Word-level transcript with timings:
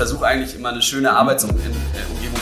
versuche 0.00 0.24
eigentlich 0.24 0.54
immer 0.54 0.70
eine 0.70 0.80
schöne 0.80 1.14
Arbeitsumgebung 1.14 1.76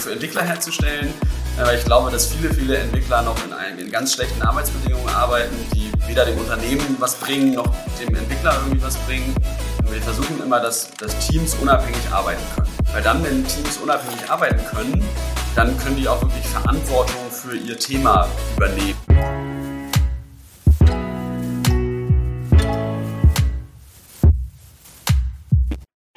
für 0.01 0.13
Entwickler 0.13 0.43
herzustellen, 0.43 1.13
weil 1.57 1.77
ich 1.77 1.85
glaube, 1.85 2.09
dass 2.09 2.27
viele, 2.27 2.55
viele 2.55 2.77
Entwickler 2.77 3.23
noch 3.23 3.35
in, 3.45 3.53
einem, 3.53 3.81
in 3.81 3.91
ganz 3.91 4.15
schlechten 4.15 4.41
Arbeitsbedingungen 4.43 5.09
arbeiten, 5.09 5.57
die 5.75 5.91
weder 6.07 6.25
dem 6.25 6.39
Unternehmen 6.39 6.97
was 7.01 7.17
bringen, 7.17 7.55
noch 7.55 7.75
dem 8.01 8.15
Entwickler 8.15 8.55
irgendwie 8.63 8.81
was 8.81 8.97
bringen. 8.99 9.35
Und 9.81 9.93
wir 9.93 10.01
versuchen 10.01 10.41
immer, 10.41 10.61
dass, 10.61 10.89
dass 10.99 11.19
Teams 11.27 11.57
unabhängig 11.61 12.09
arbeiten 12.13 12.45
können. 12.55 12.71
Weil 12.93 13.03
dann, 13.03 13.25
wenn 13.25 13.45
Teams 13.49 13.77
unabhängig 13.79 14.31
arbeiten 14.31 14.65
können, 14.67 15.05
dann 15.57 15.77
können 15.79 15.97
die 15.97 16.07
auch 16.07 16.23
wirklich 16.23 16.47
Verantwortung 16.47 17.29
für 17.29 17.57
ihr 17.57 17.77
Thema 17.77 18.29
übernehmen. 18.57 19.08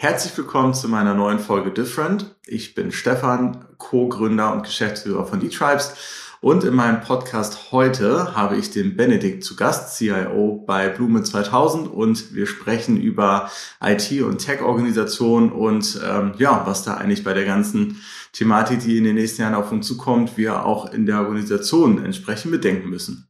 Herzlich 0.02 0.36
willkommen 0.36 0.74
zu 0.74 0.90
meiner 0.90 1.14
neuen 1.14 1.38
Folge 1.38 1.70
Different. 1.70 2.34
Ich 2.48 2.74
bin 2.74 2.92
Stefan, 2.92 3.68
Co-Gründer 3.78 4.52
und 4.52 4.64
Geschäftsführer 4.64 5.28
von 5.28 5.40
D-Tribes. 5.40 5.94
Und 6.42 6.64
in 6.64 6.74
meinem 6.74 7.02
Podcast 7.02 7.72
heute 7.72 8.36
habe 8.36 8.58
ich 8.58 8.72
den 8.72 8.98
Benedikt 8.98 9.44
zu 9.44 9.56
Gast, 9.56 9.96
CIO 9.96 10.64
bei 10.66 10.90
Blume 10.90 11.22
2000 11.22 11.88
und 11.88 12.34
wir 12.34 12.48
sprechen 12.48 13.00
über 13.00 13.52
IT- 13.80 14.24
und 14.24 14.40
Tech-Organisation 14.40 15.52
und 15.52 16.02
ähm, 16.04 16.34
ja, 16.40 16.64
was 16.66 16.82
da 16.82 16.96
eigentlich 16.96 17.24
bei 17.24 17.36
der 17.36 17.46
ganzen 17.46 18.02
Thematik, 18.34 18.80
die 18.80 18.98
in 18.98 19.04
den 19.04 19.14
nächsten 19.14 19.44
Jahren 19.44 19.54
auf 19.54 19.72
uns 19.72 19.86
zukommt, 19.86 20.36
wir 20.36 20.66
auch 20.66 20.92
in 20.92 21.06
der 21.06 21.20
Organisation 21.20 22.04
entsprechend 22.04 22.52
bedenken 22.52 22.90
müssen. 22.90 23.30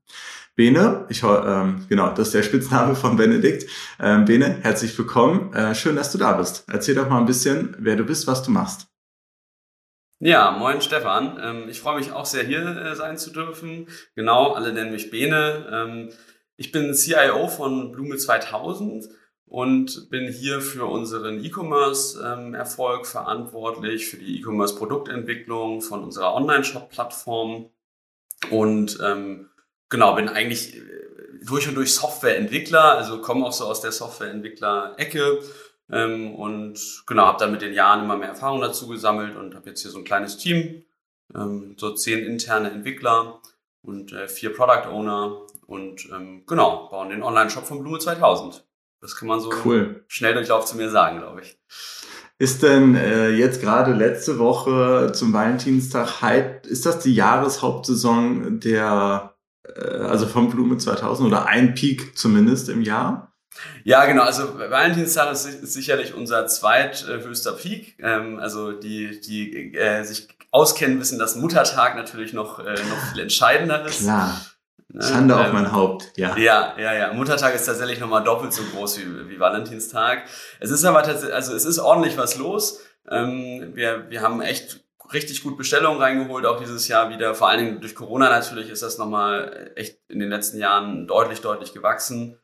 Bene, 0.55 1.05
ich 1.08 1.23
ähm, 1.23 1.86
genau, 1.88 2.10
das 2.10 2.28
ist 2.28 2.34
der 2.34 2.44
Spitzname 2.44 2.94
von 2.94 3.16
Benedikt. 3.16 3.70
Ähm, 4.02 4.26
Bene, 4.26 4.59
herzlich 4.62 4.98
willkommen. 4.98 5.54
Äh, 5.54 5.73
schön, 5.76 5.96
dass 5.96 6.12
du 6.12 6.18
da 6.18 6.34
bist. 6.34 6.66
Erzähl 6.68 6.94
doch 6.94 7.08
mal 7.08 7.20
ein 7.20 7.26
bisschen, 7.26 7.73
wer 7.80 7.96
du 7.96 8.04
bist, 8.04 8.28
was 8.28 8.44
du 8.44 8.52
machst. 8.52 8.88
Ja, 10.20 10.52
moin 10.52 10.82
Stefan. 10.82 11.40
Ähm, 11.42 11.70
ich 11.70 11.80
freue 11.80 11.98
mich 11.98 12.12
auch 12.12 12.25
sehr, 12.25 12.44
hier 12.44 12.66
äh, 12.66 12.95
sein 12.95 13.17
zu 13.17 13.31
dürfen. 13.31 13.88
Genau, 14.14 14.52
alle 14.52 14.73
nennen 14.73 14.92
mich 14.92 15.09
Bene. 15.09 15.70
Ähm, 15.72 16.09
ich 16.58 16.73
bin 16.73 16.94
CIO 16.94 17.47
von 17.47 17.94
Blume 17.94 18.18
2000 18.18 19.08
und 19.45 20.09
bin 20.09 20.28
hier 20.28 20.59
für 20.59 20.86
unseren 20.86 21.44
E-Commerce-Erfolg 21.44 23.00
ähm, 23.00 23.06
verantwortlich, 23.06 24.08
für 24.08 24.18
die 24.18 24.38
E-Commerce-Produktentwicklung 24.38 25.81
von 25.81 26.03
unserer 26.03 26.36
Online-Shop-Plattform 26.36 27.70
und 28.50 29.00
ähm, 29.02 29.50
genau, 29.92 30.16
bin 30.16 30.28
eigentlich 30.28 30.75
äh, 30.75 30.81
durch 31.44 31.67
und 31.67 31.75
durch 31.75 31.94
Softwareentwickler, 31.94 32.97
also 32.97 33.22
komme 33.22 33.45
auch 33.45 33.53
so 33.53 33.66
aus 33.66 33.81
der 33.81 33.92
Softwareentwickler-Ecke 33.92 35.39
ähm, 35.92 36.34
und 36.34 37.03
genau, 37.06 37.25
habe 37.28 37.38
dann 37.38 37.52
mit 37.52 37.61
den 37.61 37.73
Jahren 37.73 38.03
immer 38.03 38.17
mehr 38.17 38.30
Erfahrung 38.30 38.62
dazu 38.62 38.88
gesammelt 38.88 39.36
und 39.36 39.53
habe 39.53 39.69
jetzt 39.69 39.81
hier 39.81 39.92
so 39.92 40.00
ein 40.00 40.03
kleines 40.03 40.38
Team, 40.38 40.84
ähm, 41.36 41.75
so 41.78 41.94
zehn 41.94 42.25
interne 42.25 42.72
Entwickler 42.72 43.42
und 43.84 44.14
äh, 44.14 44.28
vier 44.28 44.53
Product 44.53 44.89
Owner 44.89 45.42
und 45.67 46.09
ähm, 46.12 46.44
genau, 46.47 46.89
bauen 46.89 47.09
den 47.09 47.22
Online-Shop 47.22 47.66
von 47.66 47.81
Blume 47.81 48.00
2000. 48.00 48.66
Das 49.02 49.16
kann 49.16 49.28
man 49.28 49.39
so 49.39 49.52
cool. 49.66 50.03
schnell 50.08 50.36
durchlauf 50.36 50.66
zu 50.66 50.78
mir 50.78 50.89
sagen, 50.89 51.19
glaube 51.19 51.42
ich. 51.42 51.58
Ist 52.38 52.64
denn 52.64 52.95
äh, 52.95 53.30
jetzt 53.30 53.62
gerade 53.62 53.94
letzte 53.94 54.39
Woche 54.39 55.12
zum 55.14 55.34
Valentinstag, 55.34 56.22
ist 56.67 56.86
das 56.86 57.00
die 57.00 57.14
Jahreshauptsaison 57.14 58.59
der 58.59 59.36
also 59.64 60.28
vom 60.28 60.50
Blume 60.50 60.78
2000 60.78 61.28
oder 61.28 61.45
ein 61.45 61.76
Peak 61.76 62.17
zumindest 62.17 62.70
im 62.70 62.81
Jahr? 62.81 63.31
Ja, 63.84 64.06
genau. 64.06 64.23
Also 64.23 64.58
Valentinstag 64.58 65.31
ist, 65.31 65.45
ist 65.45 65.73
sicherlich 65.73 66.14
unser 66.14 66.48
zweithöchster 66.48 67.53
Peak. 67.53 67.98
Ähm, 68.00 68.40
also 68.40 68.72
die, 68.72 69.20
die 69.22 69.76
äh, 69.76 70.03
sich 70.03 70.30
auskennen, 70.52 71.00
wissen, 71.00 71.20
dass 71.20 71.36
Muttertag 71.36 71.95
natürlich 71.95 72.34
noch, 72.34 72.59
äh, 72.59 72.73
noch 72.73 73.12
viel 73.12 73.22
entscheidender 73.22 73.86
ist. 73.86 74.03
Klar. 74.03 74.40
Ne? 74.90 75.02
Schande 75.02 75.34
ähm, 75.36 75.40
auf 75.40 75.53
mein 75.53 75.72
Haupt, 75.72 76.12
ja. 76.18 76.35
Ja, 76.38 76.75
ja, 76.78 76.94
ja. 76.94 77.14
Muttertag 77.14 77.56
ist 77.56 77.66
tatsächlich 77.66 78.00
nochmal 78.00 78.24
doppelt 78.24 78.52
so 78.52 78.62
groß 78.64 79.00
wie, 79.00 79.30
wie 79.30 79.40
Valentinstag. 79.40 80.24
Es 80.59 80.69
ist 80.69 80.84
aber 80.84 81.03
tatsächlich, 81.03 81.34
also 81.34 81.56
es 81.56 81.64
ist 81.64 81.80
ordentlich 81.80 82.18
was 82.18 82.38
los. 82.38 82.81
Ähm, 83.09 83.72
wir, 83.74 84.09
wir 84.09 84.22
haben 84.22 84.41
echt 84.41 84.84
richtig 85.13 85.44
gut 85.44 85.57
Bestellungen 85.57 86.01
reingeholt, 86.01 86.45
auch 86.45 86.59
dieses 86.59 86.88
Jahr 86.88 87.09
wieder. 87.09 87.35
Vor 87.35 87.49
allen 87.49 87.66
Dingen 87.66 87.81
durch 87.81 87.95
Corona 87.95 88.29
natürlich 88.29 88.69
ist 88.69 88.83
das 88.83 88.97
nochmal 88.97 89.72
echt 89.75 89.99
in 90.09 90.19
den 90.19 90.29
letzten 90.29 90.57
Jahren 90.57 91.07
deutlich, 91.07 91.41
deutlich 91.41 91.73
gewachsen. 91.73 92.38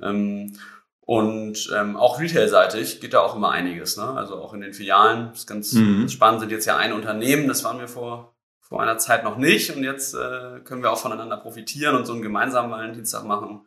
Ähm, 0.00 0.56
und 1.00 1.70
ähm, 1.74 1.96
auch 1.96 2.20
retail-seitig 2.20 3.00
geht 3.00 3.14
da 3.14 3.20
auch 3.20 3.34
immer 3.34 3.50
einiges. 3.50 3.96
Ne? 3.96 4.04
Also 4.04 4.36
auch 4.36 4.52
in 4.52 4.60
den 4.60 4.74
Filialen. 4.74 5.30
Das 5.30 5.40
ist 5.40 5.46
ganz 5.46 5.72
mhm. 5.72 6.08
spannend, 6.08 6.40
sind 6.40 6.52
jetzt 6.52 6.66
ja 6.66 6.76
ein 6.76 6.92
Unternehmen, 6.92 7.48
das 7.48 7.64
waren 7.64 7.78
wir 7.78 7.88
vor, 7.88 8.36
vor 8.60 8.82
einer 8.82 8.98
Zeit 8.98 9.24
noch 9.24 9.38
nicht. 9.38 9.74
Und 9.74 9.84
jetzt 9.84 10.14
äh, 10.14 10.60
können 10.64 10.82
wir 10.82 10.92
auch 10.92 10.98
voneinander 10.98 11.38
profitieren 11.38 11.96
und 11.96 12.04
so 12.04 12.12
einen 12.12 12.22
gemeinsamen 12.22 12.70
Valentinstag 12.70 13.24
machen. 13.24 13.66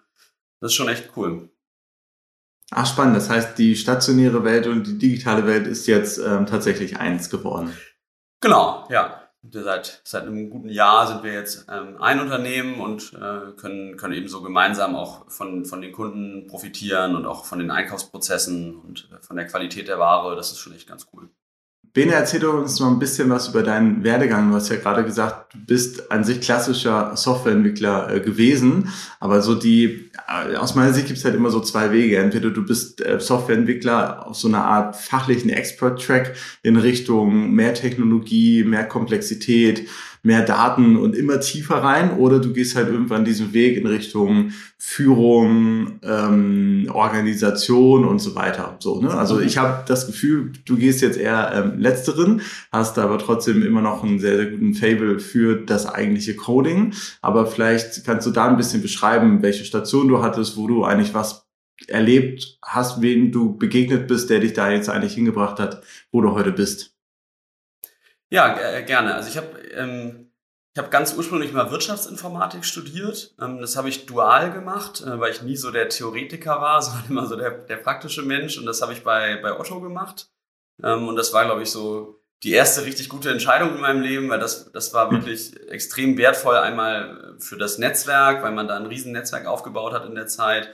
Das 0.59 0.72
ist 0.72 0.75
schon 0.75 0.89
echt 0.89 1.09
cool. 1.16 1.50
Ach, 2.69 2.85
spannend. 2.85 3.18
Das 3.18 3.29
heißt, 3.29 3.57
die 3.57 3.75
stationäre 3.75 4.44
Welt 4.44 4.68
und 4.68 4.85
die 4.85 4.97
digitale 4.97 5.45
Welt 5.45 5.68
ist 5.68 5.88
jetzt 5.88 6.19
ähm, 6.19 6.45
tatsächlich 6.45 6.97
eins 6.97 7.29
geworden. 7.29 7.73
Genau, 8.41 8.88
ja. 8.90 9.18
Seit, 9.50 10.02
seit 10.03 10.24
einem 10.24 10.52
guten 10.52 10.69
Jahr 10.69 11.07
sind 11.07 11.24
wir 11.24 11.34
jetzt 11.34 11.66
ähm, 11.68 12.00
ein 12.00 12.19
Unternehmen 12.19 12.79
und 12.79 13.12
äh, 13.13 13.53
können, 13.53 13.97
können 13.97 14.13
eben 14.13 14.28
so 14.28 14.44
gemeinsam 14.44 14.96
auch 14.96 15.29
von, 15.31 15.66
von 15.66 15.81
den 15.81 15.91
Kunden 15.91 16.46
profitieren 16.46 17.16
und 17.16 17.25
auch 17.25 17.46
von 17.46 17.57
den 17.57 17.72
Einkaufsprozessen 17.72 18.75
und 18.75 19.09
äh, 19.12 19.19
von 19.24 19.38
der 19.38 19.47
Qualität 19.47 19.88
der 19.88 19.97
Ware. 19.97 20.35
Das 20.35 20.51
ist 20.51 20.59
schon 20.59 20.75
echt 20.75 20.88
ganz 20.88 21.07
cool. 21.12 21.30
Bene, 21.94 22.13
erzähl 22.13 22.46
uns 22.46 22.79
noch 22.79 22.88
ein 22.88 23.00
bisschen 23.00 23.29
was 23.29 23.50
über 23.50 23.63
deinen 23.63 24.06
Werdegang. 24.06 24.50
Du 24.50 24.56
hast 24.56 24.69
ja 24.69 24.78
gerade 24.78 25.03
gesagt, 25.03 25.53
du 25.53 25.57
bist 25.59 26.09
an 26.09 26.24
sich 26.24 26.40
klassischer 26.40 27.18
Softwareentwickler 27.18 28.16
äh, 28.16 28.19
gewesen, 28.22 28.88
aber 29.19 29.41
so 29.41 29.56
die, 29.56 30.09
äh, 30.30 30.56
aus 30.56 30.74
meiner 30.74 30.94
Sicht 30.94 31.07
gibt 31.07 31.19
es 31.19 31.25
halt 31.25 31.35
immer 31.35 31.50
so 31.50 31.59
zwei 31.59 31.91
Wege. 31.91 32.18
Entweder 32.18 32.50
du 32.50 32.66
bist 32.66 33.06
äh, 33.06 33.19
Softwareentwickler 33.19 34.25
auf 34.25 34.38
so 34.38 34.47
einer 34.47 34.63
Art 34.63 34.96
fachlichen 34.96 35.50
Expert-Track 35.50 36.34
in 36.63 36.78
Richtung 36.78 37.51
mehr 37.51 37.74
Technologie, 37.74 38.63
mehr 38.63 38.88
Komplexität, 38.88 39.90
mehr 40.24 40.44
Daten 40.44 40.98
und 40.98 41.16
immer 41.16 41.40
tiefer 41.40 41.78
rein 41.78 42.18
oder 42.18 42.40
du 42.40 42.54
gehst 42.54 42.76
halt 42.76 42.90
irgendwann 42.90 43.26
diesen 43.26 43.54
Weg 43.54 43.78
in 43.78 43.88
Richtung 43.88 44.52
Führung, 44.78 46.00
ähm, 46.04 46.88
Organisation 46.92 48.06
und 48.06 48.20
so 48.20 48.36
weiter. 48.36 48.78
So, 48.80 49.02
ne? 49.02 49.12
Also 49.12 49.36
mhm. 49.36 49.44
ich 49.44 49.58
habe 49.58 49.84
das 49.88 50.08
Gefühl, 50.08 50.52
du 50.66 50.78
gehst 50.78 51.02
jetzt 51.02 51.18
eher 51.18 51.52
ähm, 51.54 51.80
letzteren, 51.80 52.42
hast 52.72 53.00
aber 53.00 53.18
trotzdem 53.18 53.64
immer 53.64 53.81
noch 53.81 54.04
einen 54.04 54.20
sehr, 54.20 54.38
sehr 54.38 54.52
guten 54.52 54.74
Fable 54.74 55.20
für 55.20 55.56
das 55.56 55.88
eigentliche 55.88 56.36
Coding. 56.36 56.94
Aber 57.22 57.48
vielleicht 57.48 58.06
kannst 58.06 58.28
du 58.28 58.31
da 58.31 58.48
ein 58.48 58.58
bisschen 58.58 58.81
beschreiben, 58.81 59.42
welche 59.42 59.66
Station 59.66 60.08
du 60.08 60.22
hattest, 60.22 60.58
wo 60.58 60.68
du 60.68 60.84
eigentlich 60.84 61.14
was 61.14 61.48
erlebt 61.88 62.60
hast, 62.62 63.02
wen 63.02 63.31
du 63.31 63.58
begegnet 63.58 64.08
bist, 64.08 64.30
der 64.30 64.40
dich 64.40 64.54
da 64.54 64.72
jetzt 64.72 64.90
eigentlich 64.90 65.14
hingebracht 65.14 65.60
hat, 65.60 65.84
wo 66.12 66.22
du 66.22 66.31
heute 66.31 66.52
bist. 66.52 66.91
Ja, 68.31 68.58
äh, 68.58 68.84
gerne. 68.84 69.14
Also 69.14 69.30
ich 69.30 69.38
habe 69.38 69.59
ähm, 69.74 70.31
ich 70.74 70.80
habe 70.80 70.90
ganz 70.90 71.14
ursprünglich 71.14 71.52
mal 71.52 71.69
Wirtschaftsinformatik 71.69 72.64
studiert. 72.64 73.36
Ähm, 73.42 73.59
das 73.59 73.75
habe 73.75 73.90
ich 73.90 74.06
dual 74.06 74.53
gemacht, 74.53 75.02
äh, 75.02 75.19
weil 75.19 75.31
ich 75.31 75.42
nie 75.42 75.58
so 75.58 75.69
der 75.69 75.90
Theoretiker 75.90 76.62
war, 76.62 76.81
sondern 76.81 77.09
immer 77.09 77.25
so 77.25 77.36
der, 77.36 77.52
der 77.52 77.78
praktische 77.78 78.22
Mensch. 78.22 78.58
Und 78.58 78.66
das 78.66 78.81
habe 78.81 78.94
ich 78.94 79.03
bei, 79.03 79.38
bei 79.42 79.59
Otto 79.59 79.81
gemacht. 79.81 80.30
Ähm, 80.81 81.09
und 81.09 81.18
das 81.18 81.34
war, 81.34 81.44
glaube 81.44 81.64
ich, 81.64 81.72
so 81.72 82.22
die 82.44 82.53
erste 82.53 82.86
richtig 82.86 83.09
gute 83.09 83.30
Entscheidung 83.30 83.75
in 83.75 83.81
meinem 83.81 84.02
Leben, 84.02 84.30
weil 84.30 84.40
das, 84.40 84.72
das 84.72 84.94
war 84.94 85.12
hm. 85.12 85.18
wirklich 85.18 85.59
extrem 85.69 86.18
wertvoll. 86.18 86.56
Einmal 86.56 87.36
für 87.38 87.58
das 87.58 87.78
Netzwerk, 87.78 88.42
weil 88.42 88.53
man 88.53 88.69
da 88.69 88.78
ein 88.78 88.86
riesen 88.86 89.12
Netzwerk 89.12 89.48
aufgebaut 89.48 89.94
hat 89.94 90.06
in 90.06 90.16
der 90.16 90.28
Zeit 90.28 90.74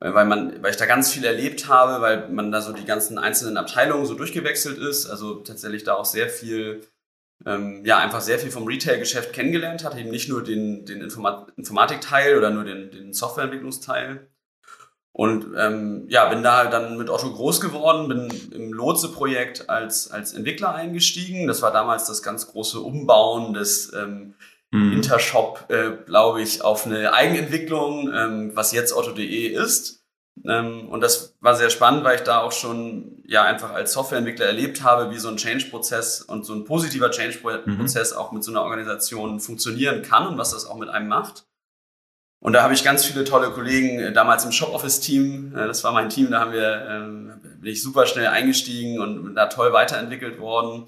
weil 0.00 0.26
man, 0.26 0.62
weil 0.62 0.70
ich 0.70 0.76
da 0.76 0.86
ganz 0.86 1.12
viel 1.12 1.24
erlebt 1.24 1.68
habe, 1.68 2.00
weil 2.00 2.28
man 2.28 2.52
da 2.52 2.60
so 2.60 2.72
die 2.72 2.84
ganzen 2.84 3.18
einzelnen 3.18 3.56
Abteilungen 3.56 4.06
so 4.06 4.14
durchgewechselt 4.14 4.78
ist, 4.78 5.06
also 5.06 5.36
tatsächlich 5.36 5.84
da 5.84 5.94
auch 5.94 6.04
sehr 6.04 6.28
viel, 6.28 6.82
ähm, 7.44 7.84
ja, 7.84 7.98
einfach 7.98 8.20
sehr 8.20 8.38
viel 8.38 8.50
vom 8.50 8.66
Retail-Geschäft 8.66 9.32
kennengelernt 9.32 9.84
hat, 9.84 9.96
eben 9.96 10.10
nicht 10.10 10.28
nur 10.28 10.44
den, 10.44 10.84
den 10.86 11.00
Informat 11.00 11.52
Informatikteil 11.56 12.36
oder 12.38 12.50
nur 12.50 12.64
den, 12.64 12.90
den 12.90 13.12
Softwareentwicklungsteil. 13.12 14.28
Und 15.10 15.46
ähm, 15.56 16.04
ja, 16.08 16.28
bin 16.28 16.44
da 16.44 16.66
dann 16.66 16.96
mit 16.96 17.10
Otto 17.10 17.32
groß 17.32 17.60
geworden, 17.60 18.06
bin 18.06 18.52
im 18.52 18.72
Lotse-Projekt 18.72 19.68
als, 19.68 20.12
als 20.12 20.32
Entwickler 20.32 20.72
eingestiegen. 20.72 21.48
Das 21.48 21.60
war 21.60 21.72
damals 21.72 22.06
das 22.06 22.22
ganz 22.22 22.46
große 22.46 22.78
Umbauen 22.78 23.52
des 23.52 23.92
ähm, 23.94 24.34
mhm. 24.70 24.92
Intershop, 24.92 25.66
äh, 25.68 25.92
glaube 26.06 26.42
ich, 26.42 26.62
auf 26.62 26.86
eine 26.86 27.12
Eigenentwicklung, 27.12 28.12
ähm, 28.14 28.50
was 28.54 28.72
jetzt 28.72 28.94
Otto.de 28.94 29.46
ist. 29.48 30.04
Ähm, 30.46 30.88
und 30.88 31.00
das 31.00 31.36
war 31.40 31.56
sehr 31.56 31.70
spannend, 31.70 32.04
weil 32.04 32.16
ich 32.16 32.22
da 32.22 32.40
auch 32.40 32.52
schon 32.52 33.22
ja 33.26 33.42
einfach 33.44 33.72
als 33.72 33.92
Softwareentwickler 33.92 34.46
erlebt 34.46 34.82
habe, 34.82 35.10
wie 35.10 35.18
so 35.18 35.28
ein 35.28 35.36
Change-Prozess 35.36 36.22
und 36.22 36.44
so 36.44 36.54
ein 36.54 36.64
positiver 36.64 37.10
Change-Prozess 37.10 38.12
mhm. 38.12 38.18
auch 38.18 38.32
mit 38.32 38.44
so 38.44 38.52
einer 38.52 38.62
Organisation 38.62 39.40
funktionieren 39.40 40.02
kann 40.02 40.26
und 40.26 40.38
was 40.38 40.52
das 40.52 40.66
auch 40.66 40.78
mit 40.78 40.88
einem 40.88 41.08
macht. 41.08 41.44
Und 42.40 42.52
da 42.52 42.62
habe 42.62 42.72
ich 42.72 42.84
ganz 42.84 43.04
viele 43.04 43.24
tolle 43.24 43.50
Kollegen, 43.50 43.98
äh, 43.98 44.12
damals 44.12 44.44
im 44.44 44.52
Shop-Office-Team, 44.52 45.56
äh, 45.56 45.66
das 45.66 45.82
war 45.82 45.92
mein 45.92 46.08
Team, 46.08 46.30
da 46.30 46.40
haben 46.40 46.52
wir 46.52 46.86
ähm, 46.88 47.40
bin 47.60 47.72
ich 47.72 47.82
super 47.82 48.06
schnell 48.06 48.28
eingestiegen 48.28 49.00
und 49.00 49.34
da 49.34 49.46
toll 49.46 49.72
weiterentwickelt 49.72 50.38
worden 50.38 50.86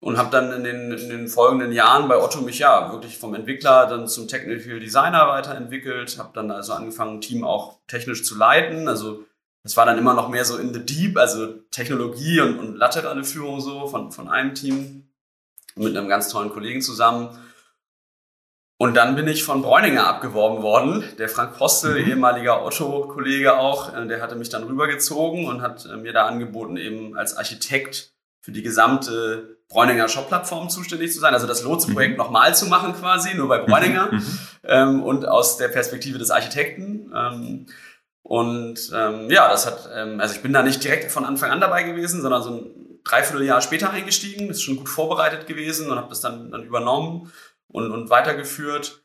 und 0.00 0.16
habe 0.16 0.30
dann 0.30 0.50
in 0.52 0.64
den, 0.64 0.92
in 0.92 1.10
den 1.10 1.28
folgenden 1.28 1.72
Jahren 1.72 2.08
bei 2.08 2.16
Otto 2.16 2.40
mich 2.40 2.58
ja 2.58 2.90
wirklich 2.90 3.18
vom 3.18 3.34
Entwickler 3.34 3.86
dann 3.86 4.08
zum 4.08 4.28
Technical 4.28 4.80
Designer 4.80 5.28
weiterentwickelt, 5.28 6.18
habe 6.18 6.30
dann 6.32 6.50
also 6.50 6.72
angefangen, 6.72 7.18
ein 7.18 7.20
Team 7.20 7.44
auch 7.44 7.78
technisch 7.86 8.24
zu 8.24 8.36
leiten. 8.36 8.88
Also 8.88 9.24
das 9.62 9.76
war 9.76 9.84
dann 9.84 9.98
immer 9.98 10.14
noch 10.14 10.30
mehr 10.30 10.46
so 10.46 10.56
in 10.56 10.72
the 10.72 10.84
deep, 10.84 11.18
also 11.18 11.46
Technologie 11.70 12.40
und, 12.40 12.58
und 12.58 12.76
laterale 12.76 13.24
Führung 13.24 13.60
so 13.60 13.86
von, 13.88 14.10
von 14.10 14.28
einem 14.28 14.54
Team 14.54 15.10
mit 15.76 15.94
einem 15.94 16.08
ganz 16.08 16.30
tollen 16.30 16.50
Kollegen 16.50 16.80
zusammen. 16.80 17.38
Und 18.78 18.94
dann 18.94 19.14
bin 19.14 19.28
ich 19.28 19.44
von 19.44 19.60
Bräuninger 19.60 20.06
abgeworben 20.06 20.62
worden. 20.62 21.04
Der 21.18 21.28
Frank 21.28 21.58
Postel, 21.58 22.00
mhm. 22.00 22.08
ehemaliger 22.08 22.64
Otto-Kollege 22.64 23.58
auch, 23.58 23.94
äh, 23.94 24.06
der 24.06 24.22
hatte 24.22 24.36
mich 24.36 24.48
dann 24.48 24.64
rübergezogen 24.64 25.46
und 25.46 25.60
hat 25.60 25.84
äh, 25.84 25.98
mir 25.98 26.14
da 26.14 26.24
angeboten, 26.24 26.78
eben 26.78 27.14
als 27.14 27.36
Architekt 27.36 28.14
für 28.40 28.52
die 28.52 28.62
gesamte 28.62 29.59
Bräuninger 29.70 30.08
Shop-Plattform 30.08 30.68
zuständig 30.68 31.12
zu 31.12 31.20
sein, 31.20 31.32
also 31.32 31.46
das 31.46 31.62
Lotse-Projekt 31.62 32.12
mhm. 32.12 32.18
nochmal 32.18 32.54
zu 32.54 32.66
machen 32.66 32.92
quasi, 32.92 33.34
nur 33.34 33.48
bei 33.48 33.58
Bräuninger 33.58 34.12
mhm. 34.12 34.38
ähm, 34.64 35.02
und 35.02 35.26
aus 35.26 35.56
der 35.56 35.68
Perspektive 35.68 36.18
des 36.18 36.30
Architekten. 36.30 37.12
Ähm, 37.14 37.66
und 38.22 38.90
ähm, 38.94 39.30
ja, 39.30 39.48
das 39.48 39.66
hat, 39.66 39.88
ähm, 39.94 40.20
also 40.20 40.34
ich 40.34 40.42
bin 40.42 40.52
da 40.52 40.62
nicht 40.62 40.82
direkt 40.82 41.12
von 41.12 41.24
Anfang 41.24 41.50
an 41.50 41.60
dabei 41.60 41.84
gewesen, 41.84 42.20
sondern 42.20 42.42
so 42.42 42.50
ein 42.50 42.98
Dreivierteljahr 43.04 43.60
später 43.60 43.90
eingestiegen, 43.90 44.50
ist 44.50 44.62
schon 44.62 44.76
gut 44.76 44.88
vorbereitet 44.88 45.46
gewesen 45.46 45.90
und 45.90 45.96
habe 45.96 46.08
das 46.08 46.20
dann, 46.20 46.50
dann 46.50 46.64
übernommen 46.64 47.32
und, 47.68 47.92
und 47.92 48.10
weitergeführt. 48.10 49.04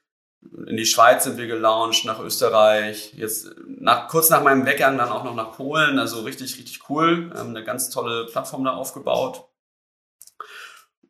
In 0.67 0.77
die 0.77 0.85
Schweiz 0.85 1.23
sind 1.23 1.37
wir 1.37 1.47
gelauncht, 1.47 2.05
nach 2.05 2.19
Österreich, 2.19 3.13
jetzt 3.15 3.51
nach, 3.67 4.07
kurz 4.07 4.29
nach 4.31 4.43
meinem 4.43 4.65
Weggang 4.65 4.97
dann 4.97 5.09
auch 5.09 5.23
noch 5.23 5.35
nach 5.35 5.53
Polen, 5.53 5.97
also 5.97 6.21
richtig, 6.21 6.57
richtig 6.57 6.89
cool, 6.89 7.31
ähm, 7.35 7.49
eine 7.49 7.63
ganz 7.63 7.89
tolle 7.89 8.25
Plattform 8.25 8.63
da 8.63 8.73
aufgebaut. 8.73 9.45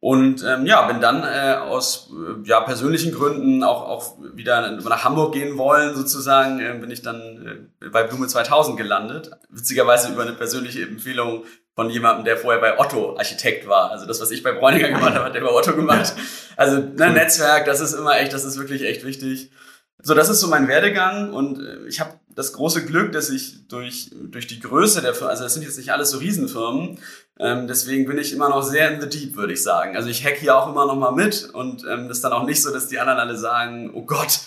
Und 0.05 0.43
ähm, 0.43 0.67
ja, 0.67 0.83
bin 0.83 1.01
dann 1.01 1.23
äh, 1.23 1.55
aus 1.55 2.11
äh, 2.11 2.47
ja, 2.47 2.61
persönlichen 2.61 3.11
Gründen 3.11 3.63
auch, 3.63 3.89
auch 3.89 4.17
wieder 4.35 4.69
nach 4.69 5.03
Hamburg 5.03 5.33
gehen 5.33 5.57
wollen, 5.57 5.95
sozusagen, 5.95 6.59
äh, 6.59 6.77
bin 6.79 6.91
ich 6.91 7.01
dann 7.01 7.67
äh, 7.81 7.89
bei 7.89 8.03
Blume 8.03 8.27
2000 8.27 8.77
gelandet. 8.77 9.31
Witzigerweise 9.49 10.13
über 10.13 10.21
eine 10.21 10.33
persönliche 10.33 10.83
Empfehlung 10.83 11.45
von 11.73 11.89
jemandem, 11.89 12.23
der 12.23 12.37
vorher 12.37 12.61
bei 12.61 12.77
Otto 12.77 13.17
Architekt 13.17 13.67
war. 13.67 13.89
Also 13.89 14.05
das, 14.05 14.21
was 14.21 14.29
ich 14.29 14.43
bei 14.43 14.51
Bräuninger 14.51 14.89
gemacht 14.89 15.15
habe, 15.15 15.25
hat 15.25 15.33
der 15.33 15.41
bei 15.41 15.51
Otto 15.51 15.75
gemacht. 15.75 16.13
Also 16.55 16.77
ne, 16.77 17.09
Netzwerk, 17.09 17.65
das 17.65 17.81
ist 17.81 17.93
immer 17.93 18.19
echt, 18.19 18.31
das 18.31 18.45
ist 18.45 18.59
wirklich 18.59 18.83
echt 18.83 19.03
wichtig. 19.05 19.49
So, 20.01 20.13
das 20.13 20.29
ist 20.29 20.39
so 20.39 20.47
mein 20.47 20.67
Werdegang 20.67 21.33
und 21.33 21.59
äh, 21.59 21.87
ich 21.87 21.99
habe 21.99 22.19
das 22.29 22.53
große 22.53 22.85
Glück, 22.85 23.13
dass 23.13 23.29
ich 23.29 23.67
durch, 23.67 24.11
durch 24.13 24.45
die 24.45 24.59
Größe 24.59 25.01
der 25.01 25.13
Firma, 25.13 25.31
also 25.31 25.43
das 25.43 25.53
sind 25.53 25.63
jetzt 25.63 25.77
nicht 25.77 25.91
alles 25.91 26.11
so 26.11 26.17
Riesenfirmen, 26.17 26.99
ähm, 27.39 27.67
deswegen 27.67 28.05
bin 28.05 28.17
ich 28.17 28.33
immer 28.33 28.49
noch 28.49 28.61
sehr 28.61 28.91
in 28.91 29.01
the 29.01 29.07
deep, 29.07 29.35
würde 29.35 29.53
ich 29.53 29.63
sagen. 29.63 29.95
Also 29.95 30.09
ich 30.09 30.25
hack 30.25 30.35
hier 30.35 30.55
auch 30.55 30.69
immer 30.69 30.85
noch 30.85 30.95
mal 30.95 31.11
mit 31.11 31.49
und 31.53 31.85
ähm, 31.85 32.07
das 32.07 32.17
ist 32.17 32.23
dann 32.23 32.33
auch 32.33 32.45
nicht 32.45 32.61
so, 32.61 32.71
dass 32.71 32.87
die 32.87 32.99
anderen 32.99 33.19
alle 33.19 33.37
sagen, 33.37 33.91
oh 33.93 34.05
Gott, 34.05 34.39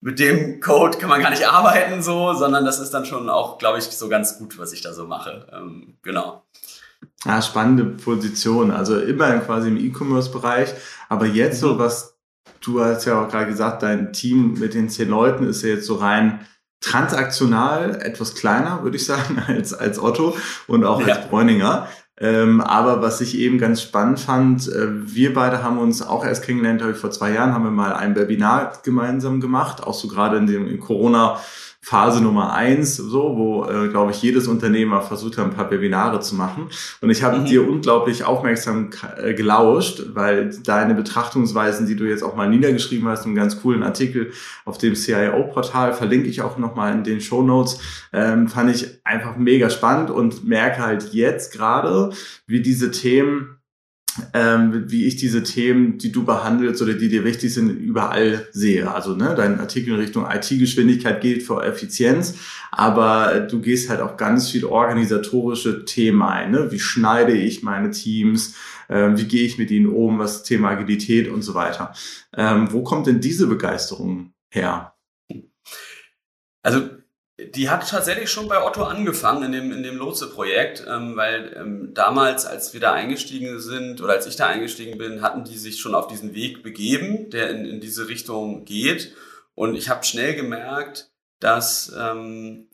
mit 0.00 0.18
dem 0.18 0.60
Code 0.60 0.98
kann 0.98 1.08
man 1.08 1.22
gar 1.22 1.30
nicht 1.30 1.48
arbeiten 1.48 2.02
so, 2.02 2.34
sondern 2.34 2.64
das 2.64 2.78
ist 2.78 2.90
dann 2.90 3.06
schon 3.06 3.28
auch, 3.28 3.58
glaube 3.58 3.78
ich, 3.78 3.84
so 3.84 4.08
ganz 4.08 4.38
gut, 4.38 4.58
was 4.58 4.72
ich 4.72 4.82
da 4.82 4.92
so 4.92 5.06
mache. 5.06 5.46
Ähm, 5.52 5.98
genau. 6.02 6.44
Ja, 7.24 7.42
spannende 7.42 7.84
Position. 7.84 8.70
Also 8.70 8.98
immerhin 8.98 9.40
quasi 9.40 9.68
im 9.68 9.76
E-Commerce-Bereich. 9.76 10.74
Aber 11.08 11.26
jetzt 11.26 11.60
so, 11.60 11.74
mhm. 11.74 11.78
was 11.78 12.15
du 12.60 12.80
hast 12.80 13.04
ja 13.04 13.22
auch 13.22 13.28
gerade 13.28 13.46
gesagt, 13.46 13.82
dein 13.82 14.12
Team 14.12 14.54
mit 14.58 14.74
den 14.74 14.88
zehn 14.88 15.08
Leuten 15.08 15.46
ist 15.46 15.62
ja 15.62 15.70
jetzt 15.70 15.86
so 15.86 15.96
rein 15.96 16.40
transaktional 16.80 18.00
etwas 18.02 18.34
kleiner, 18.34 18.82
würde 18.82 18.96
ich 18.96 19.06
sagen, 19.06 19.42
als, 19.46 19.72
als 19.72 19.98
Otto 19.98 20.36
und 20.66 20.84
auch 20.84 21.00
ja. 21.00 21.14
als 21.14 21.28
Bräuninger. 21.28 21.88
Ähm, 22.18 22.62
aber 22.62 23.02
was 23.02 23.20
ich 23.20 23.36
eben 23.36 23.58
ganz 23.58 23.82
spannend 23.82 24.18
fand, 24.20 24.68
äh, 24.68 24.86
wir 25.06 25.34
beide 25.34 25.62
haben 25.62 25.78
uns 25.78 26.00
auch 26.00 26.24
erst 26.24 26.44
kennengelernt, 26.44 26.82
ich, 26.90 26.96
vor 26.96 27.10
zwei 27.10 27.32
Jahren 27.32 27.52
haben 27.52 27.64
wir 27.64 27.70
mal 27.70 27.92
ein 27.92 28.16
Webinar 28.16 28.72
gemeinsam 28.82 29.40
gemacht, 29.40 29.82
auch 29.82 29.92
so 29.92 30.08
gerade 30.08 30.38
in 30.38 30.46
dem 30.46 30.66
in 30.66 30.80
Corona 30.80 31.38
Phase 31.88 32.20
Nummer 32.20 32.52
eins, 32.52 32.96
so, 32.96 33.36
wo, 33.36 33.64
äh, 33.64 33.86
glaube 33.86 34.10
ich, 34.10 34.20
jedes 34.20 34.48
Unternehmer 34.48 35.02
versucht 35.02 35.38
hat, 35.38 35.44
ein 35.44 35.54
paar 35.54 35.70
Webinare 35.70 36.18
zu 36.18 36.34
machen. 36.34 36.66
Und 37.00 37.10
ich 37.10 37.22
habe 37.22 37.38
mhm. 37.38 37.44
dir 37.44 37.68
unglaublich 37.68 38.24
aufmerksam 38.24 38.90
äh, 39.22 39.34
gelauscht, 39.34 40.02
weil 40.12 40.50
deine 40.64 40.96
Betrachtungsweisen, 40.96 41.86
die 41.86 41.94
du 41.94 42.02
jetzt 42.02 42.24
auch 42.24 42.34
mal 42.34 42.48
niedergeschrieben 42.48 43.06
hast, 43.06 43.24
einen 43.24 43.36
ganz 43.36 43.62
coolen 43.62 43.84
Artikel 43.84 44.32
auf 44.64 44.78
dem 44.78 44.96
CIO-Portal, 44.96 45.92
verlinke 45.92 46.26
ich 46.26 46.42
auch 46.42 46.58
nochmal 46.58 46.92
in 46.92 47.04
den 47.04 47.20
Show 47.20 47.42
Notes, 47.42 47.78
ähm, 48.12 48.48
fand 48.48 48.74
ich 48.74 48.98
einfach 49.04 49.36
mega 49.36 49.70
spannend 49.70 50.10
und 50.10 50.44
merke 50.44 50.84
halt 50.84 51.12
jetzt 51.12 51.52
gerade, 51.52 52.10
wie 52.48 52.62
diese 52.62 52.90
Themen 52.90 53.55
ähm, 54.32 54.84
wie 54.90 55.06
ich 55.06 55.16
diese 55.16 55.42
Themen, 55.42 55.98
die 55.98 56.12
du 56.12 56.24
behandelst 56.24 56.80
oder 56.82 56.94
die 56.94 57.08
dir 57.08 57.24
wichtig 57.24 57.52
sind, 57.52 57.70
überall 57.70 58.46
sehe. 58.52 58.90
Also 58.90 59.14
ne, 59.14 59.34
dein 59.36 59.60
Artikel 59.60 59.94
in 59.94 60.00
Richtung 60.00 60.26
IT-Geschwindigkeit 60.30 61.20
gilt 61.20 61.42
für 61.42 61.62
Effizienz, 61.62 62.34
aber 62.70 63.40
du 63.40 63.60
gehst 63.60 63.90
halt 63.90 64.00
auch 64.00 64.16
ganz 64.16 64.50
viel 64.50 64.64
organisatorische 64.64 65.84
Themen 65.84 66.22
ein. 66.22 66.50
Ne? 66.50 66.72
Wie 66.72 66.80
schneide 66.80 67.32
ich 67.32 67.62
meine 67.62 67.90
Teams? 67.90 68.54
Ähm, 68.88 69.18
wie 69.18 69.24
gehe 69.24 69.44
ich 69.44 69.58
mit 69.58 69.70
ihnen 69.70 69.86
um? 69.86 70.18
Was 70.18 70.42
Thema 70.42 70.70
Agilität 70.70 71.28
und 71.28 71.42
so 71.42 71.54
weiter. 71.54 71.92
Ähm, 72.36 72.72
wo 72.72 72.82
kommt 72.82 73.06
denn 73.06 73.20
diese 73.20 73.46
Begeisterung 73.46 74.32
her? 74.50 74.94
Also 76.62 76.95
die 77.38 77.68
hat 77.68 77.88
tatsächlich 77.88 78.30
schon 78.30 78.48
bei 78.48 78.64
Otto 78.64 78.84
angefangen 78.84 79.44
in 79.44 79.52
dem, 79.52 79.72
in 79.72 79.82
dem 79.82 79.96
Lotse-Projekt, 79.96 80.86
ähm, 80.88 81.16
weil 81.16 81.54
ähm, 81.54 81.92
damals, 81.92 82.46
als 82.46 82.72
wir 82.72 82.80
da 82.80 82.94
eingestiegen 82.94 83.60
sind 83.60 84.00
oder 84.00 84.14
als 84.14 84.26
ich 84.26 84.36
da 84.36 84.46
eingestiegen 84.46 84.96
bin, 84.96 85.20
hatten 85.20 85.44
die 85.44 85.58
sich 85.58 85.78
schon 85.78 85.94
auf 85.94 86.06
diesen 86.06 86.34
Weg 86.34 86.62
begeben, 86.62 87.28
der 87.28 87.50
in, 87.50 87.66
in 87.66 87.80
diese 87.80 88.08
Richtung 88.08 88.64
geht. 88.64 89.14
Und 89.54 89.74
ich 89.74 89.90
habe 89.90 90.04
schnell 90.04 90.34
gemerkt, 90.34 91.10
dass 91.38 91.92
ähm, 91.98 92.68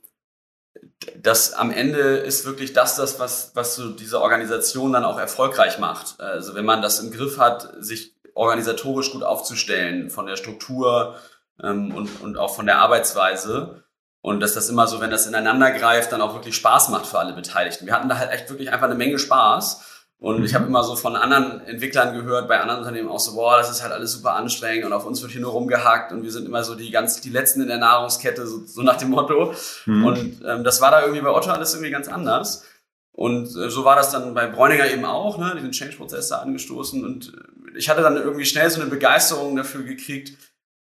das 1.17 1.53
am 1.55 1.73
Ende 1.73 2.19
ist 2.19 2.47
wirklich 2.47 2.73
das, 2.73 2.95
das 2.95 3.19
was, 3.19 3.53
was 3.55 3.75
so 3.75 3.91
diese 3.91 4.21
Organisation 4.21 4.93
dann 4.93 5.05
auch 5.05 5.19
erfolgreich 5.19 5.81
macht. 5.81 6.21
Also 6.21 6.55
wenn 6.55 6.65
man 6.65 6.83
das 6.83 7.01
im 7.01 7.11
Griff 7.11 7.39
hat, 7.39 7.75
sich 7.81 8.15
organisatorisch 8.35 9.11
gut 9.11 9.25
aufzustellen, 9.25 10.09
von 10.09 10.27
der 10.27 10.37
Struktur 10.37 11.17
ähm, 11.61 11.93
und, 11.93 12.21
und 12.21 12.39
auch 12.39 12.55
von 12.55 12.67
der 12.67 12.79
Arbeitsweise 12.79 13.83
und 14.23 14.41
dass 14.41 14.55
das 14.55 14.69
immer 14.69 14.87
so, 14.87 15.01
wenn 15.01 15.11
das 15.11 15.27
ineinander 15.27 15.73
greift, 15.73 16.13
dann 16.13 16.21
auch 16.21 16.35
wirklich 16.35 16.55
Spaß 16.55 16.89
macht 16.91 17.07
für 17.07 17.19
alle 17.19 17.33
Beteiligten. 17.33 17.87
Wir 17.87 17.93
hatten 17.93 18.09
da 18.09 18.19
halt 18.19 18.31
echt 18.31 18.49
wirklich 18.49 18.71
einfach 18.71 18.87
eine 18.87 18.95
Menge 18.95 19.19
Spaß. 19.19 19.89
Und 20.19 20.39
mhm. 20.39 20.45
ich 20.45 20.55
habe 20.55 20.67
immer 20.67 20.85
so 20.85 20.95
von 20.95 21.17
anderen 21.17 21.67
Entwicklern 21.67 22.15
gehört, 22.15 22.47
bei 22.47 22.61
anderen 22.61 22.79
Unternehmen 22.79 23.09
auch 23.09 23.19
so, 23.19 23.35
boah, 23.35 23.57
das 23.57 23.69
ist 23.69 23.83
halt 23.83 23.93
alles 23.93 24.13
super 24.13 24.37
anstrengend 24.37 24.85
und 24.85 24.93
auf 24.93 25.05
uns 25.05 25.21
wird 25.21 25.33
hier 25.33 25.41
nur 25.41 25.51
rumgehackt 25.51 26.13
und 26.13 26.23
wir 26.23 26.31
sind 26.31 26.47
immer 26.47 26.63
so 26.63 26.77
die 26.77 26.93
ganz, 26.93 27.21
die 27.21 27.31
Letzten 27.31 27.61
in 27.61 27.67
der 27.67 27.79
Nahrungskette, 27.79 28.47
so, 28.47 28.65
so 28.65 28.83
nach 28.83 28.97
dem 28.99 29.11
Motto. 29.11 29.53
Mhm. 29.87 30.05
Und 30.05 30.43
ähm, 30.47 30.63
das 30.63 30.81
war 30.81 30.93
da 30.93 31.01
irgendwie 31.01 31.23
bei 31.23 31.31
Otto 31.31 31.51
alles 31.51 31.75
irgendwie 31.75 31.91
ganz 31.91 32.07
anders. 32.07 32.65
Und 33.11 33.49
äh, 33.57 33.69
so 33.69 33.85
war 33.85 33.97
das 33.97 34.13
dann 34.13 34.33
bei 34.35 34.47
Bräuninger 34.47 34.89
eben 34.89 35.05
auch, 35.05 35.39
ne, 35.39 35.55
diesen 35.57 35.73
Change-Prozess 35.73 36.29
da 36.29 36.39
angestoßen. 36.39 37.05
Und 37.05 37.35
äh, 37.35 37.77
ich 37.77 37.89
hatte 37.89 38.03
dann 38.03 38.17
irgendwie 38.17 38.47
schnell 38.47 38.71
so 38.71 38.81
eine 38.81 38.89
Begeisterung 38.89 39.57
dafür 39.57 39.83
gekriegt, 39.83 40.39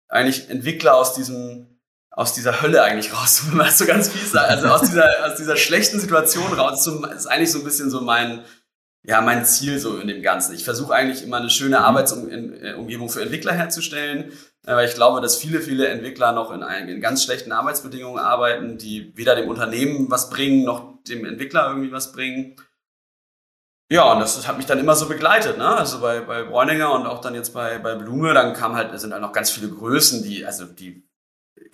eigentlich 0.09 0.51
Entwickler 0.51 0.97
aus 0.97 1.15
diesem 1.15 1.78
aus 2.19 2.33
dieser 2.33 2.63
Hölle 2.63 2.83
eigentlich 2.83 3.15
raus, 3.15 3.45
wenn 3.49 3.59
man 3.59 3.67
das 3.67 3.79
so 3.79 3.87
ganz 3.87 4.09
fies 4.09 4.33
sagt. 4.33 4.51
Also 4.51 4.67
aus 4.67 4.81
dieser, 4.81 5.09
aus 5.25 5.37
dieser 5.37 5.57
schlechten 5.57 6.01
Situation 6.01 6.53
raus. 6.53 6.85
Das 6.85 7.17
ist 7.17 7.27
eigentlich 7.27 7.53
so 7.53 7.59
ein 7.59 7.65
bisschen 7.65 7.91
so 7.91 8.01
mein, 8.01 8.43
ja, 9.05 9.21
mein 9.21 9.45
Ziel 9.45 9.79
so 9.79 9.99
in 9.99 10.09
dem 10.09 10.21
Ganzen. 10.21 10.53
Ich 10.55 10.65
versuche 10.65 10.93
eigentlich 10.93 11.23
immer 11.23 11.37
eine 11.37 11.49
schöne 11.49 11.79
Arbeitsumgebung 11.79 13.09
für 13.09 13.23
Entwickler 13.23 13.53
herzustellen, 13.53 14.33
äh, 14.67 14.75
weil 14.75 14.89
ich 14.89 14.97
glaube, 14.97 15.21
dass 15.21 15.37
viele, 15.37 15.61
viele 15.61 15.87
Entwickler 15.87 16.33
noch 16.33 16.51
in, 16.51 16.63
in 16.89 17.01
ganz 17.01 17.23
schlechten 17.23 17.53
Arbeitsbedingungen 17.53 18.19
arbeiten, 18.19 18.79
die 18.79 19.17
weder 19.17 19.37
dem 19.37 19.49
Unternehmen 19.49 20.11
was 20.11 20.29
bringen, 20.29 20.65
noch 20.65 21.01
dem 21.05 21.25
Entwickler 21.25 21.69
irgendwie 21.69 21.93
was 21.93 22.11
bringen. 22.11 22.57
Ja, 23.93 24.13
und 24.13 24.19
das 24.19 24.47
hat 24.49 24.57
mich 24.57 24.67
dann 24.67 24.81
immer 24.81 24.97
so 24.97 25.07
begleitet, 25.07 25.57
ne? 25.57 25.69
Also 25.69 26.01
bei, 26.01 26.21
bei 26.21 26.43
Bräuninger 26.43 26.93
und 26.93 27.07
auch 27.07 27.21
dann 27.21 27.37
jetzt 27.37 27.55
bei, 27.55 27.79
bei 27.79 27.95
Blume, 27.95 28.35
dann 28.35 28.55
kam 28.55 28.75
halt, 28.75 28.99
sind 28.99 29.13
halt 29.13 29.23
noch 29.23 29.33
ganz 29.33 29.51
viele 29.51 29.69
Größen, 29.69 30.25
die, 30.25 30.45
also 30.45 30.67
die 30.67 31.08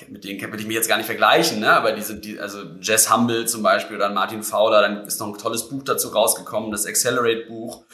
mit 0.08 0.24
denen 0.24 0.40
will 0.40 0.60
ich 0.60 0.66
mich 0.66 0.76
jetzt 0.76 0.88
gar 0.88 0.96
nicht 0.96 1.06
vergleichen, 1.06 1.60
ne? 1.60 1.72
aber 1.72 1.92
die 1.92 2.02
sind, 2.02 2.24
die, 2.24 2.40
also 2.40 2.62
Jess 2.80 3.12
Humble 3.12 3.46
zum 3.46 3.62
Beispiel 3.62 3.96
oder 3.96 4.10
Martin 4.10 4.42
Fowler, 4.42 4.82
dann 4.82 5.06
ist 5.06 5.20
noch 5.20 5.28
ein 5.28 5.38
tolles 5.38 5.68
Buch 5.68 5.82
dazu 5.82 6.08
rausgekommen, 6.08 6.70
das 6.70 6.86
Accelerate-Buch, 6.86 7.84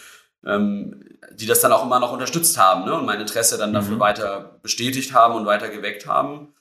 ähm, 0.45 1.05
die 1.35 1.47
das 1.47 1.61
dann 1.61 1.73
auch 1.73 1.85
immer 1.85 2.01
noch 2.01 2.13
unterstützt 2.13 2.59
haben 2.59 2.85
ne? 2.85 2.95
und 2.95 3.07
mein 3.07 3.21
Interesse 3.21 3.59
dann 3.59 3.73
dafür 3.73 3.97
mhm. 3.97 4.01
weiter 4.01 4.59
bestätigt 4.63 5.13
haben 5.13 5.35
und 5.35 5.47
weiter 5.47 5.69
geweckt 5.69 6.07
haben. 6.07 6.55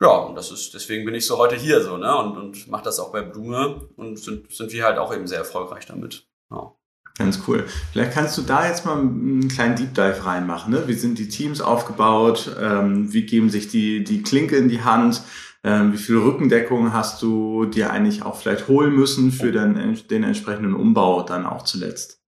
Ja, 0.00 0.16
und 0.16 0.34
das 0.34 0.50
ist, 0.50 0.74
deswegen 0.74 1.04
bin 1.04 1.14
ich 1.14 1.26
so 1.26 1.38
heute 1.38 1.54
hier 1.54 1.80
so, 1.80 1.96
ne? 1.96 2.16
Und, 2.16 2.36
und 2.36 2.68
mache 2.68 2.82
das 2.82 2.98
auch 2.98 3.12
bei 3.12 3.22
Blume 3.22 3.88
und 3.94 4.18
sind, 4.18 4.50
sind 4.52 4.72
wir 4.72 4.84
halt 4.84 4.98
auch 4.98 5.14
eben 5.14 5.28
sehr 5.28 5.38
erfolgreich 5.38 5.86
damit. 5.86 6.26
Ja. 6.50 6.74
Ganz 7.18 7.42
cool. 7.46 7.66
Vielleicht 7.92 8.12
kannst 8.12 8.38
du 8.38 8.42
da 8.42 8.66
jetzt 8.66 8.86
mal 8.86 8.98
einen 8.98 9.48
kleinen 9.48 9.76
Deep 9.76 9.94
Dive 9.94 10.24
reinmachen. 10.24 10.72
Ne? 10.72 10.84
Wie 10.86 10.94
sind 10.94 11.18
die 11.18 11.28
Teams 11.28 11.60
aufgebaut? 11.60 12.56
Ähm, 12.58 13.12
wie 13.12 13.26
geben 13.26 13.50
sich 13.50 13.68
die, 13.68 14.02
die 14.02 14.22
Klinke 14.22 14.56
in 14.56 14.68
die 14.68 14.82
Hand? 14.82 15.22
Ähm, 15.62 15.92
wie 15.92 15.98
viel 15.98 16.16
Rückendeckung 16.16 16.92
hast 16.92 17.22
du 17.22 17.66
dir 17.66 17.90
eigentlich 17.90 18.22
auch 18.22 18.36
vielleicht 18.36 18.66
holen 18.66 18.94
müssen 18.94 19.30
für 19.30 19.52
den, 19.52 19.98
den 20.08 20.24
entsprechenden 20.24 20.74
Umbau 20.74 21.22
dann 21.22 21.46
auch 21.46 21.62
zuletzt? 21.62 22.20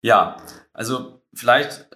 Ja, 0.00 0.36
also 0.72 1.22
vielleicht 1.34 1.86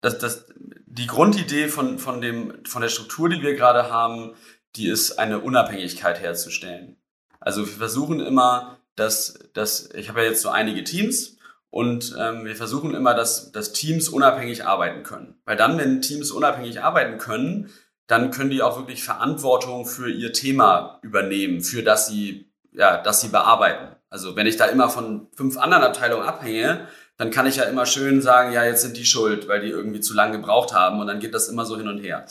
das, 0.00 0.18
das, 0.18 0.46
die 0.86 1.06
Grundidee 1.06 1.68
von, 1.68 1.98
von, 1.98 2.20
dem, 2.20 2.52
von 2.66 2.82
der 2.82 2.90
Struktur, 2.90 3.28
die 3.28 3.40
wir 3.40 3.54
gerade 3.54 3.90
haben, 3.90 4.32
die 4.76 4.88
ist 4.88 5.18
eine 5.18 5.40
Unabhängigkeit 5.40 6.20
herzustellen. 6.20 6.96
Also 7.40 7.66
wir 7.66 7.72
versuchen 7.72 8.20
immer, 8.20 8.78
dass, 8.96 9.38
dass 9.52 9.90
ich 9.94 10.08
habe 10.08 10.22
ja 10.22 10.28
jetzt 10.28 10.42
so 10.42 10.48
einige 10.48 10.84
Teams 10.84 11.36
und 11.70 12.14
ähm, 12.18 12.44
wir 12.44 12.54
versuchen 12.54 12.94
immer, 12.94 13.14
dass, 13.14 13.50
dass 13.50 13.72
Teams 13.72 14.08
unabhängig 14.08 14.64
arbeiten 14.64 15.02
können. 15.02 15.40
Weil 15.44 15.56
dann, 15.56 15.76
wenn 15.76 16.02
Teams 16.02 16.30
unabhängig 16.30 16.80
arbeiten 16.82 17.18
können, 17.18 17.70
dann 18.06 18.30
können 18.30 18.50
die 18.50 18.62
auch 18.62 18.78
wirklich 18.78 19.02
Verantwortung 19.02 19.86
für 19.86 20.08
ihr 20.08 20.32
Thema 20.32 21.00
übernehmen, 21.02 21.62
für 21.62 21.82
das 21.82 22.06
sie, 22.06 22.52
ja, 22.72 23.02
das 23.02 23.20
sie 23.20 23.28
bearbeiten. 23.28 23.96
Also 24.10 24.36
wenn 24.36 24.46
ich 24.46 24.56
da 24.56 24.66
immer 24.66 24.88
von 24.88 25.26
fünf 25.34 25.56
anderen 25.56 25.82
Abteilungen 25.82 26.26
abhänge, 26.26 26.86
dann 27.16 27.30
kann 27.30 27.46
ich 27.46 27.56
ja 27.56 27.64
immer 27.64 27.86
schön 27.86 28.20
sagen, 28.20 28.52
ja, 28.52 28.64
jetzt 28.64 28.82
sind 28.82 28.96
die 28.96 29.04
schuld, 29.04 29.48
weil 29.48 29.60
die 29.60 29.70
irgendwie 29.70 30.00
zu 30.00 30.14
lange 30.14 30.36
gebraucht 30.36 30.72
haben 30.72 31.00
und 31.00 31.06
dann 31.06 31.20
geht 31.20 31.34
das 31.34 31.48
immer 31.48 31.64
so 31.64 31.76
hin 31.76 31.88
und 31.88 31.98
her. 31.98 32.26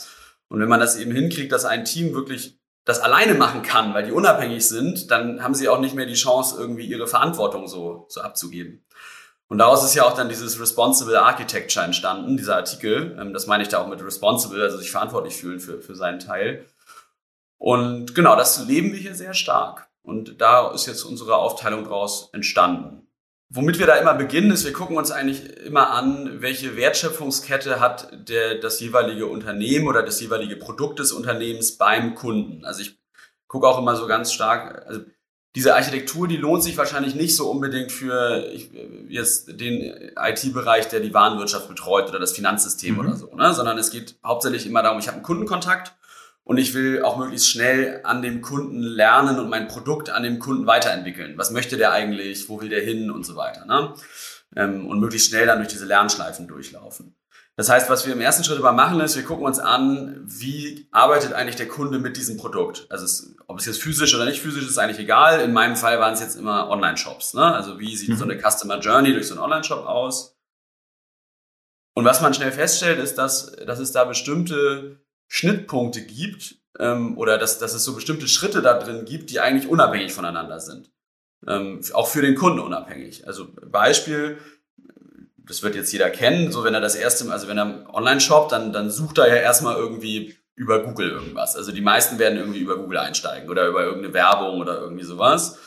Und 0.48 0.60
wenn 0.60 0.68
man 0.68 0.80
das 0.80 0.96
eben 0.96 1.12
hinkriegt, 1.12 1.52
dass 1.52 1.64
ein 1.64 1.84
Team 1.84 2.14
wirklich 2.14 2.58
das 2.84 3.00
alleine 3.00 3.34
machen 3.34 3.62
kann, 3.62 3.94
weil 3.94 4.04
die 4.04 4.12
unabhängig 4.12 4.68
sind, 4.68 5.10
dann 5.10 5.42
haben 5.42 5.54
sie 5.54 5.68
auch 5.68 5.80
nicht 5.80 5.94
mehr 5.94 6.06
die 6.06 6.14
Chance, 6.14 6.56
irgendwie 6.58 6.84
ihre 6.84 7.06
Verantwortung 7.06 7.66
so, 7.66 8.06
so 8.08 8.20
abzugeben. 8.20 8.84
Und 9.48 9.58
daraus 9.58 9.84
ist 9.84 9.94
ja 9.94 10.04
auch 10.04 10.14
dann 10.14 10.28
dieses 10.28 10.60
Responsible 10.60 11.20
Architecture 11.20 11.84
entstanden, 11.84 12.36
dieser 12.36 12.56
Artikel. 12.56 13.16
Ähm, 13.20 13.32
das 13.32 13.46
meine 13.46 13.62
ich 13.62 13.68
da 13.68 13.78
auch 13.78 13.88
mit 13.88 14.02
Responsible, 14.02 14.62
also 14.62 14.78
sich 14.78 14.90
verantwortlich 14.90 15.36
fühlen 15.36 15.60
für, 15.60 15.80
für 15.80 15.94
seinen 15.94 16.18
Teil. 16.18 16.66
Und 17.58 18.14
genau, 18.14 18.36
das 18.36 18.66
leben 18.66 18.92
wir 18.92 18.98
hier 18.98 19.14
sehr 19.14 19.34
stark. 19.34 19.88
Und 20.02 20.40
da 20.40 20.70
ist 20.72 20.86
jetzt 20.86 21.04
unsere 21.04 21.36
Aufteilung 21.36 21.84
daraus 21.84 22.28
entstanden. 22.32 23.03
Womit 23.56 23.78
wir 23.78 23.86
da 23.86 23.94
immer 23.94 24.14
beginnen, 24.14 24.50
ist, 24.50 24.64
wir 24.64 24.72
gucken 24.72 24.96
uns 24.96 25.12
eigentlich 25.12 25.58
immer 25.58 25.90
an, 25.90 26.42
welche 26.42 26.76
Wertschöpfungskette 26.76 27.78
hat 27.78 28.08
der, 28.28 28.56
das 28.56 28.80
jeweilige 28.80 29.26
Unternehmen 29.26 29.86
oder 29.86 30.02
das 30.02 30.20
jeweilige 30.20 30.56
Produkt 30.56 30.98
des 30.98 31.12
Unternehmens 31.12 31.78
beim 31.78 32.16
Kunden. 32.16 32.64
Also 32.64 32.82
ich 32.82 32.98
gucke 33.46 33.68
auch 33.68 33.78
immer 33.78 33.94
so 33.94 34.08
ganz 34.08 34.32
stark, 34.32 34.84
also 34.88 35.02
diese 35.54 35.76
Architektur, 35.76 36.26
die 36.26 36.36
lohnt 36.36 36.64
sich 36.64 36.76
wahrscheinlich 36.76 37.14
nicht 37.14 37.36
so 37.36 37.48
unbedingt 37.48 37.92
für 37.92 38.44
ich, 38.52 38.72
jetzt 39.08 39.60
den 39.60 40.10
IT-Bereich, 40.16 40.88
der 40.88 40.98
die 40.98 41.14
Warenwirtschaft 41.14 41.68
betreut 41.68 42.08
oder 42.08 42.18
das 42.18 42.32
Finanzsystem 42.32 42.94
mhm. 42.94 43.00
oder 43.00 43.14
so, 43.14 43.32
ne? 43.36 43.54
sondern 43.54 43.78
es 43.78 43.92
geht 43.92 44.16
hauptsächlich 44.24 44.66
immer 44.66 44.82
darum, 44.82 44.98
ich 44.98 45.06
habe 45.06 45.18
einen 45.18 45.24
Kundenkontakt 45.24 45.94
und 46.44 46.58
ich 46.58 46.74
will 46.74 47.02
auch 47.02 47.16
möglichst 47.16 47.48
schnell 47.48 48.00
an 48.04 48.20
dem 48.20 48.42
Kunden 48.42 48.82
lernen 48.82 49.38
und 49.38 49.48
mein 49.48 49.66
Produkt 49.66 50.10
an 50.10 50.22
dem 50.22 50.38
Kunden 50.38 50.66
weiterentwickeln. 50.66 51.36
Was 51.38 51.50
möchte 51.50 51.78
der 51.78 51.92
eigentlich? 51.92 52.48
Wo 52.48 52.60
will 52.60 52.68
der 52.68 52.82
hin? 52.82 53.10
Und 53.10 53.24
so 53.24 53.34
weiter. 53.34 53.64
Ne? 53.64 53.94
Ähm, 54.54 54.86
und 54.86 55.00
möglichst 55.00 55.30
schnell 55.30 55.46
dann 55.46 55.58
durch 55.58 55.70
diese 55.70 55.86
Lernschleifen 55.86 56.46
durchlaufen. 56.46 57.16
Das 57.56 57.70
heißt, 57.70 57.88
was 57.88 58.04
wir 58.04 58.12
im 58.12 58.20
ersten 58.20 58.42
Schritt 58.42 58.58
immer 58.58 58.72
machen, 58.72 59.00
ist, 59.00 59.16
wir 59.16 59.22
gucken 59.22 59.46
uns 59.46 59.60
an, 59.60 60.20
wie 60.24 60.88
arbeitet 60.90 61.32
eigentlich 61.32 61.56
der 61.56 61.68
Kunde 61.68 61.98
mit 61.98 62.16
diesem 62.16 62.36
Produkt. 62.36 62.86
Also 62.90 63.04
es, 63.04 63.36
ob 63.46 63.58
es 63.58 63.66
jetzt 63.66 63.80
physisch 63.80 64.14
oder 64.14 64.24
nicht 64.24 64.40
physisch 64.42 64.64
ist, 64.64 64.70
ist 64.70 64.78
eigentlich 64.78 64.98
egal. 64.98 65.40
In 65.40 65.52
meinem 65.52 65.76
Fall 65.76 65.98
waren 66.00 66.14
es 66.14 66.20
jetzt 66.20 66.34
immer 66.36 66.68
Online-Shops. 66.68 67.34
Ne? 67.34 67.42
Also 67.42 67.78
wie 67.78 67.96
sieht 67.96 68.10
mhm. 68.10 68.16
so 68.16 68.24
eine 68.24 68.38
Customer 68.38 68.80
Journey 68.80 69.12
durch 69.12 69.28
so 69.28 69.34
einen 69.34 69.42
Online-Shop 69.42 69.86
aus? 69.86 70.36
Und 71.94 72.04
was 72.04 72.20
man 72.20 72.34
schnell 72.34 72.50
feststellt, 72.50 72.98
ist, 72.98 73.14
dass, 73.14 73.52
dass 73.52 73.78
es 73.78 73.92
da 73.92 74.04
bestimmte 74.04 75.03
Schnittpunkte 75.28 76.02
gibt 76.02 76.56
ähm, 76.78 77.16
oder 77.18 77.38
dass, 77.38 77.58
dass 77.58 77.74
es 77.74 77.84
so 77.84 77.94
bestimmte 77.94 78.28
Schritte 78.28 78.62
da 78.62 78.78
drin 78.78 79.04
gibt, 79.04 79.30
die 79.30 79.40
eigentlich 79.40 79.68
unabhängig 79.68 80.12
voneinander 80.12 80.60
sind. 80.60 80.90
Ähm, 81.46 81.80
auch 81.92 82.08
für 82.08 82.22
den 82.22 82.34
Kunden 82.34 82.60
unabhängig. 82.60 83.26
Also 83.26 83.48
Beispiel, 83.66 84.38
das 85.36 85.62
wird 85.62 85.74
jetzt 85.74 85.92
jeder 85.92 86.10
kennen, 86.10 86.52
so 86.52 86.64
wenn 86.64 86.74
er 86.74 86.80
das 86.80 86.94
erste 86.94 87.24
Mal, 87.24 87.34
also 87.34 87.48
wenn 87.48 87.58
er 87.58 87.92
online 87.92 88.20
shoppt, 88.20 88.52
dann, 88.52 88.72
dann 88.72 88.90
sucht 88.90 89.18
er 89.18 89.28
ja 89.28 89.36
erstmal 89.36 89.76
irgendwie 89.76 90.36
über 90.56 90.82
Google 90.82 91.10
irgendwas. 91.10 91.56
Also 91.56 91.72
die 91.72 91.80
meisten 91.80 92.18
werden 92.18 92.38
irgendwie 92.38 92.60
über 92.60 92.76
Google 92.76 92.98
einsteigen 92.98 93.50
oder 93.50 93.66
über 93.68 93.84
irgendeine 93.84 94.14
Werbung 94.14 94.60
oder 94.60 94.80
irgendwie 94.80 95.04
sowas. 95.04 95.58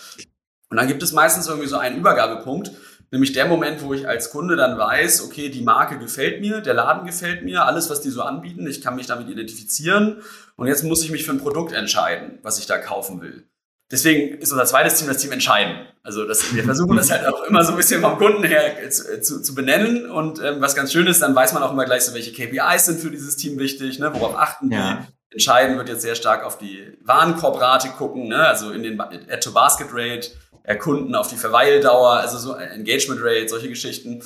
Und 0.70 0.78
dann 0.78 0.88
gibt 0.88 1.04
es 1.04 1.14
meistens 1.14 1.48
irgendwie 1.48 1.68
so 1.68 1.78
einen 1.78 1.98
Übergabepunkt, 1.98 2.72
Nämlich 3.12 3.32
der 3.32 3.46
Moment, 3.46 3.82
wo 3.84 3.94
ich 3.94 4.08
als 4.08 4.32
Kunde 4.32 4.58
dann 4.58 4.78
weiß, 4.78 5.24
okay, 5.24 5.50
die 5.50 5.62
Marke 5.62 5.98
gefällt 5.98 6.42
mir, 6.42 6.60
der 6.60 6.74
Laden 6.74 7.06
gefällt 7.06 7.44
mir, 7.44 7.66
alles, 7.66 7.90
was 7.90 8.02
die 8.02 8.10
so 8.10 8.22
anbieten, 8.22 8.68
ich 8.68 8.82
kann 8.82 8.96
mich 8.96 9.08
damit 9.08 9.30
identifizieren 9.30 10.22
und 10.58 10.68
jetzt 10.68 10.84
muss 10.84 11.04
ich 11.04 11.12
mich 11.12 11.26
für 11.26 11.32
ein 11.32 11.40
Produkt 11.40 11.72
entscheiden, 11.72 12.40
was 12.44 12.60
ich 12.60 12.66
da 12.66 12.78
kaufen 12.78 13.22
will. 13.22 13.48
Deswegen 13.90 14.38
ist 14.40 14.52
unser 14.52 14.66
zweites 14.66 14.96
Team 14.96 15.08
das 15.08 15.18
Team 15.18 15.32
Entscheiden. 15.32 15.88
Also 16.04 16.28
das, 16.28 16.54
wir 16.54 16.64
versuchen 16.66 16.98
das 16.98 17.10
halt 17.10 17.26
auch 17.26 17.44
immer 17.44 17.64
so 17.64 17.72
ein 17.72 17.78
bisschen 17.78 18.02
vom 18.02 18.18
Kunden 18.18 18.44
her 18.44 18.90
zu, 18.90 19.22
zu, 19.22 19.42
zu 19.42 19.56
benennen 19.56 20.10
und 20.10 20.42
ähm, 20.44 20.60
was 20.60 20.76
ganz 20.76 20.92
schön 20.92 21.08
ist, 21.08 21.22
dann 21.22 21.34
weiß 21.34 21.54
man 21.54 21.64
auch 21.64 21.72
immer 21.72 21.86
gleich 21.86 22.04
so, 22.04 22.14
welche 22.14 22.34
KPIs 22.34 22.86
sind 22.86 23.00
für 23.00 23.12
dieses 23.12 23.38
Team 23.38 23.58
wichtig, 23.58 24.00
ne, 24.00 24.14
worauf 24.14 24.38
achten 24.38 24.72
ja. 24.72 25.06
die. 25.06 25.14
Entscheiden 25.30 25.78
wird 25.78 25.90
jetzt 25.90 26.02
sehr 26.02 26.16
stark 26.16 26.46
auf 26.46 26.58
die 26.58 26.98
Warenkorbrate 27.04 27.90
gucken, 27.90 28.28
ne, 28.28 28.48
also 28.48 28.72
in 28.72 28.84
den 28.84 29.00
Add-to-Basket-Rate, 29.00 30.32
erkunden 30.68 31.16
auf 31.16 31.30
die 31.30 31.38
Verweildauer, 31.38 32.18
also 32.18 32.38
so 32.38 32.54
Engagement 32.54 33.22
Rate, 33.24 33.48
solche 33.48 33.70
Geschichten. 33.70 34.22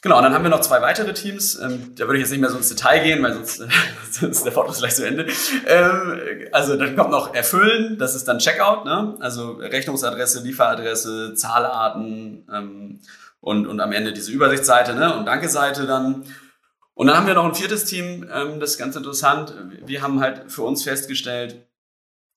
Genau, 0.00 0.16
und 0.16 0.24
dann 0.24 0.34
haben 0.34 0.42
wir 0.42 0.50
noch 0.50 0.62
zwei 0.62 0.80
weitere 0.80 1.12
Teams. 1.12 1.60
Ähm, 1.60 1.94
da 1.94 2.06
würde 2.06 2.16
ich 2.16 2.22
jetzt 2.22 2.30
nicht 2.30 2.40
mehr 2.40 2.50
so 2.50 2.56
ins 2.56 2.70
Detail 2.70 3.04
gehen, 3.04 3.22
weil 3.22 3.34
sonst, 3.34 3.58
sonst 4.10 4.38
ist 4.38 4.44
der 4.44 4.52
Vortrag 4.52 4.76
gleich 4.78 4.94
zu 4.96 5.06
Ende. 5.06 5.26
Ähm, 5.66 6.48
also 6.52 6.76
dann 6.76 6.96
kommt 6.96 7.10
noch 7.10 7.34
Erfüllen, 7.34 7.98
das 7.98 8.14
ist 8.14 8.26
dann 8.26 8.38
Checkout, 8.38 8.86
ne? 8.86 9.14
also 9.20 9.52
Rechnungsadresse, 9.52 10.42
Lieferadresse, 10.42 11.34
Zahlarten 11.34 12.48
ähm, 12.52 13.00
und, 13.40 13.66
und 13.66 13.78
am 13.78 13.92
Ende 13.92 14.12
diese 14.12 14.32
Übersichtsseite 14.32 14.94
ne? 14.94 15.14
und 15.14 15.26
Danke-Seite 15.26 15.86
dann. 15.86 16.24
Und 16.94 17.06
dann 17.06 17.16
haben 17.16 17.26
wir 17.26 17.34
noch 17.34 17.44
ein 17.44 17.54
viertes 17.54 17.84
Team, 17.84 18.26
ähm, 18.32 18.58
das 18.58 18.72
ist 18.72 18.78
ganz 18.78 18.96
interessant. 18.96 19.54
Wir 19.84 20.02
haben 20.02 20.20
halt 20.20 20.50
für 20.50 20.62
uns 20.62 20.82
festgestellt, 20.82 21.66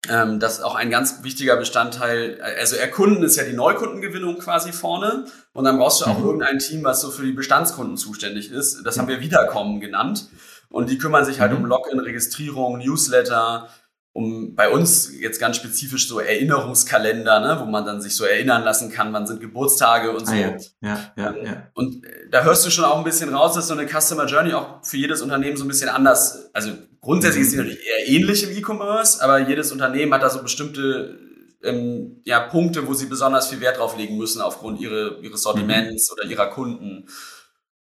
ähm, 0.09 0.39
das 0.39 0.59
ist 0.59 0.63
auch 0.63 0.75
ein 0.75 0.89
ganz 0.89 1.23
wichtiger 1.23 1.55
Bestandteil. 1.57 2.39
Also 2.59 2.75
Erkunden 2.75 3.23
ist 3.23 3.35
ja 3.35 3.43
die 3.43 3.53
Neukundengewinnung 3.53 4.37
quasi 4.39 4.71
vorne. 4.71 5.25
Und 5.53 5.65
dann 5.65 5.77
brauchst 5.77 6.01
du 6.01 6.05
auch 6.05 6.19
mhm. 6.19 6.25
irgendein 6.25 6.59
Team, 6.59 6.83
was 6.83 7.01
so 7.01 7.11
für 7.11 7.23
die 7.23 7.31
Bestandskunden 7.31 7.97
zuständig 7.97 8.51
ist. 8.51 8.85
Das 8.85 8.97
haben 8.97 9.07
wir 9.07 9.21
Wiederkommen 9.21 9.79
genannt. 9.79 10.27
Und 10.69 10.89
die 10.89 10.97
kümmern 10.97 11.25
sich 11.25 11.39
halt 11.39 11.51
mhm. 11.51 11.59
um 11.59 11.65
Login, 11.65 11.99
Registrierung, 11.99 12.79
Newsletter, 12.79 13.69
um 14.15 14.55
bei 14.55 14.69
uns 14.69 15.11
jetzt 15.19 15.41
ganz 15.41 15.57
spezifisch 15.57 16.07
so 16.07 16.21
Erinnerungskalender, 16.21 17.41
ne, 17.41 17.57
wo 17.59 17.65
man 17.65 17.85
dann 17.85 18.01
sich 18.01 18.15
so 18.15 18.23
erinnern 18.23 18.63
lassen 18.63 18.89
kann, 18.89 19.11
wann 19.11 19.27
sind 19.27 19.41
Geburtstage 19.41 20.11
und 20.11 20.25
so. 20.25 20.31
Ah, 20.31 20.37
ja. 20.37 20.57
Ja, 20.79 21.13
ja, 21.17 21.35
ja. 21.43 21.67
Und 21.73 22.01
da 22.31 22.43
hörst 22.43 22.65
du 22.65 22.69
schon 22.69 22.85
auch 22.85 22.97
ein 22.97 23.03
bisschen 23.03 23.35
raus, 23.35 23.55
dass 23.55 23.67
so 23.67 23.73
eine 23.73 23.85
Customer 23.85 24.25
Journey 24.25 24.53
auch 24.53 24.85
für 24.85 24.95
jedes 24.95 25.21
Unternehmen 25.21 25.57
so 25.57 25.65
ein 25.65 25.67
bisschen 25.67 25.89
anders, 25.89 26.49
also 26.53 26.71
grundsätzlich 27.01 27.41
ist 27.41 27.51
sie 27.51 27.57
natürlich 27.57 27.85
eher 27.85 28.07
ähnlich 28.07 28.43
im 28.49 28.57
E-Commerce, 28.57 29.21
aber 29.21 29.39
jedes 29.39 29.73
Unternehmen 29.73 30.13
hat 30.13 30.23
da 30.23 30.29
so 30.29 30.41
bestimmte 30.41 31.19
ähm, 31.61 32.21
ja, 32.23 32.39
Punkte, 32.39 32.87
wo 32.87 32.93
sie 32.93 33.07
besonders 33.07 33.49
viel 33.49 33.59
Wert 33.59 33.79
drauf 33.79 33.97
legen 33.97 34.17
müssen 34.17 34.41
aufgrund 34.41 34.79
ihre, 34.79 35.19
ihres 35.23 35.41
Sortiments 35.41 36.09
mhm. 36.09 36.13
oder 36.13 36.31
ihrer 36.31 36.47
Kunden. 36.51 37.09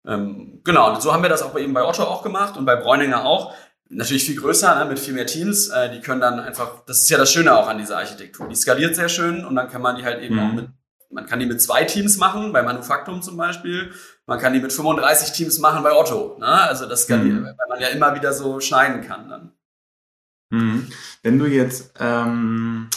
Ähm, 0.08 0.62
genau, 0.64 0.96
und 0.96 1.02
so 1.04 1.14
haben 1.14 1.22
wir 1.22 1.30
das 1.30 1.44
auch 1.44 1.52
bei, 1.52 1.62
eben 1.62 1.76
bei 1.76 1.84
Otto 1.84 2.02
auch 2.02 2.24
gemacht 2.24 2.58
und 2.58 2.66
bei 2.66 2.76
Bräuninger 2.76 3.24
auch 3.24 3.54
natürlich 3.96 4.26
viel 4.26 4.40
größer, 4.40 4.76
ne, 4.80 4.86
mit 4.86 5.00
viel 5.00 5.14
mehr 5.14 5.26
Teams. 5.26 5.70
Äh, 5.70 5.92
die 5.92 6.02
können 6.02 6.22
dann 6.22 6.40
einfach, 6.40 6.84
das 6.86 7.02
ist 7.02 7.10
ja 7.10 7.18
das 7.18 7.32
Schöne 7.32 7.56
auch 7.56 7.68
an 7.68 7.78
dieser 7.78 7.98
Architektur. 7.98 8.48
Die 8.48 8.56
skaliert 8.56 8.96
sehr 8.96 9.10
schön 9.10 9.46
und 9.46 9.56
dann 9.56 9.70
kann 9.70 9.82
man 9.82 9.96
die 9.96 10.04
halt 10.04 10.22
eben 10.22 10.36
mhm. 10.36 10.42
auch 10.42 10.54
mit, 10.54 10.70
man 11.10 11.26
kann 11.26 11.40
die 11.40 11.46
mit 11.46 11.62
zwei 11.62 11.84
Teams 11.84 12.18
machen, 12.18 12.54
bei 12.54 12.64
Manufaktum 12.64 13.22
zum 13.22 13.38
Beispiel. 13.38 13.92
Man 14.26 14.40
kann 14.40 14.54
die 14.54 14.60
mit 14.60 14.74
35 14.74 15.32
Teams 15.34 15.60
machen 15.60 15.84
bei 15.84 15.94
Otto. 15.94 16.38
Ne? 16.40 16.48
Also 16.48 16.88
das 16.88 17.04
skaliert, 17.04 17.42
mhm. 17.42 17.46
weil 17.46 17.68
man 17.70 17.82
ja 17.82 17.90
immer 17.90 18.16
wieder 18.16 18.34
so 18.34 18.60
schneiden 18.60 19.02
kann 19.02 19.30
dann. 19.30 19.52
Mhm. 20.50 20.88
Wenn 21.22 21.40
du 21.40 21.46
jetzt 21.46 21.94
ähm, 22.00 22.90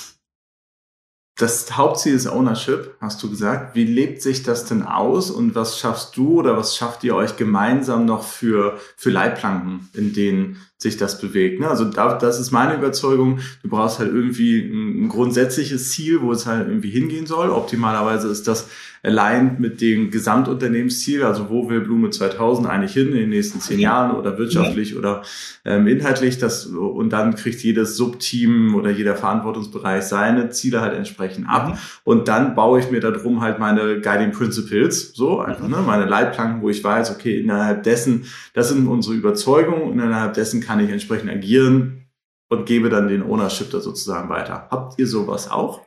das 1.38 1.76
Hauptziel 1.76 2.14
ist 2.14 2.26
Ownership, 2.26 2.96
hast 2.98 3.22
du 3.22 3.28
gesagt. 3.28 3.74
Wie 3.74 3.84
lebt 3.84 4.22
sich 4.22 4.42
das 4.42 4.64
denn 4.64 4.82
aus 4.82 5.30
und 5.30 5.54
was 5.54 5.78
schaffst 5.78 6.16
du 6.16 6.38
oder 6.38 6.56
was 6.56 6.76
schafft 6.76 7.04
ihr 7.04 7.14
euch 7.14 7.36
gemeinsam 7.36 8.06
noch 8.06 8.24
für, 8.24 8.80
für 8.96 9.10
Leitplanken, 9.10 9.90
in 9.92 10.14
denen 10.14 10.62
sich 10.78 10.98
das 10.98 11.20
bewegt. 11.20 11.58
Ne? 11.58 11.68
Also 11.68 11.84
da, 11.86 12.18
das 12.18 12.38
ist 12.38 12.50
meine 12.50 12.74
Überzeugung. 12.74 13.38
Du 13.62 13.68
brauchst 13.70 13.98
halt 13.98 14.12
irgendwie 14.12 14.58
ein, 14.58 15.08
grundsätzliches 15.08 15.90
Ziel, 15.92 16.20
wo 16.20 16.32
es 16.32 16.44
halt 16.44 16.68
irgendwie 16.68 16.90
hingehen 16.90 17.26
soll. 17.26 17.48
Optimalerweise 17.48 18.28
ist 18.28 18.46
das 18.46 18.68
aligned 19.02 19.58
mit 19.58 19.80
dem 19.80 20.10
Gesamtunternehmensziel. 20.10 21.22
Also 21.22 21.48
wo 21.48 21.70
will 21.70 21.80
Blume 21.80 22.10
2000 22.10 22.68
eigentlich 22.68 22.92
hin 22.92 23.08
in 23.08 23.14
den 23.14 23.30
nächsten 23.30 23.60
zehn 23.60 23.78
Jahren 23.78 24.16
oder 24.16 24.36
wirtschaftlich 24.36 24.90
ja. 24.90 24.98
oder 24.98 25.22
ähm, 25.64 25.86
inhaltlich. 25.86 26.36
Das, 26.38 26.66
und 26.66 27.10
dann 27.10 27.36
kriegt 27.36 27.62
jedes 27.62 27.96
Subteam 27.96 28.74
oder 28.74 28.90
jeder 28.90 29.14
Verantwortungsbereich 29.14 30.02
seine 30.04 30.50
Ziele 30.50 30.82
halt 30.82 30.94
entsprechend 30.94 31.48
ab. 31.48 31.68
Mhm. 31.68 31.78
Und 32.04 32.28
dann 32.28 32.54
baue 32.54 32.80
ich 32.80 32.90
mir 32.90 33.00
darum 33.00 33.40
halt 33.40 33.58
meine 33.58 34.02
Guiding 34.02 34.32
Principles, 34.32 35.12
so 35.14 35.40
einfach, 35.40 35.68
ne? 35.68 35.78
meine 35.86 36.04
Leitplanken, 36.04 36.60
wo 36.60 36.68
ich 36.68 36.84
weiß, 36.84 37.12
okay, 37.12 37.40
innerhalb 37.40 37.82
dessen, 37.84 38.26
das 38.52 38.68
sind 38.68 38.86
unsere 38.88 39.14
Überzeugungen 39.14 39.82
und 39.82 39.98
innerhalb 39.98 40.34
dessen 40.34 40.65
kann 40.66 40.80
ich 40.80 40.90
entsprechend 40.90 41.30
agieren. 41.30 42.02
und 42.48 42.64
gebe 42.64 42.90
dann 42.90 43.08
den 43.08 43.24
Ownership 43.24 43.72
da 43.72 43.80
sozusagen 43.80 44.28
weiter. 44.28 44.68
Habt 44.70 45.00
ihr 45.00 45.08
sowas 45.08 45.50
auch? 45.50 45.80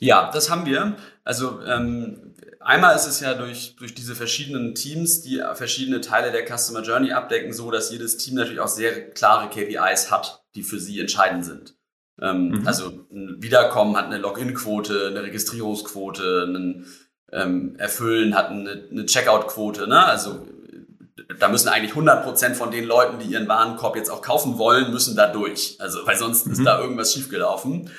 Ja, 0.00 0.32
das 0.32 0.50
haben 0.50 0.66
wir. 0.66 0.96
Also 1.22 1.60
ähm, 1.62 2.34
einmal 2.58 2.96
ist 2.96 3.06
es 3.06 3.20
ja 3.20 3.34
durch, 3.34 3.76
durch 3.76 3.94
diese 3.94 4.16
verschiedenen 4.16 4.74
Teams, 4.74 5.20
die 5.22 5.40
verschiedene 5.54 6.00
Teile 6.00 6.32
der 6.32 6.44
Customer 6.44 6.82
Journey 6.82 7.12
abdecken, 7.12 7.52
so 7.52 7.70
dass 7.70 7.92
jedes 7.92 8.16
Team 8.16 8.34
natürlich 8.34 8.58
auch 8.58 8.66
sehr 8.66 9.10
klare 9.10 9.48
KPIs 9.48 10.10
hat, 10.10 10.42
die 10.56 10.64
für 10.64 10.80
sie 10.80 10.98
entscheidend 10.98 11.44
sind. 11.44 11.76
Ähm, 12.20 12.48
mhm. 12.48 12.66
Also 12.66 13.06
ein 13.12 13.36
Wiederkommen 13.40 13.96
hat 13.96 14.06
eine 14.06 14.18
Login-Quote, 14.18 15.08
eine 15.08 15.22
Registrierungsquote, 15.22 16.46
ein 16.48 16.86
ähm, 17.32 17.76
Erfüllen 17.78 18.34
hat 18.34 18.50
eine, 18.50 18.88
eine 18.90 19.06
Checkout-Quote. 19.06 19.86
Ne? 19.86 20.04
Also 20.04 20.46
da 21.38 21.48
müssen 21.48 21.68
eigentlich 21.68 21.92
100% 21.92 22.54
von 22.54 22.70
den 22.70 22.84
Leuten, 22.84 23.18
die 23.18 23.26
ihren 23.26 23.48
Warenkorb 23.48 23.96
jetzt 23.96 24.10
auch 24.10 24.22
kaufen 24.22 24.58
wollen, 24.58 24.92
müssen 24.92 25.16
da 25.16 25.28
durch. 25.28 25.76
Also, 25.78 26.06
weil 26.06 26.16
sonst 26.16 26.46
mhm. 26.46 26.52
ist 26.52 26.64
da 26.64 26.80
irgendwas 26.80 27.12
schiefgelaufen. 27.12 27.90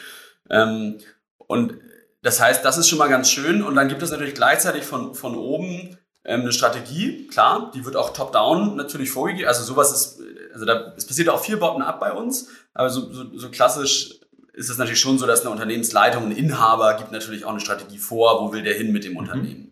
Ähm, 0.50 1.00
und 1.38 1.76
das 2.22 2.40
heißt, 2.40 2.64
das 2.64 2.78
ist 2.78 2.88
schon 2.90 3.00
mal 3.00 3.10
ganz 3.10 3.30
schön. 3.30 3.64
Und 3.64 3.76
dann 3.76 3.88
gibt 3.88 4.02
es 4.02 4.12
natürlich 4.12 4.34
gleichzeitig 4.34 4.84
von, 4.84 5.14
von 5.14 5.36
oben 5.36 5.98
ähm, 6.26 6.42
eine 6.42 6.54
Strategie, 6.54 7.28
klar, 7.28 7.72
die 7.76 7.86
wird 7.86 7.96
auch 7.96 8.14
top-down 8.14 8.76
natürlich 8.76 9.12
vorgegeben. 9.12 9.48
Also 9.48 9.64
sowas 9.64 9.92
ist, 9.92 10.22
also 10.54 10.66
da, 10.66 10.94
es 10.96 11.06
passiert 11.06 11.30
auch 11.30 11.44
viel 11.44 11.58
Bottom-up 11.58 12.00
bei 12.00 12.14
uns, 12.14 12.48
aber 12.74 12.90
so, 12.90 13.12
so, 13.12 13.38
so 13.38 13.50
klassisch 13.50 14.20
ist 14.54 14.70
es 14.70 14.78
natürlich 14.78 15.00
schon 15.00 15.18
so, 15.18 15.26
dass 15.26 15.42
eine 15.42 15.50
Unternehmensleitung, 15.50 16.26
ein 16.26 16.32
Inhaber 16.32 16.94
gibt 16.94 17.12
natürlich 17.12 17.44
auch 17.44 17.52
eine 17.52 17.60
Strategie 17.60 17.98
vor, 17.98 18.42
wo 18.42 18.54
will 18.54 18.62
der 18.62 18.76
hin 18.76 18.92
mit 18.92 19.04
dem 19.04 19.14
mhm. 19.14 19.18
Unternehmen. 19.18 19.72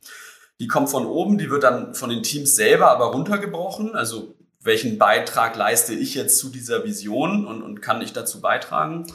Die 0.62 0.68
kommt 0.68 0.92
von 0.92 1.08
oben, 1.08 1.40
die 1.40 1.50
wird 1.50 1.64
dann 1.64 1.96
von 1.96 2.12
den 2.12 2.22
Teams 2.22 2.56
selber 2.56 2.92
aber 2.92 3.08
runtergebrochen. 3.08 3.96
Also 3.96 4.36
welchen 4.60 5.00
Beitrag 5.00 5.56
leiste 5.56 5.96
ich 5.96 6.14
jetzt 6.14 6.38
zu 6.38 6.50
dieser 6.50 6.84
Vision 6.84 7.48
und, 7.48 7.64
und 7.64 7.82
kann 7.82 8.02
ich 8.02 8.14
dazu 8.14 8.42
beitragen? 8.42 9.08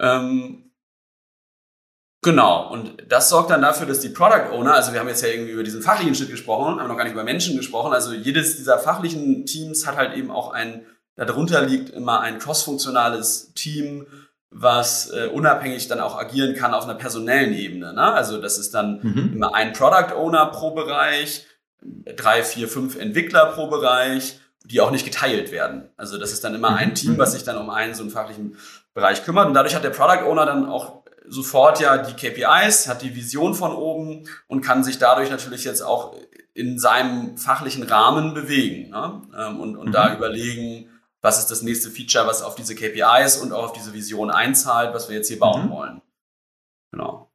Ähm, 0.00 0.62
Genau, 2.22 2.72
und 2.72 3.04
das 3.08 3.28
sorgt 3.28 3.50
dann 3.50 3.62
dafür, 3.62 3.86
dass 3.86 4.00
die 4.00 4.08
Product 4.08 4.50
Owner, 4.50 4.74
also 4.74 4.92
wir 4.92 4.98
haben 4.98 5.06
jetzt 5.06 5.22
ja 5.22 5.28
irgendwie 5.28 5.52
über 5.52 5.62
diesen 5.62 5.80
fachlichen 5.80 6.16
Schritt 6.16 6.30
gesprochen, 6.30 6.80
haben 6.80 6.88
noch 6.88 6.96
gar 6.96 7.04
nicht 7.04 7.12
über 7.12 7.22
Menschen 7.22 7.56
gesprochen, 7.56 7.92
also 7.92 8.12
jedes 8.12 8.56
dieser 8.56 8.80
fachlichen 8.80 9.46
Teams 9.46 9.86
hat 9.86 9.96
halt 9.96 10.16
eben 10.16 10.32
auch 10.32 10.52
ein, 10.52 10.84
darunter 11.14 11.62
liegt 11.62 11.90
immer 11.90 12.22
ein 12.22 12.40
crossfunktionales 12.40 13.52
Team, 13.54 14.08
was 14.50 15.10
äh, 15.10 15.26
unabhängig 15.26 15.88
dann 15.88 16.00
auch 16.00 16.18
agieren 16.18 16.54
kann 16.54 16.74
auf 16.74 16.84
einer 16.84 16.94
personellen 16.94 17.52
Ebene. 17.52 17.92
Ne? 17.92 18.02
Also 18.02 18.40
das 18.40 18.58
ist 18.58 18.74
dann 18.74 19.00
mhm. 19.02 19.32
immer 19.34 19.54
ein 19.54 19.72
Product 19.72 20.14
Owner 20.14 20.46
pro 20.46 20.70
Bereich, 20.72 21.46
drei, 22.16 22.42
vier, 22.42 22.68
fünf 22.68 22.96
Entwickler 22.96 23.46
pro 23.46 23.66
Bereich, 23.68 24.40
die 24.64 24.80
auch 24.80 24.90
nicht 24.90 25.04
geteilt 25.04 25.52
werden. 25.52 25.90
Also 25.96 26.18
das 26.18 26.32
ist 26.32 26.42
dann 26.44 26.54
immer 26.54 26.74
ein 26.74 26.90
mhm. 26.90 26.94
Team, 26.94 27.18
was 27.18 27.32
sich 27.32 27.44
dann 27.44 27.56
um 27.56 27.70
einen 27.70 27.94
so 27.94 28.02
einen 28.02 28.10
fachlichen 28.10 28.56
Bereich 28.94 29.24
kümmert. 29.24 29.46
Und 29.46 29.54
dadurch 29.54 29.74
hat 29.74 29.84
der 29.84 29.90
Product 29.90 30.24
Owner 30.26 30.46
dann 30.46 30.68
auch 30.68 31.02
sofort 31.28 31.80
ja 31.80 31.98
die 31.98 32.14
KPIs, 32.14 32.88
hat 32.88 33.02
die 33.02 33.14
Vision 33.14 33.54
von 33.54 33.72
oben 33.72 34.24
und 34.46 34.60
kann 34.60 34.84
sich 34.84 34.98
dadurch 34.98 35.30
natürlich 35.30 35.64
jetzt 35.64 35.82
auch 35.82 36.14
in 36.54 36.78
seinem 36.78 37.36
fachlichen 37.36 37.82
Rahmen 37.82 38.32
bewegen 38.32 38.90
ne? 38.90 39.22
Ähm, 39.36 39.60
und, 39.60 39.76
und 39.76 39.88
mhm. 39.88 39.92
da 39.92 40.14
überlegen, 40.14 40.88
was 41.26 41.40
ist 41.40 41.50
das 41.50 41.62
nächste 41.62 41.90
Feature, 41.90 42.24
was 42.26 42.40
auf 42.40 42.54
diese 42.54 42.76
KPIs 42.76 43.38
und 43.38 43.52
auch 43.52 43.64
auf 43.64 43.72
diese 43.72 43.92
Vision 43.92 44.30
einzahlt, 44.30 44.94
was 44.94 45.08
wir 45.08 45.16
jetzt 45.16 45.26
hier 45.26 45.40
bauen 45.40 45.66
mhm. 45.66 45.70
wollen. 45.70 46.02
Genau. 46.92 47.32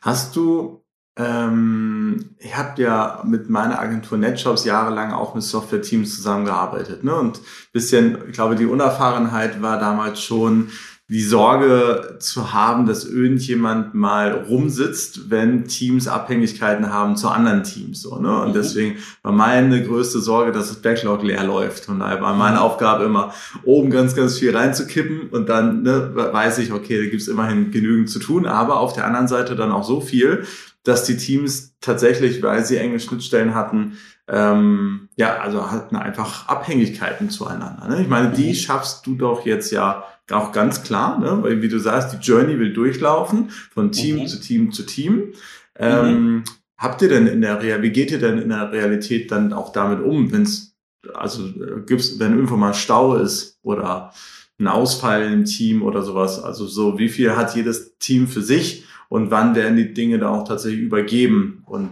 Hast 0.00 0.36
du, 0.36 0.84
ähm, 1.18 2.36
ich 2.38 2.56
habe 2.56 2.80
ja 2.80 3.22
mit 3.26 3.50
meiner 3.50 3.80
Agentur 3.80 4.18
NetShops 4.18 4.64
jahrelang 4.64 5.12
auch 5.12 5.34
mit 5.34 5.42
Software-Teams 5.42 6.14
zusammengearbeitet. 6.14 7.02
Ne? 7.02 7.12
Und 7.16 7.40
bisschen, 7.72 8.28
ich 8.28 8.34
glaube, 8.34 8.54
die 8.54 8.66
Unerfahrenheit 8.66 9.60
war 9.60 9.80
damals 9.80 10.20
schon, 10.22 10.70
die 11.08 11.22
Sorge 11.22 12.16
zu 12.18 12.52
haben, 12.52 12.84
dass 12.84 13.04
irgendjemand 13.04 13.94
mal 13.94 14.32
rumsitzt, 14.48 15.30
wenn 15.30 15.66
Teams 15.66 16.08
Abhängigkeiten 16.08 16.92
haben 16.92 17.16
zu 17.16 17.28
anderen 17.28 17.62
Teams. 17.62 18.02
So, 18.02 18.18
ne? 18.18 18.40
Und 18.42 18.48
mhm. 18.48 18.54
deswegen 18.54 18.96
war 19.22 19.30
meine 19.30 19.84
größte 19.84 20.18
Sorge, 20.18 20.50
dass 20.50 20.68
das 20.68 20.82
Backlog 20.82 21.22
leer 21.22 21.44
läuft. 21.44 21.88
Und 21.88 22.00
daher 22.00 22.20
war 22.20 22.34
meine. 22.34 22.56
Aufgabe 22.56 23.04
immer, 23.04 23.32
oben 23.64 23.90
ganz, 23.90 24.14
ganz 24.14 24.38
viel 24.38 24.56
reinzukippen 24.56 25.28
und 25.30 25.48
dann 25.48 25.82
ne, 25.82 26.10
weiß 26.14 26.58
ich, 26.58 26.72
okay, 26.72 27.02
da 27.02 27.10
gibt's 27.10 27.28
immerhin 27.28 27.70
genügend 27.70 28.08
zu 28.08 28.18
tun, 28.18 28.46
aber 28.46 28.80
auf 28.80 28.92
der 28.92 29.06
anderen 29.06 29.28
Seite 29.28 29.56
dann 29.56 29.72
auch 29.72 29.84
so 29.84 30.00
viel, 30.00 30.44
dass 30.82 31.04
die 31.04 31.16
Teams 31.16 31.74
tatsächlich, 31.80 32.42
weil 32.42 32.64
sie 32.64 32.76
enge 32.76 32.98
Schnittstellen 32.98 33.54
hatten, 33.54 33.98
ähm, 34.28 35.08
ja, 35.16 35.38
also 35.38 35.70
hatten 35.70 35.96
einfach 35.96 36.48
Abhängigkeiten 36.48 37.30
zueinander. 37.30 37.88
Ne? 37.88 38.02
Ich 38.02 38.08
meine, 38.08 38.30
die 38.30 38.48
mhm. 38.48 38.54
schaffst 38.54 39.06
du 39.06 39.14
doch 39.14 39.46
jetzt 39.46 39.70
ja 39.70 40.04
auch 40.30 40.52
ganz 40.52 40.82
klar, 40.82 41.18
ne? 41.18 41.42
weil 41.42 41.62
wie 41.62 41.68
du 41.68 41.78
sagst, 41.78 42.12
die 42.12 42.24
Journey 42.24 42.58
will 42.58 42.72
durchlaufen 42.72 43.50
von 43.72 43.92
Team 43.92 44.20
mhm. 44.20 44.26
zu 44.26 44.40
Team 44.40 44.72
zu 44.72 44.84
Team. 44.84 45.32
Ähm, 45.78 46.08
mhm. 46.10 46.44
Habt 46.76 47.02
ihr 47.02 47.08
denn 47.08 47.26
in 47.26 47.40
der 47.40 47.62
Real, 47.62 47.82
wie 47.82 47.90
geht 47.90 48.10
ihr 48.10 48.18
denn 48.18 48.38
in 48.38 48.48
der 48.48 48.72
Realität 48.72 49.30
dann 49.30 49.52
auch 49.52 49.72
damit 49.72 50.00
um, 50.00 50.32
wenn 50.32 50.42
es 50.42 50.76
also 51.14 51.44
gibt's, 51.86 52.18
wenn 52.18 52.32
irgendwo 52.32 52.56
mal 52.56 52.74
Stau 52.74 53.16
ist 53.16 53.58
oder 53.62 54.12
ein 54.58 54.66
Ausfall 54.66 55.32
im 55.32 55.44
Team 55.44 55.82
oder 55.82 56.02
sowas? 56.02 56.42
Also 56.42 56.66
so, 56.66 56.98
wie 56.98 57.08
viel 57.08 57.36
hat 57.36 57.54
jedes 57.54 57.96
Team 57.98 58.26
für 58.26 58.42
sich 58.42 58.84
und 59.08 59.30
wann 59.30 59.54
werden 59.54 59.76
die 59.76 59.94
Dinge 59.94 60.18
da 60.18 60.30
auch 60.30 60.46
tatsächlich 60.46 60.82
übergeben 60.82 61.62
und 61.66 61.90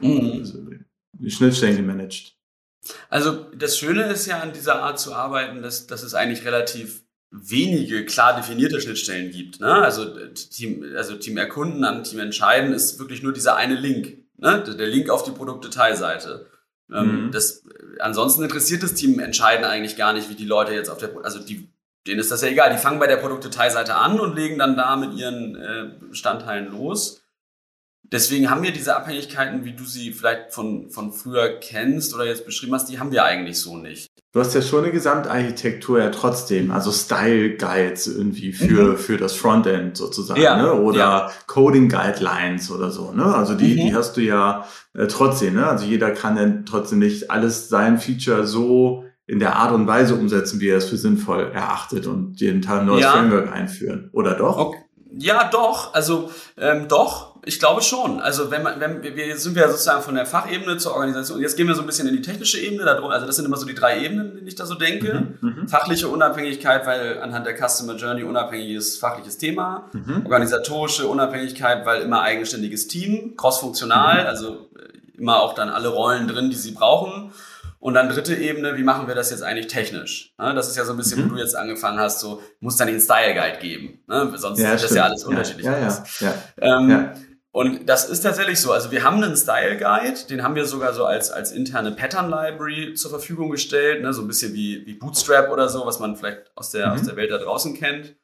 mhm. 0.00 0.84
Die 1.18 1.30
Schnittstellen 1.30 1.76
gemanagt? 1.76 2.34
Also 3.08 3.46
das 3.54 3.78
Schöne 3.78 4.04
ist 4.04 4.26
ja 4.26 4.40
an 4.40 4.52
dieser 4.52 4.82
Art 4.82 4.98
zu 4.98 5.14
arbeiten, 5.14 5.62
dass, 5.62 5.86
dass 5.86 6.02
es 6.02 6.14
eigentlich 6.14 6.44
relativ 6.44 7.02
wenige 7.30 8.06
klar 8.06 8.36
definierte 8.36 8.80
Schnittstellen 8.80 9.30
gibt. 9.30 9.60
Ne? 9.60 9.72
Also 9.72 10.06
Team, 10.30 10.84
also 10.96 11.16
Team 11.16 11.36
Erkunden 11.36 11.84
an 11.84 12.04
Team 12.04 12.20
Entscheiden 12.20 12.72
ist 12.72 12.98
wirklich 12.98 13.22
nur 13.22 13.32
dieser 13.32 13.56
eine 13.56 13.74
Link, 13.74 14.18
ne? 14.36 14.62
der 14.62 14.86
Link 14.86 15.10
auf 15.10 15.24
die 15.24 15.32
Produktdetailseite. 15.32 16.46
Ähm, 16.90 17.26
mhm. 17.26 17.32
das, 17.32 17.64
ansonsten 17.98 18.42
interessiert 18.42 18.82
das 18.82 18.94
Team 18.94 19.18
Entscheiden 19.18 19.66
eigentlich 19.66 19.96
gar 19.96 20.14
nicht, 20.14 20.30
wie 20.30 20.34
die 20.34 20.46
Leute 20.46 20.72
jetzt 20.72 20.88
auf 20.88 20.96
der, 20.96 21.10
also 21.22 21.38
die, 21.38 21.68
denen 22.06 22.20
ist 22.20 22.30
das 22.30 22.40
ja 22.40 22.48
egal. 22.48 22.72
Die 22.72 22.78
fangen 22.78 22.98
bei 22.98 23.06
der 23.06 23.16
Produktdetailseite 23.16 23.94
an 23.94 24.18
und 24.18 24.34
legen 24.34 24.58
dann 24.58 24.76
da 24.76 24.96
mit 24.96 25.12
ihren 25.12 25.54
äh, 25.56 25.90
Bestandteilen 26.08 26.70
los. 26.70 27.20
Deswegen 28.10 28.48
haben 28.48 28.62
wir 28.62 28.72
diese 28.72 28.96
Abhängigkeiten, 28.96 29.64
wie 29.64 29.72
du 29.74 29.84
sie 29.84 30.12
vielleicht 30.12 30.52
von, 30.52 30.88
von 30.90 31.12
früher 31.12 31.58
kennst 31.60 32.14
oder 32.14 32.24
jetzt 32.24 32.46
beschrieben 32.46 32.74
hast, 32.74 32.88
die 32.88 32.98
haben 32.98 33.12
wir 33.12 33.24
eigentlich 33.24 33.60
so 33.60 33.76
nicht. 33.76 34.08
Du 34.32 34.40
hast 34.40 34.54
ja 34.54 34.62
schon 34.62 34.84
eine 34.84 34.92
Gesamtarchitektur 34.92 35.98
ja 35.98 36.10
trotzdem, 36.10 36.70
also 36.70 36.90
Style 36.90 37.56
Guides 37.56 38.06
irgendwie 38.06 38.52
für, 38.52 38.92
mhm. 38.92 38.96
für 38.96 39.16
das 39.16 39.34
Frontend 39.34 39.96
sozusagen, 39.96 40.40
ja, 40.40 40.56
ne? 40.56 40.72
oder 40.74 40.98
ja. 40.98 41.30
Coding 41.46 41.88
Guidelines 41.88 42.70
oder 42.70 42.90
so, 42.90 43.12
ne? 43.12 43.24
Also 43.24 43.54
die, 43.54 43.74
mhm. 43.74 43.86
die 43.86 43.94
hast 43.94 44.16
du 44.16 44.20
ja 44.20 44.66
äh, 44.94 45.06
trotzdem, 45.06 45.54
ne? 45.54 45.66
Also 45.66 45.86
jeder 45.86 46.10
kann 46.10 46.36
dann 46.36 46.66
trotzdem 46.66 46.98
nicht 46.98 47.30
alles 47.30 47.68
sein 47.68 47.98
Feature 47.98 48.46
so 48.46 49.04
in 49.26 49.38
der 49.40 49.56
Art 49.56 49.72
und 49.72 49.86
Weise 49.86 50.14
umsetzen, 50.14 50.60
wie 50.60 50.68
er 50.68 50.78
es 50.78 50.88
für 50.88 50.96
sinnvoll 50.96 51.50
erachtet 51.52 52.06
und 52.06 52.40
jeden 52.40 52.62
Tag 52.62 52.80
ein 52.80 52.86
neues 52.86 53.02
ja. 53.02 53.12
Framework 53.12 53.52
einführen, 53.52 54.08
oder 54.12 54.34
doch? 54.34 54.56
Okay. 54.58 54.78
Ja, 55.18 55.48
doch. 55.50 55.94
Also 55.94 56.30
ähm, 56.58 56.86
doch. 56.88 57.37
Ich 57.48 57.58
glaube 57.58 57.80
schon. 57.80 58.20
Also 58.20 58.50
wenn 58.50 58.62
man, 58.62 58.78
wenn 58.78 59.02
wir 59.02 59.36
sind 59.38 59.56
wir 59.56 59.68
sozusagen 59.68 60.02
von 60.02 60.14
der 60.14 60.26
Fachebene 60.26 60.76
zur 60.76 60.94
Organisation. 60.94 61.40
Jetzt 61.40 61.56
gehen 61.56 61.66
wir 61.66 61.74
so 61.74 61.80
ein 61.80 61.86
bisschen 61.86 62.06
in 62.06 62.14
die 62.14 62.20
technische 62.20 62.60
Ebene. 62.60 62.84
Also 62.84 63.26
das 63.26 63.36
sind 63.36 63.46
immer 63.46 63.56
so 63.56 63.64
die 63.64 63.74
drei 63.74 64.04
Ebenen, 64.04 64.36
die 64.42 64.48
ich 64.48 64.54
da 64.54 64.66
so 64.66 64.74
denke. 64.74 65.26
Mhm, 65.40 65.48
mhm, 65.60 65.68
Fachliche 65.68 66.08
Unabhängigkeit, 66.08 66.86
weil 66.86 67.22
anhand 67.22 67.46
der 67.46 67.56
Customer 67.56 67.96
Journey 67.96 68.22
unabhängiges 68.22 68.98
fachliches 68.98 69.38
Thema. 69.38 69.88
Mhm. 69.94 70.26
Organisatorische 70.26 71.08
Unabhängigkeit, 71.08 71.86
weil 71.86 72.02
immer 72.02 72.20
eigenständiges 72.20 72.86
Team, 72.86 73.34
crossfunktional, 73.38 74.22
mhm. 74.22 74.26
also 74.26 74.68
immer 75.16 75.40
auch 75.40 75.54
dann 75.54 75.70
alle 75.70 75.88
Rollen 75.88 76.28
drin, 76.28 76.50
die 76.50 76.56
sie 76.56 76.72
brauchen. 76.72 77.32
Und 77.80 77.94
dann 77.94 78.10
dritte 78.10 78.34
Ebene, 78.34 78.76
wie 78.76 78.82
machen 78.82 79.08
wir 79.08 79.14
das 79.14 79.30
jetzt 79.30 79.42
eigentlich 79.42 79.68
technisch? 79.68 80.34
Das 80.36 80.68
ist 80.68 80.76
ja 80.76 80.84
so 80.84 80.92
ein 80.92 80.96
bisschen, 80.96 81.24
mhm. 81.24 81.30
wo 81.30 81.34
du 81.34 81.40
jetzt 81.40 81.56
angefangen 81.56 81.98
hast, 81.98 82.20
so, 82.20 82.42
muss 82.60 82.76
dann 82.76 82.88
den 82.88 83.00
Style 83.00 83.34
Guide 83.34 83.58
geben. 83.60 84.00
Ne? 84.06 84.32
Sonst 84.36 84.58
ja, 84.58 84.76
sieht 84.76 84.84
das 84.84 84.96
ja 84.96 85.04
alles 85.04 85.24
unterschiedlich 85.24 85.64
ja. 85.64 85.78
Ja, 85.78 86.04
ja, 86.20 86.34
ähm, 86.60 86.90
ja. 86.90 87.14
Und 87.58 87.88
das 87.88 88.08
ist 88.08 88.20
tatsächlich 88.20 88.60
so. 88.60 88.70
Also 88.70 88.92
wir 88.92 89.02
haben 89.02 89.20
einen 89.20 89.36
Style 89.36 89.76
Guide, 89.76 90.28
den 90.30 90.44
haben 90.44 90.54
wir 90.54 90.64
sogar 90.64 90.94
so 90.94 91.04
als, 91.04 91.32
als 91.32 91.50
interne 91.50 91.90
Pattern 91.90 92.30
Library 92.30 92.94
zur 92.94 93.10
Verfügung 93.10 93.50
gestellt, 93.50 94.00
ne? 94.00 94.12
so 94.12 94.22
ein 94.22 94.28
bisschen 94.28 94.54
wie, 94.54 94.86
wie 94.86 94.94
Bootstrap 94.94 95.50
oder 95.50 95.68
so, 95.68 95.84
was 95.84 95.98
man 95.98 96.14
vielleicht 96.14 96.52
aus 96.54 96.70
der, 96.70 96.86
mhm. 96.86 96.92
aus 96.92 97.02
der 97.02 97.16
Welt 97.16 97.32
da 97.32 97.38
draußen 97.38 97.74
kennt. 97.74 98.14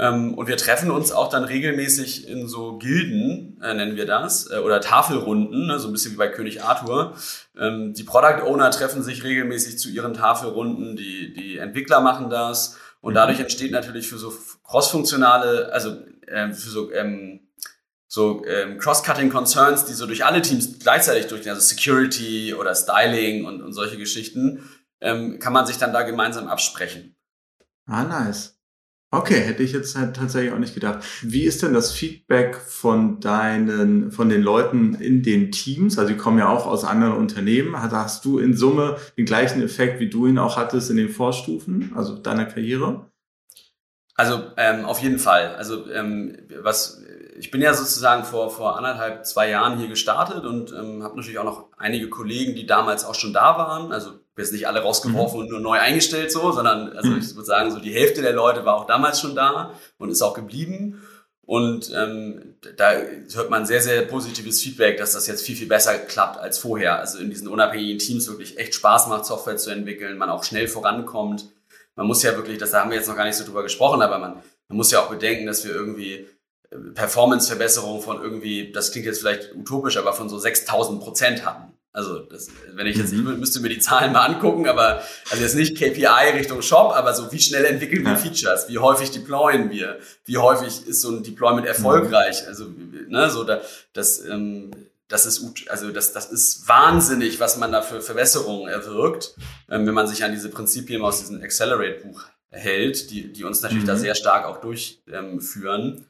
Ähm, 0.00 0.34
und 0.34 0.48
wir 0.48 0.56
treffen 0.56 0.90
uns 0.90 1.12
auch 1.12 1.30
dann 1.30 1.44
regelmäßig 1.44 2.26
in 2.26 2.48
so 2.48 2.76
Gilden, 2.78 3.60
äh, 3.62 3.72
nennen 3.72 3.94
wir 3.94 4.04
das, 4.04 4.50
äh, 4.50 4.56
oder 4.56 4.80
Tafelrunden, 4.80 5.68
ne, 5.68 5.78
so 5.78 5.86
ein 5.86 5.92
bisschen 5.92 6.14
wie 6.14 6.16
bei 6.16 6.26
König 6.26 6.64
Arthur. 6.64 7.14
Ähm, 7.56 7.94
die 7.94 8.02
Product 8.02 8.42
Owner 8.42 8.72
treffen 8.72 9.04
sich 9.04 9.22
regelmäßig 9.22 9.78
zu 9.78 9.90
ihren 9.90 10.12
Tafelrunden, 10.12 10.96
die, 10.96 11.32
die 11.34 11.58
Entwickler 11.58 12.00
machen 12.00 12.30
das. 12.30 12.76
Und 13.00 13.12
mhm. 13.12 13.14
dadurch 13.14 13.38
entsteht 13.38 13.70
natürlich 13.70 14.08
für 14.08 14.18
so 14.18 14.34
crossfunktionale, 14.64 15.72
also 15.72 15.98
äh, 16.26 16.48
für 16.48 16.68
so, 16.68 16.90
ähm, 16.90 17.45
so 18.16 18.42
ähm, 18.46 18.78
Cross-Cutting 18.78 19.28
Concerns, 19.28 19.84
die 19.84 19.92
so 19.92 20.06
durch 20.06 20.24
alle 20.24 20.40
Teams 20.40 20.78
gleichzeitig 20.78 21.26
durchgehen, 21.26 21.52
also 21.52 21.60
Security 21.60 22.54
oder 22.54 22.74
Styling 22.74 23.44
und, 23.44 23.60
und 23.60 23.74
solche 23.74 23.98
Geschichten, 23.98 24.68
ähm, 25.02 25.38
kann 25.38 25.52
man 25.52 25.66
sich 25.66 25.76
dann 25.76 25.92
da 25.92 26.00
gemeinsam 26.00 26.48
absprechen. 26.48 27.14
Ah, 27.86 28.04
nice. 28.04 28.58
Okay, 29.10 29.38
hätte 29.40 29.62
ich 29.62 29.72
jetzt 29.72 29.96
halt 29.96 30.16
tatsächlich 30.16 30.52
auch 30.52 30.58
nicht 30.58 30.72
gedacht. 30.72 31.04
Wie 31.20 31.44
ist 31.44 31.62
denn 31.62 31.74
das 31.74 31.92
Feedback 31.92 32.56
von 32.56 33.20
deinen, 33.20 34.10
von 34.10 34.30
den 34.30 34.42
Leuten 34.42 34.94
in 34.94 35.22
den 35.22 35.52
Teams? 35.52 35.98
Also 35.98 36.10
die 36.10 36.18
kommen 36.18 36.38
ja 36.38 36.48
auch 36.48 36.66
aus 36.66 36.84
anderen 36.84 37.14
Unternehmen. 37.16 37.78
Hast 37.78 38.24
du 38.24 38.38
in 38.38 38.56
Summe 38.56 38.96
den 39.18 39.26
gleichen 39.26 39.62
Effekt, 39.62 40.00
wie 40.00 40.08
du 40.08 40.26
ihn 40.26 40.38
auch 40.38 40.56
hattest 40.56 40.90
in 40.90 40.96
den 40.96 41.10
Vorstufen, 41.10 41.92
also 41.94 42.16
deiner 42.16 42.46
Karriere? 42.46 43.10
Also 44.14 44.42
ähm, 44.56 44.86
auf 44.86 45.00
jeden 45.00 45.18
Fall. 45.18 45.54
Also 45.56 45.90
ähm, 45.90 46.38
was 46.62 47.02
ich 47.38 47.50
bin 47.50 47.62
ja 47.62 47.74
sozusagen 47.74 48.24
vor 48.24 48.50
vor 48.50 48.76
anderthalb 48.76 49.26
zwei 49.26 49.50
Jahren 49.50 49.78
hier 49.78 49.88
gestartet 49.88 50.44
und 50.44 50.72
ähm, 50.72 51.02
habe 51.02 51.16
natürlich 51.16 51.38
auch 51.38 51.44
noch 51.44 51.68
einige 51.76 52.08
Kollegen, 52.08 52.54
die 52.54 52.66
damals 52.66 53.04
auch 53.04 53.14
schon 53.14 53.32
da 53.32 53.56
waren. 53.58 53.92
Also 53.92 54.12
jetzt 54.36 54.52
nicht 54.52 54.68
alle 54.68 54.82
rausgeworfen 54.82 55.38
mhm. 55.38 55.44
und 55.44 55.50
nur 55.50 55.60
neu 55.60 55.78
eingestellt 55.78 56.30
so, 56.30 56.52
sondern 56.52 56.96
also 56.96 57.10
mhm. 57.10 57.18
ich 57.18 57.34
würde 57.34 57.46
sagen 57.46 57.70
so 57.70 57.78
die 57.78 57.94
Hälfte 57.94 58.22
der 58.22 58.32
Leute 58.32 58.64
war 58.64 58.76
auch 58.76 58.86
damals 58.86 59.20
schon 59.20 59.34
da 59.34 59.72
und 59.98 60.10
ist 60.10 60.22
auch 60.22 60.34
geblieben. 60.34 61.02
Und 61.42 61.92
ähm, 61.94 62.56
da 62.76 62.90
hört 63.34 63.50
man 63.50 63.66
sehr, 63.66 63.80
sehr 63.80 64.02
positives 64.02 64.60
Feedback, 64.60 64.98
dass 64.98 65.12
das 65.12 65.28
jetzt 65.28 65.46
viel, 65.46 65.54
viel 65.54 65.68
besser 65.68 65.96
klappt 65.96 66.38
als 66.38 66.58
vorher. 66.58 66.98
Also 66.98 67.18
in 67.18 67.30
diesen 67.30 67.46
unabhängigen 67.46 68.00
Teams 68.00 68.26
wirklich 68.28 68.58
echt 68.58 68.74
Spaß 68.74 69.06
macht, 69.06 69.26
Software 69.26 69.56
zu 69.56 69.70
entwickeln, 69.70 70.18
man 70.18 70.28
auch 70.28 70.42
schnell 70.42 70.66
vorankommt 70.66 71.46
man 71.96 72.06
muss 72.06 72.22
ja 72.22 72.36
wirklich, 72.36 72.58
das 72.58 72.74
haben 72.74 72.90
wir 72.90 72.98
jetzt 72.98 73.08
noch 73.08 73.16
gar 73.16 73.24
nicht 73.24 73.36
so 73.36 73.44
drüber 73.44 73.62
gesprochen, 73.62 74.02
aber 74.02 74.18
man, 74.18 74.42
man 74.68 74.76
muss 74.76 74.90
ja 74.92 75.00
auch 75.00 75.08
bedenken, 75.08 75.46
dass 75.46 75.64
wir 75.64 75.72
irgendwie 75.72 76.28
Performance-Verbesserungen 76.94 78.02
von 78.02 78.22
irgendwie, 78.22 78.72
das 78.72 78.92
klingt 78.92 79.06
jetzt 79.06 79.20
vielleicht 79.20 79.54
utopisch, 79.54 79.96
aber 79.96 80.12
von 80.12 80.28
so 80.28 80.38
6000 80.38 81.00
Prozent 81.00 81.44
hatten. 81.44 81.72
Also, 81.96 82.18
das, 82.18 82.48
wenn 82.74 82.86
ich 82.86 82.98
jetzt, 82.98 83.14
ich 83.14 83.20
mhm. 83.20 83.40
müsste 83.40 83.58
mir 83.60 83.70
die 83.70 83.78
Zahlen 83.78 84.12
mal 84.12 84.26
angucken, 84.26 84.68
aber, 84.68 85.00
also 85.30 85.42
jetzt 85.42 85.54
nicht 85.54 85.78
KPI 85.78 86.32
Richtung 86.34 86.60
Shop, 86.60 86.92
aber 86.94 87.14
so, 87.14 87.32
wie 87.32 87.38
schnell 87.38 87.64
entwickeln 87.64 88.04
wir. 88.04 88.18
Features? 88.18 88.68
Wie 88.68 88.78
häufig 88.78 89.12
deployen 89.12 89.70
wir? 89.70 89.98
Wie 90.26 90.36
häufig 90.36 90.86
ist 90.86 91.00
so 91.00 91.10
ein 91.10 91.22
Deployment 91.22 91.66
erfolgreich? 91.66 92.42
Mhm. 92.42 92.48
Also, 92.48 92.66
ne, 93.08 93.30
so, 93.30 93.44
da, 93.44 93.62
das, 93.94 94.22
ähm, 94.26 94.72
das 95.08 95.24
ist, 95.24 95.42
also 95.68 95.90
das, 95.90 96.12
das 96.12 96.30
ist 96.30 96.68
wahnsinnig, 96.68 97.40
was 97.40 97.56
man 97.56 97.72
da 97.72 97.80
für 97.80 98.02
Verbesserungen 98.02 98.68
erwirkt, 98.68 99.34
ähm, 99.70 99.86
wenn 99.86 99.94
man 99.94 100.06
sich 100.06 100.22
an 100.22 100.32
diese 100.32 100.50
Prinzipien 100.50 101.00
aus 101.00 101.20
diesem 101.20 101.40
Accelerate-Buch 101.40 102.24
hält, 102.50 103.10
die, 103.10 103.32
die 103.32 103.44
uns 103.44 103.62
natürlich 103.62 103.84
mhm. 103.84 103.88
da 103.88 103.96
sehr 103.96 104.14
stark 104.14 104.44
auch 104.44 104.60
durchführen. 104.60 105.38
Ähm, 105.98 106.04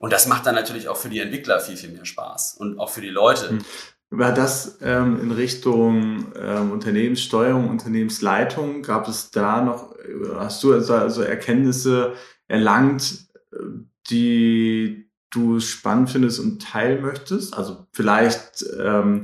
und 0.00 0.12
das 0.12 0.26
macht 0.26 0.46
dann 0.46 0.54
natürlich 0.54 0.88
auch 0.88 0.96
für 0.96 1.10
die 1.10 1.20
Entwickler 1.20 1.60
viel, 1.60 1.76
viel 1.76 1.90
mehr 1.90 2.06
Spaß 2.06 2.54
und 2.58 2.78
auch 2.78 2.88
für 2.88 3.02
die 3.02 3.10
Leute. 3.10 3.52
Mhm. 3.52 3.64
War 4.08 4.32
das 4.32 4.78
ähm, 4.80 5.20
in 5.20 5.30
Richtung 5.30 6.32
ähm, 6.34 6.72
Unternehmenssteuerung, 6.72 7.68
Unternehmensleitung? 7.68 8.82
Gab 8.82 9.06
es 9.06 9.30
da 9.30 9.60
noch, 9.60 9.94
hast 10.34 10.64
du 10.64 10.72
also, 10.72 10.94
also 10.94 11.22
Erkenntnisse 11.22 12.14
erlangt, 12.48 13.26
die 14.08 15.10
du 15.28 15.60
spannend 15.60 16.10
findest 16.10 16.40
und 16.40 16.62
teilen 16.62 17.02
möchtest? 17.02 17.54
Also 17.54 17.86
vielleicht 17.92 18.64
ähm, 18.82 19.22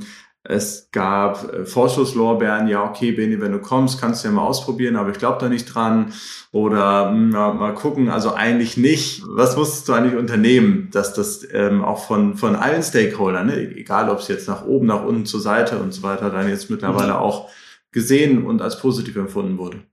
es 0.49 0.89
gab 0.91 1.53
äh, 1.53 1.65
Vorschusslorbeeren, 1.65 2.69
ja, 2.69 2.83
okay, 2.83 3.11
Beni, 3.11 3.41
wenn 3.41 3.51
du 3.51 3.59
kommst, 3.59 3.99
kannst 3.99 4.23
du 4.23 4.29
ja 4.29 4.33
mal 4.33 4.43
ausprobieren, 4.43 4.95
aber 4.95 5.11
ich 5.11 5.17
glaube 5.17 5.39
da 5.41 5.49
nicht 5.49 5.65
dran. 5.65 6.13
Oder 6.51 7.11
mh, 7.11 7.51
hm, 7.51 7.59
mal 7.59 7.73
gucken, 7.73 8.09
also 8.09 8.33
eigentlich 8.33 8.77
nicht. 8.77 9.23
Was 9.27 9.57
musstest 9.57 9.89
du 9.89 9.93
eigentlich 9.93 10.15
unternehmen, 10.15 10.89
dass 10.91 11.13
das 11.13 11.45
ähm, 11.51 11.83
auch 11.83 12.05
von, 12.05 12.35
von 12.37 12.55
allen 12.55 12.81
Stakeholdern, 12.81 13.47
ne, 13.47 13.57
egal 13.75 14.09
ob 14.09 14.19
es 14.19 14.29
jetzt 14.29 14.47
nach 14.47 14.65
oben, 14.65 14.87
nach 14.87 15.03
unten, 15.03 15.25
zur 15.25 15.41
Seite 15.41 15.79
und 15.79 15.93
so 15.93 16.01
weiter, 16.01 16.29
dann 16.29 16.47
jetzt 16.47 16.69
mittlerweile 16.69 17.13
mhm. 17.13 17.19
auch 17.19 17.49
gesehen 17.91 18.45
und 18.45 18.61
als 18.61 18.79
positiv 18.79 19.17
empfunden 19.17 19.57
wurde? 19.57 19.83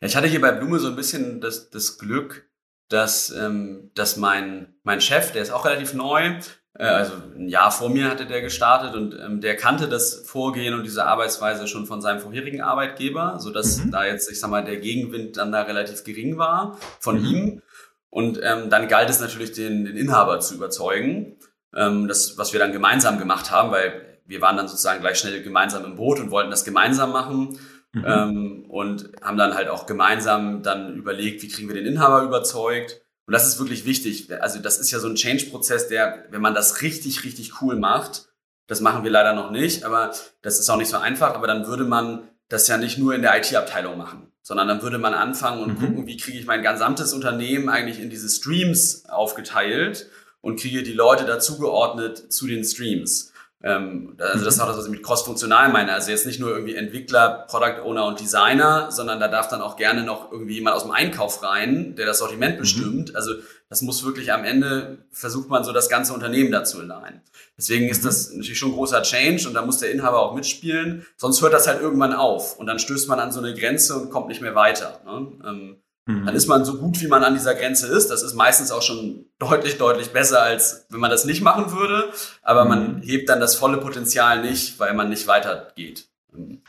Ja, 0.00 0.08
ich 0.08 0.16
hatte 0.16 0.28
hier 0.28 0.42
bei 0.42 0.52
Blume 0.52 0.78
so 0.78 0.88
ein 0.88 0.96
bisschen 0.96 1.40
das, 1.40 1.70
das 1.70 1.96
Glück, 1.96 2.50
dass, 2.90 3.30
ähm, 3.30 3.90
dass 3.94 4.18
mein, 4.18 4.74
mein 4.82 5.00
Chef, 5.00 5.32
der 5.32 5.40
ist 5.40 5.52
auch 5.52 5.64
relativ 5.64 5.94
neu, 5.94 6.38
also 6.82 7.12
ein 7.36 7.48
Jahr 7.48 7.70
vor 7.70 7.88
mir 7.88 8.10
hatte 8.10 8.26
der 8.26 8.42
gestartet 8.42 8.94
und 8.96 9.14
ähm, 9.14 9.40
der 9.40 9.56
kannte 9.56 9.88
das 9.88 10.24
Vorgehen 10.26 10.74
und 10.74 10.82
diese 10.82 11.06
Arbeitsweise 11.06 11.68
schon 11.68 11.86
von 11.86 12.02
seinem 12.02 12.18
vorherigen 12.18 12.62
Arbeitgeber, 12.62 13.36
so 13.38 13.50
dass 13.50 13.78
mhm. 13.78 13.92
da 13.92 14.04
jetzt, 14.04 14.30
ich 14.30 14.40
sag 14.40 14.50
mal, 14.50 14.64
der 14.64 14.78
Gegenwind 14.78 15.36
dann 15.36 15.52
da 15.52 15.62
relativ 15.62 16.02
gering 16.02 16.36
war 16.36 16.76
von 16.98 17.20
mhm. 17.20 17.26
ihm. 17.26 17.62
Und 18.10 18.40
ähm, 18.42 18.70
dann 18.70 18.88
galt 18.88 19.08
es 19.08 19.20
natürlich, 19.20 19.52
den, 19.52 19.84
den 19.84 19.96
Inhaber 19.96 20.40
zu 20.40 20.54
überzeugen. 20.54 21.36
Ähm, 21.76 22.08
das, 22.08 22.38
was 22.38 22.52
wir 22.52 22.60
dann 22.60 22.72
gemeinsam 22.72 23.18
gemacht 23.18 23.52
haben, 23.52 23.70
weil 23.70 24.20
wir 24.26 24.40
waren 24.40 24.56
dann 24.56 24.68
sozusagen 24.68 25.00
gleich 25.00 25.18
schnell 25.18 25.42
gemeinsam 25.42 25.84
im 25.84 25.96
Boot 25.96 26.18
und 26.18 26.30
wollten 26.30 26.50
das 26.50 26.64
gemeinsam 26.64 27.12
machen. 27.12 27.58
Mhm. 27.92 28.04
Ähm, 28.04 28.66
und 28.68 29.10
haben 29.22 29.36
dann 29.36 29.54
halt 29.54 29.68
auch 29.68 29.86
gemeinsam 29.86 30.64
dann 30.64 30.96
überlegt, 30.96 31.42
wie 31.42 31.48
kriegen 31.48 31.68
wir 31.68 31.76
den 31.76 31.86
Inhaber 31.86 32.22
überzeugt. 32.22 33.03
Und 33.26 33.32
das 33.32 33.46
ist 33.46 33.58
wirklich 33.58 33.86
wichtig. 33.86 34.30
Also 34.40 34.58
das 34.58 34.78
ist 34.78 34.90
ja 34.90 34.98
so 34.98 35.08
ein 35.08 35.14
Change-Prozess, 35.14 35.88
der, 35.88 36.26
wenn 36.30 36.42
man 36.42 36.54
das 36.54 36.82
richtig, 36.82 37.24
richtig 37.24 37.62
cool 37.62 37.76
macht, 37.76 38.26
das 38.66 38.80
machen 38.80 39.04
wir 39.04 39.10
leider 39.10 39.34
noch 39.34 39.50
nicht, 39.50 39.84
aber 39.84 40.14
das 40.42 40.58
ist 40.58 40.70
auch 40.70 40.76
nicht 40.76 40.88
so 40.88 40.96
einfach, 40.96 41.34
aber 41.34 41.46
dann 41.46 41.66
würde 41.66 41.84
man 41.84 42.28
das 42.48 42.66
ja 42.68 42.78
nicht 42.78 42.98
nur 42.98 43.14
in 43.14 43.22
der 43.22 43.36
IT-Abteilung 43.36 43.98
machen, 43.98 44.32
sondern 44.42 44.68
dann 44.68 44.82
würde 44.82 44.98
man 44.98 45.14
anfangen 45.14 45.62
und 45.62 45.80
mhm. 45.80 45.86
gucken, 45.86 46.06
wie 46.06 46.16
kriege 46.16 46.38
ich 46.38 46.46
mein 46.46 46.62
gesamtes 46.62 47.12
Unternehmen 47.12 47.68
eigentlich 47.68 48.00
in 48.00 48.10
diese 48.10 48.28
Streams 48.28 49.06
aufgeteilt 49.06 50.08
und 50.40 50.60
kriege 50.60 50.82
die 50.82 50.92
Leute 50.92 51.24
dazugeordnet 51.24 52.32
zu 52.32 52.46
den 52.46 52.64
Streams. 52.64 53.33
Ähm, 53.64 54.14
also 54.18 54.44
das 54.44 54.54
ist 54.54 54.60
auch 54.60 54.66
das, 54.66 54.76
was 54.76 54.84
ich 54.84 54.90
mit 54.90 55.02
cross-funktional 55.02 55.72
meine. 55.72 55.94
Also 55.94 56.10
jetzt 56.10 56.26
nicht 56.26 56.38
nur 56.38 56.50
irgendwie 56.50 56.76
Entwickler, 56.76 57.46
Product 57.48 57.82
Owner 57.82 58.04
und 58.04 58.20
Designer, 58.20 58.90
sondern 58.90 59.18
da 59.18 59.28
darf 59.28 59.48
dann 59.48 59.62
auch 59.62 59.76
gerne 59.76 60.04
noch 60.04 60.30
irgendwie 60.30 60.54
jemand 60.54 60.76
aus 60.76 60.82
dem 60.82 60.90
Einkauf 60.90 61.42
rein, 61.42 61.96
der 61.96 62.04
das 62.04 62.18
Sortiment 62.18 62.56
mhm. 62.56 62.60
bestimmt. 62.60 63.16
Also 63.16 63.32
das 63.70 63.80
muss 63.80 64.04
wirklich 64.04 64.34
am 64.34 64.44
Ende, 64.44 64.98
versucht 65.10 65.48
man 65.48 65.64
so 65.64 65.72
das 65.72 65.88
ganze 65.88 66.12
Unternehmen 66.12 66.52
dazu 66.52 66.82
leihen. 66.82 67.22
Deswegen 67.56 67.88
ist 67.88 68.02
mhm. 68.02 68.06
das 68.06 68.32
natürlich 68.32 68.58
schon 68.58 68.72
ein 68.72 68.74
großer 68.74 69.02
Change 69.02 69.48
und 69.48 69.54
da 69.54 69.64
muss 69.64 69.78
der 69.78 69.90
Inhaber 69.92 70.20
auch 70.20 70.34
mitspielen. 70.34 71.06
Sonst 71.16 71.40
hört 71.40 71.54
das 71.54 71.66
halt 71.66 71.80
irgendwann 71.80 72.12
auf 72.12 72.58
und 72.58 72.66
dann 72.66 72.78
stößt 72.78 73.08
man 73.08 73.18
an 73.18 73.32
so 73.32 73.40
eine 73.40 73.54
Grenze 73.54 73.96
und 73.96 74.10
kommt 74.10 74.28
nicht 74.28 74.42
mehr 74.42 74.54
weiter. 74.54 75.00
Ne? 75.06 75.32
Ähm, 75.42 75.76
Mhm. 76.06 76.26
Dann 76.26 76.34
ist 76.34 76.46
man 76.46 76.64
so 76.64 76.78
gut, 76.78 77.00
wie 77.00 77.06
man 77.06 77.24
an 77.24 77.34
dieser 77.34 77.54
Grenze 77.54 77.86
ist. 77.86 78.08
Das 78.08 78.22
ist 78.22 78.34
meistens 78.34 78.70
auch 78.72 78.82
schon 78.82 79.26
deutlich, 79.38 79.78
deutlich 79.78 80.12
besser, 80.12 80.42
als 80.42 80.86
wenn 80.90 81.00
man 81.00 81.10
das 81.10 81.24
nicht 81.24 81.42
machen 81.42 81.72
würde. 81.72 82.10
Aber 82.42 82.64
mhm. 82.64 82.70
man 82.70 83.02
hebt 83.02 83.28
dann 83.28 83.40
das 83.40 83.56
volle 83.56 83.78
Potenzial 83.78 84.42
nicht, 84.42 84.78
weil 84.78 84.94
man 84.94 85.08
nicht 85.08 85.26
weitergeht. 85.26 86.08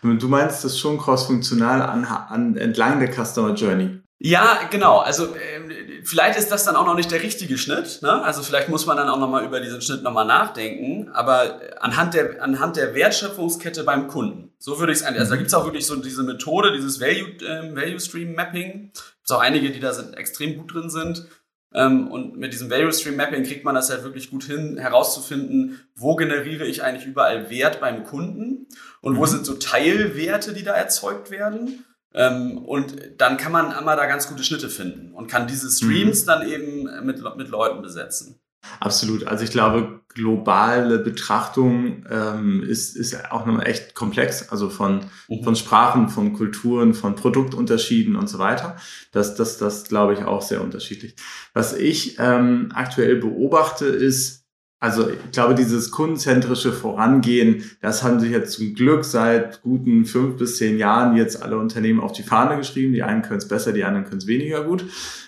Du 0.01 0.27
meinst 0.27 0.63
das 0.63 0.77
schon 0.77 0.97
cross-funktional 0.97 1.81
an, 1.81 2.05
an, 2.05 2.55
entlang 2.55 2.99
der 2.99 3.11
Customer 3.11 3.53
Journey? 3.55 3.99
Ja, 4.19 4.59
genau. 4.69 4.99
Also 4.99 5.25
äh, 5.35 6.03
vielleicht 6.03 6.39
ist 6.39 6.51
das 6.51 6.63
dann 6.63 6.75
auch 6.75 6.85
noch 6.85 6.95
nicht 6.95 7.11
der 7.11 7.21
richtige 7.21 7.57
Schnitt. 7.57 8.01
Ne? 8.01 8.23
Also 8.23 8.43
vielleicht 8.43 8.69
muss 8.69 8.85
man 8.85 8.95
dann 8.95 9.09
auch 9.09 9.19
nochmal 9.19 9.43
über 9.43 9.59
diesen 9.59 9.81
Schnitt 9.81 10.03
nochmal 10.03 10.25
nachdenken. 10.25 11.09
Aber 11.13 11.59
anhand 11.81 12.13
der, 12.13 12.41
anhand 12.41 12.77
der 12.77 12.95
Wertschöpfungskette 12.95 13.83
beim 13.83 14.07
Kunden, 14.07 14.53
so 14.57 14.79
würde 14.79 14.93
ich 14.93 14.99
es 14.99 15.03
eigentlich. 15.03 15.19
Also 15.19 15.31
da 15.31 15.37
gibt 15.37 15.47
es 15.47 15.53
auch 15.53 15.65
wirklich 15.65 15.85
so 15.85 15.95
diese 15.97 16.23
Methode, 16.23 16.71
dieses 16.71 17.01
Value, 17.01 17.37
ähm, 17.45 17.75
Value 17.75 17.99
Stream 17.99 18.35
Mapping. 18.35 18.91
Es 19.25 19.29
gibt 19.29 19.39
auch 19.39 19.43
einige, 19.43 19.71
die 19.71 19.79
da 19.79 19.91
sind, 19.91 20.15
extrem 20.15 20.55
gut 20.55 20.71
drin 20.71 20.91
sind. 20.91 21.27
Ähm, 21.73 22.11
und 22.11 22.37
mit 22.37 22.53
diesem 22.53 22.69
Value 22.69 22.93
Stream 22.93 23.15
Mapping 23.15 23.43
kriegt 23.43 23.65
man 23.65 23.73
das 23.73 23.89
halt 23.89 24.03
wirklich 24.03 24.29
gut 24.29 24.43
hin, 24.43 24.77
herauszufinden, 24.77 25.81
wo 25.95 26.15
generiere 26.15 26.65
ich 26.65 26.83
eigentlich 26.83 27.07
überall 27.07 27.49
Wert 27.49 27.81
beim 27.81 28.03
Kunden 28.03 28.67
und 29.01 29.17
wo 29.17 29.21
mhm. 29.21 29.25
sind 29.25 29.45
so 29.47 29.55
Teilwerte, 29.55 30.53
die 30.53 30.61
da 30.61 30.73
erzeugt 30.73 31.31
werden. 31.31 31.83
Ähm, 32.13 32.59
und 32.59 32.95
dann 33.17 33.37
kann 33.37 33.51
man 33.51 33.73
einmal 33.73 33.97
da 33.97 34.05
ganz 34.05 34.29
gute 34.29 34.43
Schnitte 34.43 34.69
finden 34.69 35.11
und 35.11 35.25
kann 35.25 35.47
diese 35.47 35.71
Streams 35.71 36.21
mhm. 36.21 36.27
dann 36.27 36.47
eben 36.47 37.05
mit, 37.05 37.23
mit 37.35 37.49
Leuten 37.49 37.81
besetzen. 37.81 38.39
Absolut. 38.79 39.25
Also 39.25 39.43
ich 39.43 39.49
glaube, 39.49 40.01
globale 40.15 40.97
Betrachtung 40.97 42.05
ähm, 42.09 42.63
ist, 42.63 42.95
ist 42.95 43.31
auch 43.31 43.45
noch 43.45 43.61
echt 43.63 43.93
komplex. 43.93 44.49
Also 44.49 44.69
von, 44.69 45.01
mhm. 45.27 45.43
von 45.43 45.55
Sprachen, 45.55 46.09
von 46.09 46.33
Kulturen, 46.33 46.93
von 46.93 47.15
Produktunterschieden 47.15 48.15
und 48.15 48.27
so 48.27 48.39
weiter. 48.39 48.77
Das, 49.11 49.35
das, 49.35 49.57
das 49.57 49.83
glaube 49.83 50.13
ich 50.13 50.23
auch 50.23 50.41
sehr 50.41 50.61
unterschiedlich. 50.61 51.15
Was 51.53 51.73
ich 51.73 52.15
ähm, 52.17 52.69
aktuell 52.73 53.17
beobachte, 53.17 53.85
ist, 53.85 54.45
also 54.79 55.09
ich 55.09 55.31
glaube, 55.31 55.53
dieses 55.53 55.91
kundenzentrische 55.91 56.71
Vorangehen, 56.71 57.63
das 57.81 58.01
haben 58.01 58.19
sich 58.19 58.31
jetzt 58.31 58.53
zum 58.53 58.73
Glück 58.73 59.03
seit 59.03 59.61
guten 59.63 60.05
fünf 60.05 60.37
bis 60.37 60.57
zehn 60.57 60.77
Jahren 60.77 61.17
jetzt 61.17 61.43
alle 61.43 61.57
Unternehmen 61.57 61.99
auf 61.99 62.13
die 62.13 62.23
Fahne 62.23 62.57
geschrieben. 62.57 62.93
Die 62.93 63.03
einen 63.03 63.21
können 63.21 63.39
es 63.39 63.47
besser, 63.47 63.73
die 63.73 63.83
anderen 63.83 64.05
können 64.05 64.19
es 64.19 64.27
weniger 64.27 64.63
gut. 64.63 64.85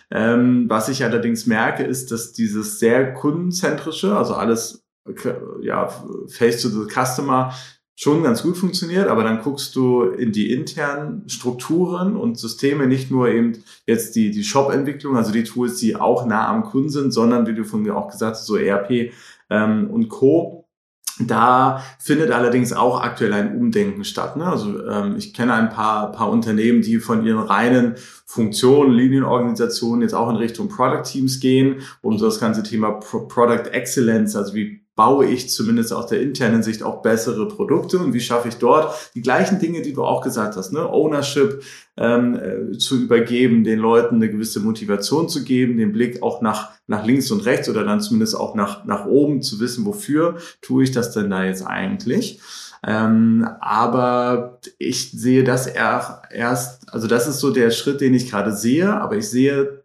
Ähm, 0.10 0.66
was 0.70 0.90
ich 0.90 1.04
allerdings 1.04 1.46
merke, 1.48 1.84
ist, 1.84 2.12
dass 2.12 2.34
dieses 2.34 2.80
sehr 2.80 3.14
kundenzentrische, 3.14 4.16
also 4.16 4.36
alles 4.36 4.86
ja, 5.62 5.88
face 6.28 6.62
to 6.62 6.70
the 6.70 6.90
customer, 6.90 7.54
schon 8.00 8.22
ganz 8.22 8.44
gut 8.44 8.58
funktioniert, 8.58 9.08
aber 9.08 9.24
dann 9.24 9.42
guckst 9.42 9.76
du 9.76 10.04
in 10.04 10.32
die 10.32 10.52
internen 10.52 11.28
Strukturen 11.28 12.16
und 12.16 12.38
Systeme, 12.38 12.86
nicht 12.86 13.10
nur 13.10 13.28
eben 13.28 13.64
jetzt 13.88 14.16
die, 14.16 14.30
die 14.30 14.44
Shop-Entwicklung, 14.44 15.18
also 15.18 15.32
die 15.32 15.44
Tools, 15.44 15.80
die 15.80 15.96
auch 15.96 16.28
nah 16.28 16.48
am 16.48 16.64
Kunden 16.64 16.90
sind, 16.90 17.12
sondern 17.12 17.48
wie 17.48 17.56
du 17.56 17.64
von 17.64 17.82
mir 17.82 17.98
auch 17.98 18.12
gesagt 18.12 18.36
hast, 18.36 18.46
so 18.46 18.56
ERP 18.56 19.12
ähm, 19.50 19.90
und 19.90 20.10
Co. 20.10 20.67
Da 21.20 21.84
findet 22.00 22.32
allerdings 22.32 22.74
auch 22.74 23.02
aktuell 23.02 23.34
ein 23.34 23.58
Umdenken 23.58 24.04
statt. 24.04 24.38
Ne? 24.38 24.46
Also 24.46 24.86
ähm, 24.88 25.16
ich 25.18 25.34
kenne 25.34 25.54
ein 25.54 25.70
paar, 25.70 26.12
paar 26.12 26.30
Unternehmen, 26.30 26.82
die 26.82 27.00
von 27.00 27.26
ihren 27.26 27.40
reinen 27.40 27.96
Funktionen, 28.26 28.94
Linienorganisationen 28.94 30.02
jetzt 30.02 30.14
auch 30.14 30.30
in 30.30 30.36
Richtung 30.36 30.70
Product 30.70 31.04
Teams 31.04 31.40
gehen, 31.40 31.82
um 32.02 32.18
so 32.18 32.26
das 32.26 32.40
ganze 32.40 32.62
Thema 32.62 32.92
Pro 32.92 33.22
Product 33.22 33.70
Excellence, 33.72 34.36
also 34.36 34.54
wie 34.54 34.87
baue 34.98 35.28
ich 35.28 35.50
zumindest 35.52 35.94
aus 35.94 36.08
der 36.08 36.22
internen 36.22 36.64
Sicht 36.64 36.82
auch 36.82 37.04
bessere 37.04 37.48
Produkte 37.48 38.00
und 38.00 38.14
wie 38.14 38.20
schaffe 38.20 38.48
ich 38.48 38.56
dort 38.56 39.12
die 39.14 39.22
gleichen 39.22 39.60
Dinge, 39.60 39.84
die 39.84 39.94
du 39.94 40.04
auch 40.04 40.22
gesagt 40.22 40.58
hast, 40.58 40.74
ne? 40.74 40.90
Ownership 40.90 41.64
ähm, 41.98 42.36
äh, 42.36 42.78
zu 42.80 43.00
übergeben, 43.00 43.64
den 43.64 43.78
Leuten 43.78 44.16
eine 44.16 44.30
gewisse 44.30 44.60
Motivation 44.60 45.30
zu 45.30 45.44
geben, 45.44 45.78
den 45.78 45.92
Blick 45.92 46.24
auch 46.24 46.42
nach, 46.42 46.72
nach 46.88 47.06
links 47.06 47.30
und 47.30 47.46
rechts 47.46 47.70
oder 47.70 47.84
dann 47.84 48.02
zumindest 48.02 48.36
auch 48.36 48.56
nach, 48.56 48.86
nach 48.86 49.06
oben 49.06 49.44
zu 49.44 49.60
wissen, 49.60 49.86
wofür 49.86 50.38
tue 50.62 50.84
ich 50.84 50.92
das 50.92 51.12
denn 51.12 51.30
da 51.30 51.46
jetzt 51.46 51.66
eigentlich. 51.66 52.42
Ähm, 52.84 53.48
aber 53.60 54.60
ich 54.80 55.12
sehe 55.12 55.44
das 55.44 55.68
erst, 55.68 56.92
also 56.92 57.06
das 57.08 57.28
ist 57.28 57.40
so 57.40 57.52
der 57.52 57.70
Schritt, 57.70 58.02
den 58.02 58.16
ich 58.16 58.32
gerade 58.32 58.52
sehe, 58.52 58.92
aber 58.92 59.16
ich 59.16 59.30
sehe 59.30 59.84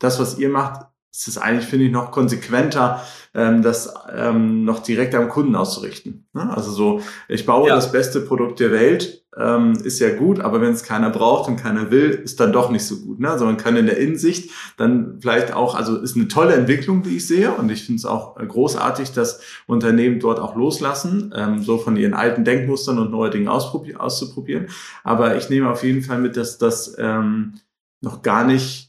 das, 0.00 0.18
was 0.18 0.36
ihr 0.38 0.48
macht, 0.48 0.87
ist 1.10 1.28
es 1.28 1.38
eigentlich, 1.38 1.66
finde 1.66 1.86
ich, 1.86 1.92
noch 1.92 2.10
konsequenter, 2.10 3.02
ähm, 3.34 3.62
das 3.62 3.92
ähm, 4.14 4.64
noch 4.64 4.80
direkt 4.80 5.14
am 5.14 5.28
Kunden 5.28 5.56
auszurichten. 5.56 6.26
Ne? 6.32 6.50
Also 6.54 6.70
so, 6.70 7.00
ich 7.28 7.46
baue 7.46 7.68
ja. 7.68 7.74
das 7.74 7.92
beste 7.92 8.20
Produkt 8.20 8.60
der 8.60 8.70
Welt, 8.72 9.24
ähm, 9.36 9.74
ist 9.84 10.00
ja 10.00 10.14
gut, 10.14 10.40
aber 10.40 10.60
wenn 10.60 10.72
es 10.72 10.82
keiner 10.82 11.10
braucht 11.10 11.48
und 11.48 11.56
keiner 11.56 11.90
will, 11.90 12.10
ist 12.10 12.40
dann 12.40 12.52
doch 12.52 12.70
nicht 12.70 12.84
so 12.84 12.96
gut. 12.96 13.20
Ne? 13.20 13.30
Also 13.30 13.44
man 13.44 13.56
kann 13.56 13.76
in 13.76 13.86
der 13.86 13.98
Innensicht 13.98 14.50
dann 14.76 15.18
vielleicht 15.20 15.52
auch, 15.52 15.74
also 15.74 15.96
ist 15.96 16.16
eine 16.16 16.28
tolle 16.28 16.54
Entwicklung, 16.54 17.02
die 17.02 17.16
ich 17.16 17.26
sehe 17.26 17.52
und 17.52 17.70
ich 17.70 17.84
finde 17.84 17.98
es 17.98 18.04
auch 18.04 18.36
großartig, 18.36 19.12
dass 19.12 19.40
Unternehmen 19.66 20.18
dort 20.20 20.40
auch 20.40 20.56
loslassen, 20.56 21.32
ähm, 21.36 21.62
so 21.62 21.78
von 21.78 21.96
ihren 21.96 22.14
alten 22.14 22.44
Denkmustern 22.44 22.98
und 22.98 23.10
neue 23.10 23.30
Dinge 23.30 23.50
auszuprobieren. 23.50 24.68
Aber 25.04 25.36
ich 25.36 25.48
nehme 25.50 25.70
auf 25.70 25.84
jeden 25.84 26.02
Fall 26.02 26.18
mit, 26.18 26.36
dass 26.36 26.58
das 26.58 26.96
ähm, 26.98 27.54
noch 28.00 28.22
gar 28.22 28.44
nicht 28.44 28.87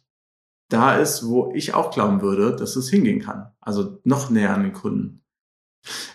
da 0.70 0.96
ist, 0.96 1.28
wo 1.28 1.52
ich 1.54 1.74
auch 1.74 1.92
glauben 1.92 2.22
würde, 2.22 2.56
dass 2.56 2.76
es 2.76 2.90
hingehen 2.90 3.22
kann. 3.22 3.52
Also 3.60 4.00
noch 4.04 4.30
näher 4.30 4.54
an 4.54 4.64
den 4.64 4.74
Kunden. 4.74 5.20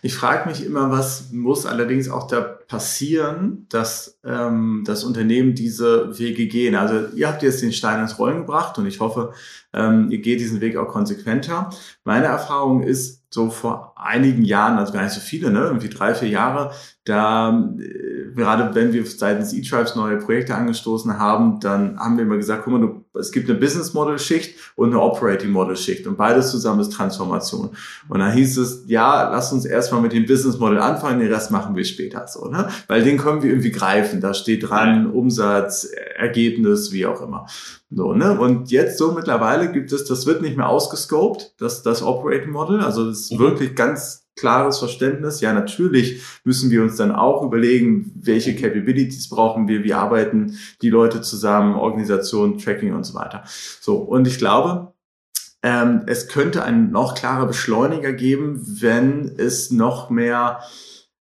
Ich 0.02 0.14
frage 0.14 0.48
mich 0.48 0.64
immer, 0.64 0.90
was 0.90 1.32
muss 1.32 1.66
allerdings 1.66 2.08
auch 2.08 2.26
da 2.28 2.40
passieren, 2.40 3.66
dass 3.70 4.18
ähm, 4.24 4.82
das 4.86 5.04
Unternehmen 5.04 5.54
diese 5.54 6.18
Wege 6.18 6.46
gehen. 6.46 6.74
Also 6.74 7.08
ihr 7.16 7.28
habt 7.28 7.42
jetzt 7.42 7.62
den 7.62 7.72
Stein 7.72 8.00
ins 8.00 8.18
Rollen 8.18 8.40
gebracht 8.40 8.78
und 8.78 8.86
ich 8.86 9.00
hoffe, 9.00 9.32
ähm, 9.72 10.10
ihr 10.10 10.18
geht 10.18 10.40
diesen 10.40 10.60
Weg 10.60 10.76
auch 10.76 10.88
konsequenter. 10.88 11.70
Meine 12.04 12.26
Erfahrung 12.26 12.82
ist, 12.82 13.22
so 13.30 13.50
vor 13.50 13.93
einigen 14.04 14.44
Jahren, 14.44 14.78
also 14.78 14.92
gar 14.92 15.02
nicht 15.02 15.12
so 15.12 15.20
viele, 15.20 15.50
ne, 15.50 15.60
irgendwie 15.60 15.88
drei, 15.88 16.14
vier 16.14 16.28
Jahre, 16.28 16.72
da, 17.04 17.50
äh, 17.78 18.34
gerade 18.34 18.74
wenn 18.74 18.92
wir 18.94 19.04
seitens 19.04 19.52
E-Tribes 19.52 19.94
neue 19.94 20.16
Projekte 20.16 20.54
angestoßen 20.54 21.18
haben, 21.18 21.60
dann 21.60 21.98
haben 21.98 22.16
wir 22.16 22.24
immer 22.24 22.38
gesagt, 22.38 22.64
guck 22.64 22.72
mal, 22.72 22.80
du, 22.80 23.04
es 23.18 23.30
gibt 23.30 23.48
eine 23.48 23.58
Business 23.58 23.92
Model 23.92 24.18
Schicht 24.18 24.58
und 24.74 24.90
eine 24.90 25.00
Operating 25.00 25.50
Model 25.50 25.76
Schicht 25.76 26.06
und 26.06 26.16
beides 26.16 26.50
zusammen 26.50 26.80
ist 26.80 26.92
Transformation. 26.94 27.70
Und 28.08 28.18
dann 28.18 28.32
hieß 28.32 28.56
es, 28.56 28.84
ja, 28.86 29.30
lass 29.30 29.52
uns 29.52 29.66
erstmal 29.66 30.00
mit 30.00 30.12
dem 30.12 30.24
Business 30.24 30.58
Model 30.58 30.78
anfangen, 30.78 31.20
den 31.20 31.32
Rest 31.32 31.50
machen 31.50 31.76
wir 31.76 31.84
später 31.84 32.26
so, 32.26 32.48
ne? 32.48 32.68
Weil 32.88 33.02
den 33.02 33.18
können 33.18 33.42
wir 33.42 33.50
irgendwie 33.50 33.70
greifen. 33.70 34.22
Da 34.22 34.32
steht 34.32 34.68
dran, 34.68 35.10
Umsatz, 35.10 35.86
Ergebnis, 36.16 36.90
wie 36.90 37.06
auch 37.06 37.20
immer. 37.20 37.46
So, 37.90 38.12
ne? 38.12 38.38
Und 38.38 38.70
jetzt 38.70 38.98
so 38.98 39.12
mittlerweile 39.12 39.70
gibt 39.70 39.92
es, 39.92 40.04
das 40.04 40.26
wird 40.26 40.42
nicht 40.42 40.56
mehr 40.56 40.68
ausgescoped, 40.68 41.54
das, 41.58 41.82
das 41.82 42.02
Operating 42.02 42.50
Model. 42.50 42.80
Also 42.80 43.06
das 43.06 43.20
ist 43.20 43.32
mhm. 43.34 43.38
wirklich 43.38 43.76
ganz 43.76 43.93
klares 44.36 44.78
Verständnis. 44.78 45.40
Ja, 45.40 45.52
natürlich 45.52 46.22
müssen 46.44 46.70
wir 46.70 46.82
uns 46.82 46.96
dann 46.96 47.12
auch 47.12 47.42
überlegen, 47.42 48.12
welche 48.16 48.56
Capabilities 48.56 49.28
brauchen 49.28 49.68
wir, 49.68 49.84
wie 49.84 49.94
arbeiten 49.94 50.58
die 50.82 50.90
Leute 50.90 51.22
zusammen, 51.22 51.74
Organisation, 51.74 52.58
Tracking 52.58 52.94
und 52.94 53.04
so 53.04 53.14
weiter. 53.14 53.44
So, 53.80 53.96
und 53.96 54.26
ich 54.26 54.38
glaube, 54.38 54.92
ähm, 55.62 56.02
es 56.06 56.28
könnte 56.28 56.62
ein 56.62 56.90
noch 56.90 57.14
klarer 57.14 57.46
Beschleuniger 57.46 58.12
geben, 58.12 58.60
wenn 58.80 59.34
es 59.38 59.70
noch 59.70 60.10
mehr 60.10 60.60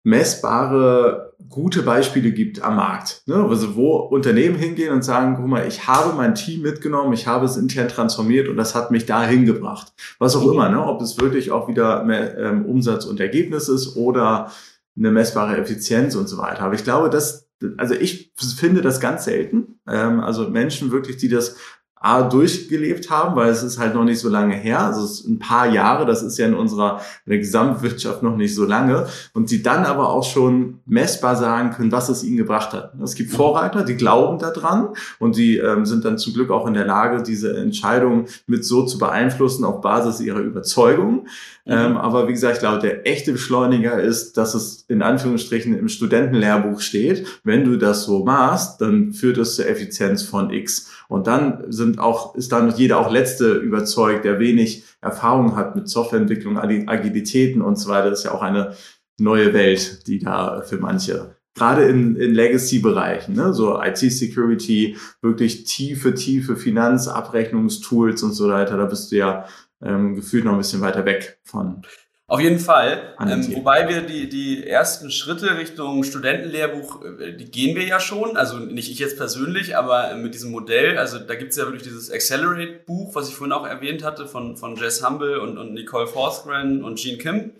messbare 0.03 1.33
gute 1.47 1.81
Beispiele 1.81 2.31
gibt 2.31 2.61
am 2.61 2.75
Markt. 2.75 3.23
Ne? 3.25 3.35
Also 3.35 3.75
wo 3.75 3.97
Unternehmen 3.97 4.55
hingehen 4.55 4.93
und 4.93 5.03
sagen, 5.03 5.35
guck 5.37 5.47
mal, 5.47 5.67
ich 5.67 5.87
habe 5.87 6.15
mein 6.15 6.35
Team 6.35 6.61
mitgenommen, 6.61 7.13
ich 7.13 7.27
habe 7.27 7.45
es 7.45 7.57
intern 7.57 7.87
transformiert 7.87 8.47
und 8.47 8.57
das 8.57 8.75
hat 8.75 8.91
mich 8.91 9.05
dahin 9.05 9.45
gebracht. 9.45 9.93
Was 10.19 10.35
auch 10.35 10.45
mhm. 10.45 10.53
immer, 10.53 10.69
ne? 10.69 10.85
ob 10.85 11.01
es 11.01 11.19
wirklich 11.19 11.51
auch 11.51 11.67
wieder 11.67 12.03
mehr, 12.03 12.37
ähm, 12.37 12.65
Umsatz 12.65 13.05
und 13.05 13.19
Ergebnis 13.19 13.67
ist 13.67 13.95
oder 13.95 14.51
eine 14.97 15.11
messbare 15.11 15.57
Effizienz 15.57 16.15
und 16.15 16.27
so 16.27 16.37
weiter. 16.37 16.61
Aber 16.61 16.75
ich 16.75 16.83
glaube, 16.83 17.09
dass 17.09 17.49
also 17.77 17.93
ich 17.93 18.31
finde 18.37 18.81
das 18.81 18.99
ganz 18.99 19.25
selten. 19.25 19.79
Ähm, 19.87 20.19
also 20.21 20.49
Menschen 20.49 20.91
wirklich, 20.91 21.17
die 21.17 21.27
das 21.27 21.57
A, 21.99 22.23
durchgelebt 22.23 23.09
haben, 23.09 23.35
weil 23.35 23.49
es 23.49 23.61
ist 23.61 23.77
halt 23.77 23.93
noch 23.93 24.05
nicht 24.05 24.19
so 24.19 24.29
lange 24.29 24.55
her, 24.55 24.79
also 24.79 25.03
es 25.03 25.19
ist 25.19 25.27
ein 25.27 25.39
paar 25.39 25.67
Jahre, 25.67 26.05
das 26.05 26.23
ist 26.23 26.37
ja 26.37 26.47
in 26.47 26.53
unserer 26.53 27.01
in 27.25 27.31
der 27.31 27.39
Gesamtwirtschaft 27.39 28.23
noch 28.23 28.37
nicht 28.37 28.55
so 28.55 28.65
lange 28.65 29.07
und 29.33 29.51
die 29.51 29.61
dann 29.61 29.85
aber 29.85 30.09
auch 30.09 30.23
schon 30.23 30.79
messbar 30.85 31.35
sagen 31.35 31.71
können, 31.71 31.91
was 31.91 32.09
es 32.09 32.23
ihnen 32.23 32.37
gebracht 32.37 32.73
hat. 32.73 32.93
Es 33.03 33.15
gibt 33.15 33.31
Vorreiter, 33.31 33.83
die 33.83 33.95
glauben 33.95 34.39
daran 34.39 34.89
und 35.19 35.35
die 35.35 35.57
ähm, 35.57 35.85
sind 35.85 36.05
dann 36.05 36.17
zum 36.17 36.33
Glück 36.33 36.51
auch 36.51 36.67
in 36.67 36.73
der 36.73 36.85
Lage, 36.85 37.21
diese 37.21 37.57
Entscheidung 37.57 38.25
mit 38.47 38.63
so 38.63 38.85
zu 38.85 38.97
beeinflussen 38.97 39.65
auf 39.65 39.81
Basis 39.81 40.21
ihrer 40.21 40.39
Überzeugung. 40.39 41.27
Ähm, 41.69 41.97
aber 41.97 42.27
wie 42.27 42.33
gesagt, 42.33 42.55
ich 42.55 42.59
glaube, 42.61 42.79
der 42.79 43.07
echte 43.07 43.31
Beschleuniger 43.31 44.01
ist, 44.01 44.37
dass 44.37 44.55
es 44.55 44.85
in 44.87 45.01
Anführungsstrichen 45.03 45.77
im 45.77 45.87
Studentenlehrbuch 45.87 46.81
steht, 46.81 47.27
wenn 47.43 47.63
du 47.63 47.77
das 47.77 48.05
so 48.05 48.25
machst, 48.25 48.81
dann 48.81 49.13
führt 49.13 49.37
es 49.37 49.55
zur 49.55 49.67
Effizienz 49.67 50.23
von 50.23 50.49
X. 50.49 50.91
Und 51.07 51.27
dann 51.27 51.63
sind 51.67 51.99
auch, 51.99 52.35
ist 52.35 52.51
dann 52.51 52.73
jeder 52.75 52.99
auch 52.99 53.11
Letzte 53.11 53.53
überzeugt, 53.53 54.25
der 54.25 54.39
wenig 54.39 54.83
Erfahrung 55.01 55.55
hat 55.55 55.75
mit 55.75 55.87
Softwareentwicklung, 55.87 56.57
Agilitäten 56.57 57.61
und 57.61 57.77
so 57.77 57.89
weiter. 57.89 58.09
Das 58.09 58.19
ist 58.19 58.25
ja 58.25 58.31
auch 58.31 58.41
eine 58.41 58.75
neue 59.19 59.53
Welt, 59.53 60.07
die 60.07 60.19
da 60.19 60.61
für 60.61 60.77
manche 60.77 61.35
gerade 61.55 61.85
in, 61.85 62.15
in 62.15 62.33
Legacy-Bereichen, 62.33 63.35
ne, 63.35 63.53
so 63.53 63.81
IT-Security, 63.81 64.97
wirklich 65.21 65.65
tiefe, 65.65 66.13
tiefe 66.13 66.55
Finanzabrechnungstools 66.55 68.23
und 68.23 68.33
so 68.33 68.49
weiter, 68.49 68.77
da 68.77 68.85
bist 68.85 69.11
du 69.11 69.17
ja 69.17 69.45
ähm, 69.81 70.15
gefühlt 70.15 70.45
noch 70.45 70.53
ein 70.53 70.57
bisschen 70.57 70.81
weiter 70.81 71.05
weg 71.05 71.39
von. 71.43 71.83
Auf 72.29 72.39
jeden 72.39 72.59
Fall. 72.59 73.15
Ähm, 73.19 73.55
wobei 73.55 73.89
wir 73.89 74.01
die, 74.01 74.29
die 74.29 74.67
ersten 74.67 75.09
Schritte 75.09 75.57
Richtung 75.57 76.03
Studentenlehrbuch, 76.03 77.03
äh, 77.03 77.33
die 77.33 77.49
gehen 77.49 77.75
wir 77.75 77.83
ja 77.83 77.99
schon. 77.99 78.37
Also 78.37 78.59
nicht 78.59 78.91
ich 78.91 78.99
jetzt 78.99 79.17
persönlich, 79.17 79.75
aber 79.75 80.13
mit 80.15 80.35
diesem 80.35 80.51
Modell. 80.51 80.99
Also 80.99 81.17
da 81.17 81.33
gibt's 81.33 81.57
ja 81.57 81.63
wirklich 81.63 81.81
dieses 81.81 82.11
Accelerate-Buch, 82.11 83.15
was 83.15 83.29
ich 83.29 83.35
vorhin 83.35 83.51
auch 83.51 83.65
erwähnt 83.65 84.03
hatte, 84.03 84.27
von, 84.27 84.57
von 84.57 84.75
Jess 84.75 85.03
Humble 85.03 85.39
und, 85.39 85.57
und 85.57 85.73
Nicole 85.73 86.05
Forsgren 86.05 86.83
und 86.83 86.97
Jean 86.97 87.17
Kim. 87.17 87.53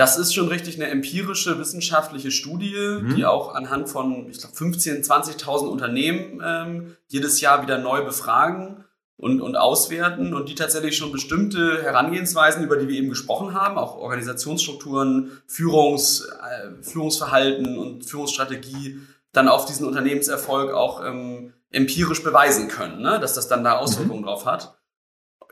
Das 0.00 0.16
ist 0.16 0.32
schon 0.32 0.48
richtig 0.48 0.76
eine 0.76 0.88
empirische 0.88 1.58
wissenschaftliche 1.58 2.30
Studie, 2.30 2.74
mhm. 3.02 3.16
die 3.16 3.26
auch 3.26 3.54
anhand 3.54 3.90
von, 3.90 4.30
ich 4.30 4.38
glaube, 4.38 4.56
15.000, 4.56 5.06
20.000 5.06 5.66
Unternehmen 5.66 6.40
ähm, 6.42 6.96
jedes 7.08 7.42
Jahr 7.42 7.62
wieder 7.62 7.76
neu 7.76 8.02
befragen 8.02 8.86
und, 9.18 9.42
und 9.42 9.56
auswerten 9.56 10.32
und 10.32 10.48
die 10.48 10.54
tatsächlich 10.54 10.96
schon 10.96 11.12
bestimmte 11.12 11.82
Herangehensweisen, 11.82 12.64
über 12.64 12.78
die 12.78 12.88
wir 12.88 12.96
eben 12.96 13.10
gesprochen 13.10 13.52
haben, 13.52 13.76
auch 13.76 13.98
Organisationsstrukturen, 13.98 15.32
Führungs, 15.46 16.22
äh, 16.22 16.82
Führungsverhalten 16.82 17.76
und 17.76 18.06
Führungsstrategie, 18.06 19.00
dann 19.32 19.48
auf 19.48 19.66
diesen 19.66 19.86
Unternehmenserfolg 19.86 20.72
auch 20.72 21.04
ähm, 21.04 21.52
empirisch 21.72 22.24
beweisen 22.24 22.68
können, 22.68 23.02
ne? 23.02 23.20
dass 23.20 23.34
das 23.34 23.48
dann 23.48 23.64
da 23.64 23.76
Auswirkungen 23.76 24.22
mhm. 24.22 24.24
drauf 24.24 24.46
hat. 24.46 24.78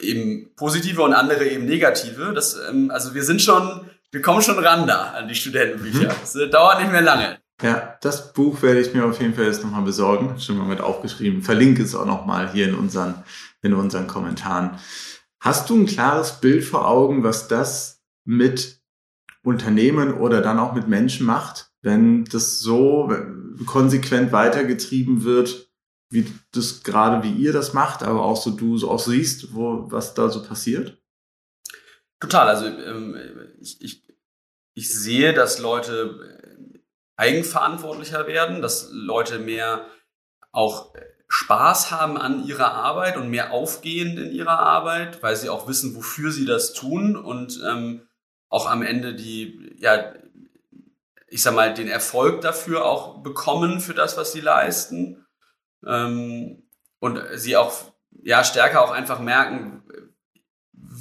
Eben 0.00 0.54
positive 0.56 1.02
und 1.02 1.12
andere 1.12 1.46
eben 1.46 1.66
negative. 1.66 2.32
Das, 2.32 2.58
ähm, 2.66 2.90
also 2.90 3.12
wir 3.12 3.24
sind 3.24 3.42
schon, 3.42 3.87
wir 4.10 4.22
kommen 4.22 4.42
schon 4.42 4.58
ran 4.58 4.86
da 4.86 5.12
an 5.12 5.28
die 5.28 5.34
Studentenbücher. 5.34 6.14
Es 6.22 6.34
mhm. 6.34 6.50
dauert 6.50 6.80
nicht 6.80 6.92
mehr 6.92 7.02
lange. 7.02 7.38
Ja, 7.60 7.96
das 8.00 8.32
Buch 8.32 8.62
werde 8.62 8.80
ich 8.80 8.94
mir 8.94 9.04
auf 9.04 9.20
jeden 9.20 9.34
Fall 9.34 9.46
jetzt 9.46 9.64
nochmal 9.64 9.82
besorgen. 9.82 10.38
Schon 10.38 10.58
mal 10.58 10.66
mit 10.66 10.80
aufgeschrieben. 10.80 11.42
Verlinke 11.42 11.82
es 11.82 11.94
auch 11.94 12.06
nochmal 12.06 12.52
hier 12.52 12.68
in 12.68 12.74
unseren 12.74 13.24
in 13.62 13.74
unseren 13.74 14.06
Kommentaren. 14.06 14.78
Hast 15.40 15.70
du 15.70 15.76
ein 15.76 15.86
klares 15.86 16.40
Bild 16.40 16.64
vor 16.64 16.86
Augen, 16.86 17.22
was 17.22 17.48
das 17.48 18.02
mit 18.24 18.80
Unternehmen 19.42 20.14
oder 20.14 20.40
dann 20.42 20.58
auch 20.58 20.74
mit 20.74 20.88
Menschen 20.88 21.26
macht, 21.26 21.70
wenn 21.82 22.24
das 22.24 22.60
so 22.60 23.12
konsequent 23.66 24.32
weitergetrieben 24.32 25.24
wird, 25.24 25.70
wie 26.10 26.26
das 26.52 26.82
gerade 26.82 27.22
wie 27.22 27.32
ihr 27.32 27.52
das 27.52 27.72
macht, 27.72 28.02
aber 28.02 28.22
auch 28.22 28.36
so 28.36 28.50
du 28.50 28.78
so 28.78 28.90
auch 28.90 28.98
siehst, 28.98 29.54
wo 29.54 29.90
was 29.90 30.14
da 30.14 30.28
so 30.28 30.42
passiert? 30.42 31.00
Total. 32.20 32.48
Also 32.48 32.66
ähm, 32.66 33.16
ich, 33.60 33.80
ich, 33.80 34.02
ich 34.74 34.94
sehe, 34.94 35.32
dass 35.34 35.58
Leute 35.58 36.38
eigenverantwortlicher 37.16 38.26
werden, 38.26 38.62
dass 38.62 38.88
Leute 38.92 39.38
mehr 39.38 39.86
auch 40.52 40.94
Spaß 41.28 41.90
haben 41.90 42.16
an 42.16 42.46
ihrer 42.46 42.72
Arbeit 42.72 43.16
und 43.16 43.28
mehr 43.28 43.52
aufgehen 43.52 44.16
in 44.16 44.32
ihrer 44.32 44.58
Arbeit, 44.58 45.22
weil 45.22 45.36
sie 45.36 45.50
auch 45.50 45.68
wissen, 45.68 45.94
wofür 45.94 46.32
sie 46.32 46.46
das 46.46 46.72
tun 46.72 47.16
und 47.16 47.60
ähm, 47.68 48.08
auch 48.48 48.68
am 48.68 48.82
Ende 48.82 49.14
die, 49.14 49.74
ja, 49.76 50.14
ich 51.26 51.42
sag 51.42 51.54
mal, 51.54 51.74
den 51.74 51.88
Erfolg 51.88 52.40
dafür 52.40 52.86
auch 52.86 53.22
bekommen 53.22 53.80
für 53.80 53.92
das, 53.92 54.16
was 54.16 54.32
sie 54.32 54.40
leisten. 54.40 55.26
Ähm, 55.86 56.62
und 56.98 57.20
sie 57.34 57.56
auch 57.56 57.74
ja 58.22 58.42
stärker 58.42 58.82
auch 58.82 58.90
einfach 58.90 59.20
merken, 59.20 59.84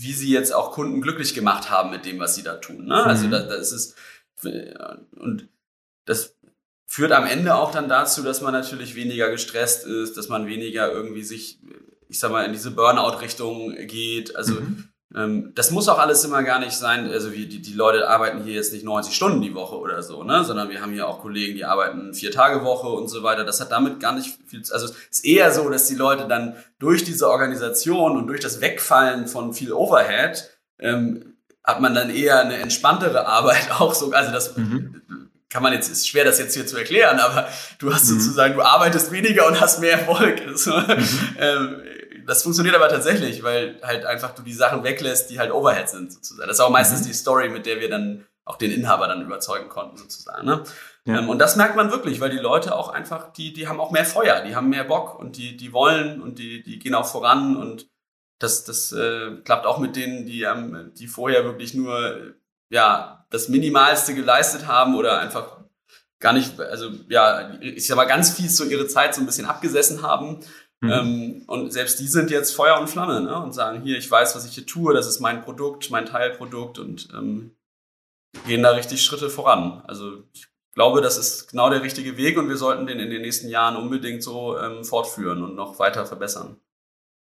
wie 0.01 0.13
sie 0.13 0.31
jetzt 0.31 0.53
auch 0.53 0.71
Kunden 0.71 1.01
glücklich 1.01 1.33
gemacht 1.33 1.69
haben 1.69 1.89
mit 1.89 2.05
dem, 2.05 2.19
was 2.19 2.35
sie 2.35 2.43
da 2.43 2.55
tun. 2.55 2.85
Ne? 2.85 3.03
Also 3.03 3.27
mhm. 3.27 3.31
Das, 3.31 3.47
das 3.47 3.71
ist 3.71 3.95
und 4.43 5.49
das 6.05 6.35
führt 6.85 7.11
am 7.11 7.25
Ende 7.25 7.55
auch 7.55 7.71
dann 7.71 7.89
dazu, 7.89 8.23
dass 8.23 8.41
man 8.41 8.53
natürlich 8.53 8.95
weniger 8.95 9.29
gestresst 9.29 9.85
ist, 9.85 10.17
dass 10.17 10.29
man 10.29 10.47
weniger 10.47 10.91
irgendwie 10.91 11.23
sich, 11.23 11.59
ich 12.07 12.19
sag 12.19 12.31
mal, 12.31 12.45
in 12.45 12.53
diese 12.53 12.71
Burnout-Richtung 12.71 13.75
geht. 13.87 14.35
Also 14.35 14.61
mhm. 14.61 14.89
Ähm, 15.15 15.53
das 15.55 15.71
muss 15.71 15.87
auch 15.87 15.99
alles 15.99 16.23
immer 16.25 16.43
gar 16.43 16.59
nicht 16.59 16.73
sein. 16.73 17.09
Also 17.09 17.31
wie 17.31 17.45
die, 17.47 17.61
die 17.61 17.73
Leute 17.73 18.09
arbeiten 18.09 18.43
hier 18.43 18.55
jetzt 18.55 18.73
nicht 18.73 18.83
90 18.83 19.15
Stunden 19.15 19.41
die 19.41 19.55
Woche 19.55 19.77
oder 19.77 20.03
so, 20.03 20.23
ne? 20.23 20.43
Sondern 20.43 20.69
wir 20.69 20.81
haben 20.81 20.91
hier 20.91 21.07
auch 21.07 21.21
Kollegen, 21.21 21.55
die 21.55 21.65
arbeiten 21.65 22.13
vier 22.13 22.31
Tage 22.31 22.63
Woche 22.65 22.89
und 22.89 23.07
so 23.07 23.23
weiter. 23.23 23.45
Das 23.45 23.61
hat 23.61 23.71
damit 23.71 23.99
gar 23.99 24.13
nicht 24.13 24.37
viel. 24.47 24.61
Also 24.71 24.87
es 24.87 24.95
ist 25.09 25.25
eher 25.25 25.51
so, 25.51 25.69
dass 25.69 25.87
die 25.87 25.95
Leute 25.95 26.27
dann 26.27 26.55
durch 26.79 27.03
diese 27.03 27.29
Organisation 27.29 28.17
und 28.17 28.27
durch 28.27 28.41
das 28.41 28.59
Wegfallen 28.59 29.27
von 29.27 29.53
viel 29.53 29.71
Overhead 29.71 30.49
ähm, 30.79 31.37
hat 31.63 31.79
man 31.81 31.95
dann 31.95 32.09
eher 32.09 32.41
eine 32.41 32.57
entspanntere 32.57 33.25
Arbeit 33.27 33.71
auch 33.79 33.93
so. 33.93 34.11
Also 34.11 34.31
das 34.31 34.57
mhm 34.57 35.01
kann 35.49 35.63
man 35.63 35.73
jetzt, 35.73 35.89
ist 35.89 36.07
schwer 36.07 36.25
das 36.25 36.39
jetzt 36.39 36.53
hier 36.53 36.67
zu 36.67 36.77
erklären, 36.77 37.19
aber 37.19 37.47
du 37.79 37.93
hast 37.93 38.05
mhm. 38.05 38.19
sozusagen, 38.19 38.55
du 38.55 38.61
arbeitest 38.61 39.11
weniger 39.11 39.47
und 39.47 39.59
hast 39.59 39.79
mehr 39.79 39.93
Erfolg. 39.93 40.41
So, 40.57 40.75
mhm. 40.75 41.07
ähm, 41.39 41.81
das 42.27 42.43
funktioniert 42.43 42.75
aber 42.75 42.89
tatsächlich, 42.89 43.41
weil 43.41 43.79
halt 43.81 44.05
einfach 44.05 44.35
du 44.35 44.41
die 44.41 44.53
Sachen 44.53 44.83
weglässt, 44.83 45.29
die 45.29 45.39
halt 45.39 45.51
Overhead 45.51 45.89
sind 45.89 46.11
sozusagen. 46.11 46.47
Das 46.47 46.57
ist 46.57 46.63
auch 46.63 46.69
meistens 46.69 47.01
mhm. 47.01 47.05
die 47.07 47.13
Story, 47.13 47.49
mit 47.49 47.65
der 47.65 47.79
wir 47.79 47.89
dann 47.89 48.25
auch 48.43 48.57
den 48.57 48.71
Inhaber 48.71 49.07
dann 49.07 49.21
überzeugen 49.21 49.69
konnten 49.69 49.97
sozusagen. 49.97 50.45
Ne? 50.45 50.63
Ja. 51.05 51.19
Ähm, 51.19 51.29
und 51.29 51.39
das 51.39 51.55
merkt 51.55 51.75
man 51.75 51.89
wirklich, 51.89 52.19
weil 52.19 52.29
die 52.29 52.37
Leute 52.37 52.75
auch 52.75 52.89
einfach, 52.89 53.31
die, 53.31 53.53
die 53.53 53.67
haben 53.67 53.79
auch 53.79 53.91
mehr 53.91 54.05
Feuer, 54.05 54.41
die 54.41 54.55
haben 54.55 54.69
mehr 54.69 54.83
Bock 54.83 55.17
und 55.17 55.37
die, 55.37 55.55
die 55.55 55.71
wollen 55.71 56.21
und 56.21 56.37
die, 56.37 56.63
die 56.63 56.79
gehen 56.79 56.95
auch 56.95 57.07
voran 57.07 57.55
und 57.55 57.87
das, 58.39 58.65
das 58.65 58.91
äh, 58.91 59.37
klappt 59.43 59.65
auch 59.65 59.79
mit 59.79 59.95
denen, 59.95 60.25
die, 60.25 60.43
ähm, 60.43 60.91
die 60.95 61.07
vorher 61.07 61.45
wirklich 61.45 61.73
nur 61.73 62.35
ja, 62.69 63.25
das 63.29 63.47
Minimalste 63.47 64.13
geleistet 64.13 64.67
haben 64.67 64.95
oder 64.95 65.19
einfach 65.19 65.57
gar 66.19 66.33
nicht, 66.33 66.59
also 66.59 66.91
ja, 67.09 67.53
ich 67.61 67.87
sag 67.87 67.95
mal, 67.95 68.05
ganz 68.05 68.31
viel 68.31 68.49
so 68.49 68.63
ihre 68.63 68.87
Zeit 68.87 69.15
so 69.15 69.21
ein 69.21 69.25
bisschen 69.25 69.45
abgesessen 69.45 70.01
haben. 70.01 70.39
Mhm. 70.81 70.91
Ähm, 70.91 71.43
und 71.47 71.73
selbst 71.73 71.99
die 71.99 72.07
sind 72.07 72.29
jetzt 72.29 72.55
Feuer 72.55 72.79
und 72.79 72.89
Flamme 72.89 73.21
ne? 73.21 73.41
und 73.41 73.53
sagen, 73.53 73.81
hier, 73.81 73.97
ich 73.97 74.09
weiß, 74.09 74.35
was 74.35 74.45
ich 74.45 74.53
hier 74.53 74.65
tue, 74.65 74.93
das 74.93 75.07
ist 75.07 75.19
mein 75.19 75.41
Produkt, 75.41 75.89
mein 75.89 76.05
Teilprodukt 76.05 76.77
und 76.77 77.09
ähm, 77.13 77.55
gehen 78.45 78.61
da 78.61 78.71
richtig 78.71 79.01
Schritte 79.01 79.29
voran. 79.29 79.81
Also 79.87 80.23
ich 80.33 80.47
glaube, 80.75 81.01
das 81.01 81.17
ist 81.17 81.49
genau 81.49 81.71
der 81.71 81.81
richtige 81.81 82.17
Weg 82.17 82.37
und 82.37 82.49
wir 82.49 82.57
sollten 82.57 82.85
den 82.85 82.99
in 82.99 83.09
den 83.09 83.23
nächsten 83.23 83.49
Jahren 83.49 83.75
unbedingt 83.75 84.21
so 84.21 84.57
ähm, 84.59 84.83
fortführen 84.83 85.43
und 85.43 85.55
noch 85.55 85.79
weiter 85.79 86.05
verbessern. 86.05 86.57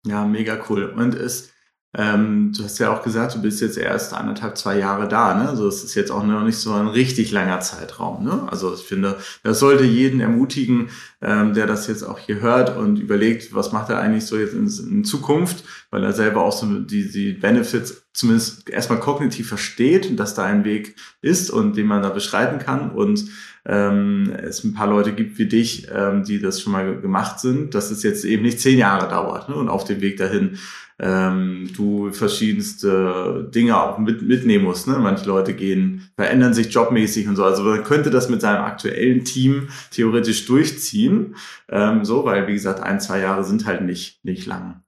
Ja, 0.05 0.25
mega 0.25 0.63
cool. 0.69 0.93
Und 0.95 1.15
es 1.15 1.51
ähm, 1.97 2.53
du 2.55 2.63
hast 2.63 2.77
ja 2.77 2.93
auch 2.93 3.01
gesagt, 3.01 3.33
du 3.33 3.41
bist 3.41 3.61
jetzt 3.61 3.77
erst 3.77 4.13
anderthalb, 4.13 4.57
zwei 4.57 4.77
Jahre 4.77 5.07
da. 5.07 5.33
Ne? 5.33 5.49
Also 5.49 5.67
es 5.67 5.83
ist 5.83 5.95
jetzt 5.95 6.11
auch 6.11 6.23
noch 6.23 6.43
nicht 6.43 6.57
so 6.57 6.71
ein 6.71 6.87
richtig 6.87 7.31
langer 7.31 7.61
Zeitraum. 7.61 8.23
Ne? 8.23 8.47
Also 8.51 8.75
ich 8.75 8.81
finde, 8.81 9.17
das 9.41 9.57
sollte 9.57 9.85
jeden 9.85 10.19
ermutigen, 10.19 10.89
ähm, 11.19 11.55
der 11.55 11.65
das 11.65 11.87
jetzt 11.87 12.03
auch 12.03 12.19
hier 12.19 12.41
hört 12.41 12.77
und 12.77 12.99
überlegt, 12.99 13.55
was 13.55 13.71
macht 13.71 13.89
er 13.89 13.99
eigentlich 13.99 14.27
so 14.27 14.37
jetzt 14.37 14.53
in, 14.53 14.67
in 14.67 15.03
Zukunft, 15.03 15.63
weil 15.89 16.03
er 16.03 16.13
selber 16.13 16.43
auch 16.43 16.51
so 16.51 16.67
die, 16.67 17.09
die 17.09 17.33
Benefits 17.33 18.03
zumindest 18.13 18.69
erstmal 18.69 18.99
kognitiv 18.99 19.47
versteht, 19.47 20.19
dass 20.19 20.35
da 20.35 20.43
ein 20.43 20.65
Weg 20.65 20.95
ist 21.21 21.49
und 21.49 21.75
den 21.75 21.87
man 21.87 22.03
da 22.03 22.09
beschreiten 22.09 22.59
kann 22.59 22.91
und 22.91 23.25
ähm, 23.65 24.31
es 24.37 24.63
ein 24.63 24.73
paar 24.73 24.87
Leute 24.87 25.13
gibt 25.13 25.37
wie 25.37 25.47
dich, 25.47 25.87
ähm, 25.93 26.23
die 26.23 26.39
das 26.39 26.61
schon 26.61 26.73
mal 26.73 26.99
gemacht 27.01 27.39
sind, 27.39 27.73
dass 27.73 27.91
es 27.91 28.03
jetzt 28.03 28.25
eben 28.25 28.43
nicht 28.43 28.59
zehn 28.59 28.77
Jahre 28.77 29.09
dauert 29.09 29.49
ne? 29.49 29.55
und 29.55 29.69
auf 29.69 29.85
dem 29.85 30.01
Weg 30.01 30.17
dahin 30.17 30.57
ähm, 30.99 31.71
du 31.75 32.11
verschiedenste 32.11 33.49
Dinge 33.53 33.81
auch 33.81 33.97
mit, 33.97 34.21
mitnehmen 34.21 34.65
musst. 34.65 34.87
Ne? 34.87 34.97
Manche 34.99 35.25
Leute 35.25 35.53
gehen, 35.53 36.11
verändern 36.15 36.53
sich 36.53 36.73
jobmäßig 36.73 37.27
und 37.27 37.37
so. 37.37 37.45
Also 37.45 37.63
man 37.63 37.83
könnte 37.83 38.09
das 38.09 38.29
mit 38.29 38.41
seinem 38.41 38.63
aktuellen 38.63 39.23
Team 39.23 39.69
theoretisch 39.91 40.45
durchziehen. 40.45 41.35
Ähm, 41.69 42.03
so, 42.03 42.25
weil 42.25 42.47
wie 42.47 42.53
gesagt, 42.53 42.81
ein, 42.81 42.99
zwei 42.99 43.19
Jahre 43.19 43.43
sind 43.43 43.65
halt 43.65 43.81
nicht, 43.81 44.23
nicht 44.25 44.45
lang. 44.45 44.83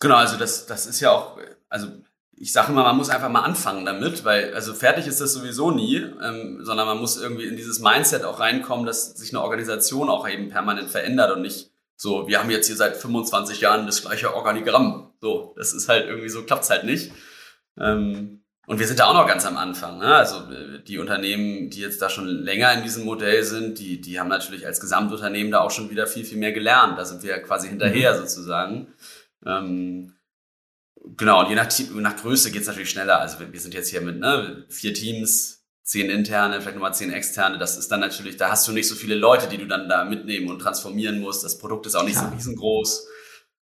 Genau, 0.00 0.16
also 0.16 0.38
das, 0.38 0.66
das 0.66 0.86
ist 0.86 1.00
ja 1.00 1.10
auch, 1.10 1.38
also 1.68 1.88
ich 2.36 2.52
sage 2.52 2.72
immer, 2.72 2.82
man 2.82 2.96
muss 2.96 3.10
einfach 3.10 3.28
mal 3.28 3.42
anfangen 3.42 3.84
damit, 3.84 4.24
weil 4.24 4.54
also 4.54 4.74
fertig 4.74 5.06
ist 5.06 5.20
das 5.20 5.34
sowieso 5.34 5.70
nie, 5.70 5.96
ähm, 5.96 6.58
sondern 6.62 6.86
man 6.86 6.98
muss 6.98 7.20
irgendwie 7.20 7.44
in 7.44 7.56
dieses 7.56 7.80
Mindset 7.80 8.24
auch 8.24 8.40
reinkommen, 8.40 8.86
dass 8.86 9.16
sich 9.16 9.32
eine 9.32 9.42
Organisation 9.42 10.08
auch 10.08 10.28
eben 10.28 10.48
permanent 10.48 10.90
verändert 10.90 11.36
und 11.36 11.42
nicht 11.42 11.70
so, 11.96 12.26
wir 12.26 12.40
haben 12.40 12.50
jetzt 12.50 12.66
hier 12.66 12.76
seit 12.76 12.96
25 12.96 13.60
Jahren 13.60 13.86
das 13.86 14.02
gleiche 14.02 14.34
Organigramm. 14.34 15.12
So, 15.20 15.54
das 15.56 15.72
ist 15.72 15.88
halt 15.88 16.06
irgendwie 16.06 16.28
so, 16.28 16.42
klappt's 16.42 16.70
halt 16.70 16.84
nicht. 16.84 17.12
Ähm, 17.78 18.44
und 18.66 18.78
wir 18.78 18.86
sind 18.86 18.98
da 18.98 19.06
auch 19.06 19.14
noch 19.14 19.26
ganz 19.26 19.44
am 19.44 19.56
Anfang. 19.56 19.98
Ne? 19.98 20.14
Also 20.14 20.50
äh, 20.50 20.82
die 20.82 20.98
Unternehmen, 20.98 21.70
die 21.70 21.80
jetzt 21.80 22.00
da 22.00 22.08
schon 22.08 22.26
länger 22.26 22.72
in 22.72 22.82
diesem 22.82 23.04
Modell 23.04 23.42
sind, 23.44 23.78
die, 23.78 24.00
die 24.00 24.18
haben 24.18 24.28
natürlich 24.28 24.66
als 24.66 24.80
Gesamtunternehmen 24.80 25.52
da 25.52 25.60
auch 25.60 25.70
schon 25.70 25.90
wieder 25.90 26.06
viel, 26.06 26.24
viel 26.24 26.38
mehr 26.38 26.52
gelernt. 26.52 26.98
Da 26.98 27.04
sind 27.04 27.22
wir 27.22 27.38
quasi 27.42 27.68
hinterher 27.68 28.14
mhm. 28.14 28.18
sozusagen. 28.18 28.94
Ähm, 29.44 30.14
genau, 31.16 31.40
und 31.40 31.50
je 31.50 31.54
nach, 31.54 31.68
nach 31.94 32.16
Größe 32.16 32.50
geht's 32.50 32.66
natürlich 32.66 32.90
schneller. 32.90 33.20
Also 33.20 33.38
wir, 33.38 33.52
wir 33.52 33.60
sind 33.60 33.74
jetzt 33.74 33.90
hier 33.90 34.00
mit 34.00 34.18
ne, 34.18 34.64
vier 34.68 34.94
Teams, 34.94 35.63
zehn 35.84 36.10
interne, 36.10 36.60
vielleicht 36.60 36.76
nochmal 36.76 36.94
zehn 36.94 37.12
externe. 37.12 37.58
Das 37.58 37.76
ist 37.76 37.92
dann 37.92 38.00
natürlich, 38.00 38.36
da 38.36 38.50
hast 38.50 38.66
du 38.66 38.72
nicht 38.72 38.88
so 38.88 38.94
viele 38.94 39.14
Leute, 39.14 39.46
die 39.48 39.58
du 39.58 39.66
dann 39.66 39.88
da 39.88 40.04
mitnehmen 40.04 40.48
und 40.50 40.58
transformieren 40.58 41.20
musst. 41.20 41.44
Das 41.44 41.58
Produkt 41.58 41.86
ist 41.86 41.94
auch 41.94 42.04
nicht 42.04 42.16
ja. 42.16 42.22
so 42.22 42.34
riesengroß. 42.34 43.06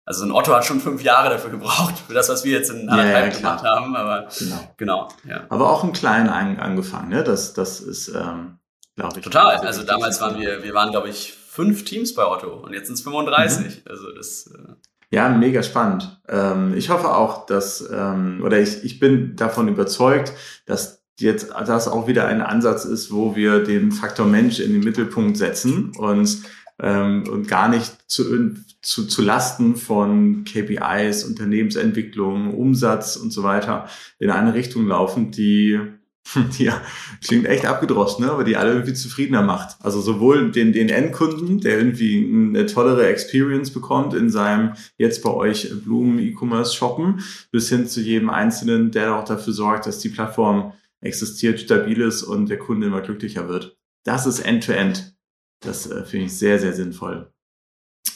Also 0.06 0.26
ein 0.26 0.32
Otto 0.32 0.54
hat 0.54 0.66
schon 0.66 0.80
fünf 0.80 1.02
Jahre 1.02 1.30
dafür 1.30 1.52
gebraucht, 1.52 1.96
für 2.08 2.14
das, 2.14 2.30
was 2.30 2.44
wir 2.44 2.52
jetzt 2.52 2.72
in 2.72 2.90
anderthalb 2.90 3.26
ja, 3.28 3.32
ja, 3.32 3.38
gemacht 3.38 3.64
haben. 3.64 3.96
Aber 3.96 4.28
genau, 4.38 4.74
genau 4.76 5.08
ja. 5.28 5.46
Aber 5.50 5.70
auch 5.70 5.84
im 5.84 5.94
Kleinen 5.94 6.30
angefangen, 6.30 7.10
ne? 7.10 7.24
Das, 7.24 7.54
das 7.54 7.80
ist, 7.80 8.10
ähm, 8.10 8.58
glaube 8.96 9.20
ich. 9.20 9.24
Total. 9.24 9.58
Also 9.58 9.84
damals 9.84 10.20
waren 10.20 10.40
wir, 10.40 10.64
wir 10.64 10.74
waren, 10.74 10.92
glaube 10.92 11.10
ich, 11.10 11.34
fünf 11.34 11.86
Teams 11.86 12.16
bei 12.16 12.26
Otto 12.26 12.54
und 12.54 12.74
jetzt 12.74 12.88
sind 12.88 12.96
es 12.96 13.02
35. 13.02 13.66
Mhm. 13.66 13.82
Also 13.90 14.12
das. 14.12 14.48
Äh, 14.48 14.74
ja, 15.12 15.30
mega 15.30 15.64
spannend. 15.64 16.22
Ähm, 16.28 16.74
ich 16.76 16.90
hoffe 16.90 17.16
auch, 17.16 17.46
dass, 17.46 17.88
ähm, 17.92 18.42
oder 18.44 18.60
ich, 18.60 18.84
ich 18.84 19.00
bin 19.00 19.36
davon 19.36 19.68
überzeugt, 19.68 20.34
dass 20.66 20.99
jetzt 21.20 21.52
das 21.66 21.88
auch 21.88 22.08
wieder 22.08 22.28
ein 22.28 22.42
Ansatz 22.42 22.86
ist, 22.86 23.12
wo 23.12 23.36
wir 23.36 23.64
den 23.64 23.92
Faktor 23.92 24.26
Mensch 24.26 24.60
in 24.60 24.74
den 24.74 24.84
Mittelpunkt 24.84 25.38
setzen 25.38 25.92
und, 25.98 26.44
ähm, 26.80 27.24
und 27.30 27.48
gar 27.48 27.70
nicht 27.70 27.92
zu, 28.08 28.56
zu, 28.82 29.08
zu 29.08 29.22
Lasten 29.22 29.76
von 29.76 30.44
KPIs, 30.46 31.24
Unternehmensentwicklung, 31.26 32.54
Umsatz 32.54 33.16
und 33.16 33.32
so 33.32 33.44
weiter 33.44 33.88
in 34.20 34.30
eine 34.30 34.54
Richtung 34.54 34.88
laufen, 34.88 35.32
die 35.32 35.80
ja, 36.58 36.82
klingt 37.26 37.46
echt 37.46 37.66
abgedroschen, 37.66 38.26
ne? 38.26 38.32
aber 38.32 38.44
die 38.44 38.58
alle 38.58 38.72
irgendwie 38.72 38.94
zufriedener 38.94 39.42
macht. 39.42 39.78
Also 39.82 40.02
sowohl 40.02 40.52
den, 40.52 40.74
den 40.74 40.90
Endkunden, 40.90 41.60
der 41.60 41.78
irgendwie 41.78 42.26
eine 42.26 42.66
tollere 42.66 43.08
Experience 43.08 43.72
bekommt 43.72 44.14
in 44.14 44.30
seinem 44.30 44.74
jetzt 44.98 45.24
bei 45.24 45.32
euch 45.32 45.72
Blumen 45.84 46.20
E-Commerce 46.20 46.76
shoppen, 46.76 47.22
bis 47.52 47.70
hin 47.70 47.88
zu 47.88 48.02
jedem 48.02 48.30
Einzelnen, 48.30 48.92
der 48.92 49.16
auch 49.16 49.26
dafür 49.26 49.54
sorgt, 49.54 49.88
dass 49.88 50.00
die 50.00 50.10
Plattform 50.10 50.74
existiert, 51.02 51.60
stabil 51.60 52.02
ist 52.02 52.24
und 52.24 52.50
der 52.50 52.60
Kunde 52.60 52.88
immer 52.88 53.02
glücklicher 53.02 53.48
wird. 53.48 53.78
Das 54.04 54.26
ist 54.26 54.40
End-to-End. 54.40 54.98
-End. 54.98 55.14
Das 55.62 55.90
äh, 55.90 56.06
finde 56.06 56.28
ich 56.28 56.38
sehr, 56.38 56.60
sehr 56.60 56.74
sinnvoll. 56.74 57.32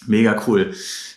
Mega 0.07 0.41
cool. 0.47 0.73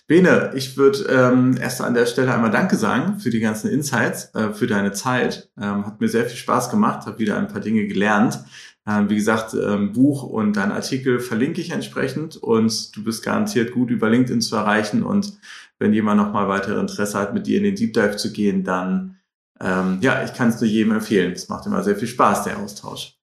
Bene, 0.07 0.53
ich 0.55 0.77
würde 0.77 1.05
ähm, 1.11 1.57
erst 1.61 1.81
an 1.81 1.95
der 1.95 2.07
Stelle 2.07 2.33
einmal 2.33 2.51
Danke 2.51 2.77
sagen 2.77 3.19
für 3.19 3.31
die 3.31 3.41
ganzen 3.41 3.71
Insights, 3.71 4.33
äh, 4.35 4.53
für 4.53 4.67
deine 4.67 4.93
Zeit. 4.93 5.51
Ähm, 5.61 5.87
hat 5.87 6.01
mir 6.01 6.09
sehr 6.09 6.27
viel 6.27 6.37
Spaß 6.37 6.71
gemacht, 6.71 7.07
habe 7.07 7.19
wieder 7.19 7.37
ein 7.37 7.49
paar 7.49 7.61
Dinge 7.61 7.87
gelernt. 7.87 8.45
Ähm, 8.87 9.11
wie 9.11 9.17
gesagt, 9.17 9.55
ähm, 9.55 9.93
Buch 9.93 10.23
und 10.23 10.57
dein 10.57 10.71
Artikel 10.71 11.19
verlinke 11.19 11.61
ich 11.61 11.71
entsprechend 11.71 12.37
und 12.37 12.97
du 12.97 13.03
bist 13.03 13.25
garantiert 13.25 13.73
gut 13.73 13.91
über 13.91 14.09
LinkedIn 14.09 14.41
zu 14.41 14.55
erreichen. 14.55 15.03
Und 15.03 15.39
wenn 15.79 15.93
jemand 15.93 16.21
nochmal 16.21 16.49
weitere 16.49 16.79
Interesse 16.79 17.19
hat, 17.19 17.35
mit 17.35 17.49
dir 17.49 17.59
in 17.59 17.65
den 17.65 17.75
Deep 17.75 17.93
Dive 17.95 18.17
zu 18.17 18.33
gehen, 18.33 18.63
dann 18.63 19.16
ähm, 19.61 19.99
ja, 20.01 20.23
ich 20.25 20.35
kann 20.35 20.49
es 20.49 20.61
nur 20.61 20.69
jedem 20.69 20.93
empfehlen. 20.93 21.33
Es 21.33 21.49
macht 21.49 21.67
immer 21.67 21.83
sehr 21.83 21.97
viel 21.97 22.09
Spaß, 22.09 22.45
der 22.45 22.59
Austausch. 22.59 23.15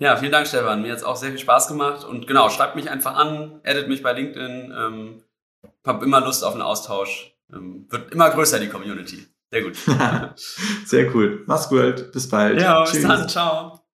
Ja, 0.00 0.16
vielen 0.16 0.32
Dank, 0.32 0.46
Stefan. 0.46 0.82
Mir 0.82 0.92
hat 0.92 0.98
es 0.98 1.04
auch 1.04 1.16
sehr 1.16 1.30
viel 1.30 1.38
Spaß 1.38 1.68
gemacht. 1.68 2.04
Und 2.04 2.26
genau, 2.26 2.50
schreibt 2.50 2.76
mich 2.76 2.88
einfach 2.90 3.16
an, 3.16 3.60
addet 3.64 3.88
mich 3.88 4.02
bei 4.02 4.12
LinkedIn. 4.12 4.72
Ähm, 4.76 5.22
hab 5.84 6.02
immer 6.02 6.20
Lust 6.20 6.44
auf 6.44 6.52
einen 6.52 6.62
Austausch. 6.62 7.34
Ähm, 7.52 7.86
wird 7.88 8.12
immer 8.12 8.30
größer, 8.30 8.60
die 8.60 8.68
Community. 8.68 9.26
Sehr 9.50 9.62
gut. 9.62 9.76
sehr 10.84 11.14
cool. 11.14 11.42
Mach's 11.46 11.68
gut. 11.68 12.12
Bis 12.12 12.28
bald. 12.28 12.60
Ja, 12.60 12.82
bis 12.82 12.92
Tschüss. 12.92 13.02
dann. 13.02 13.28
Ciao. 13.28 13.87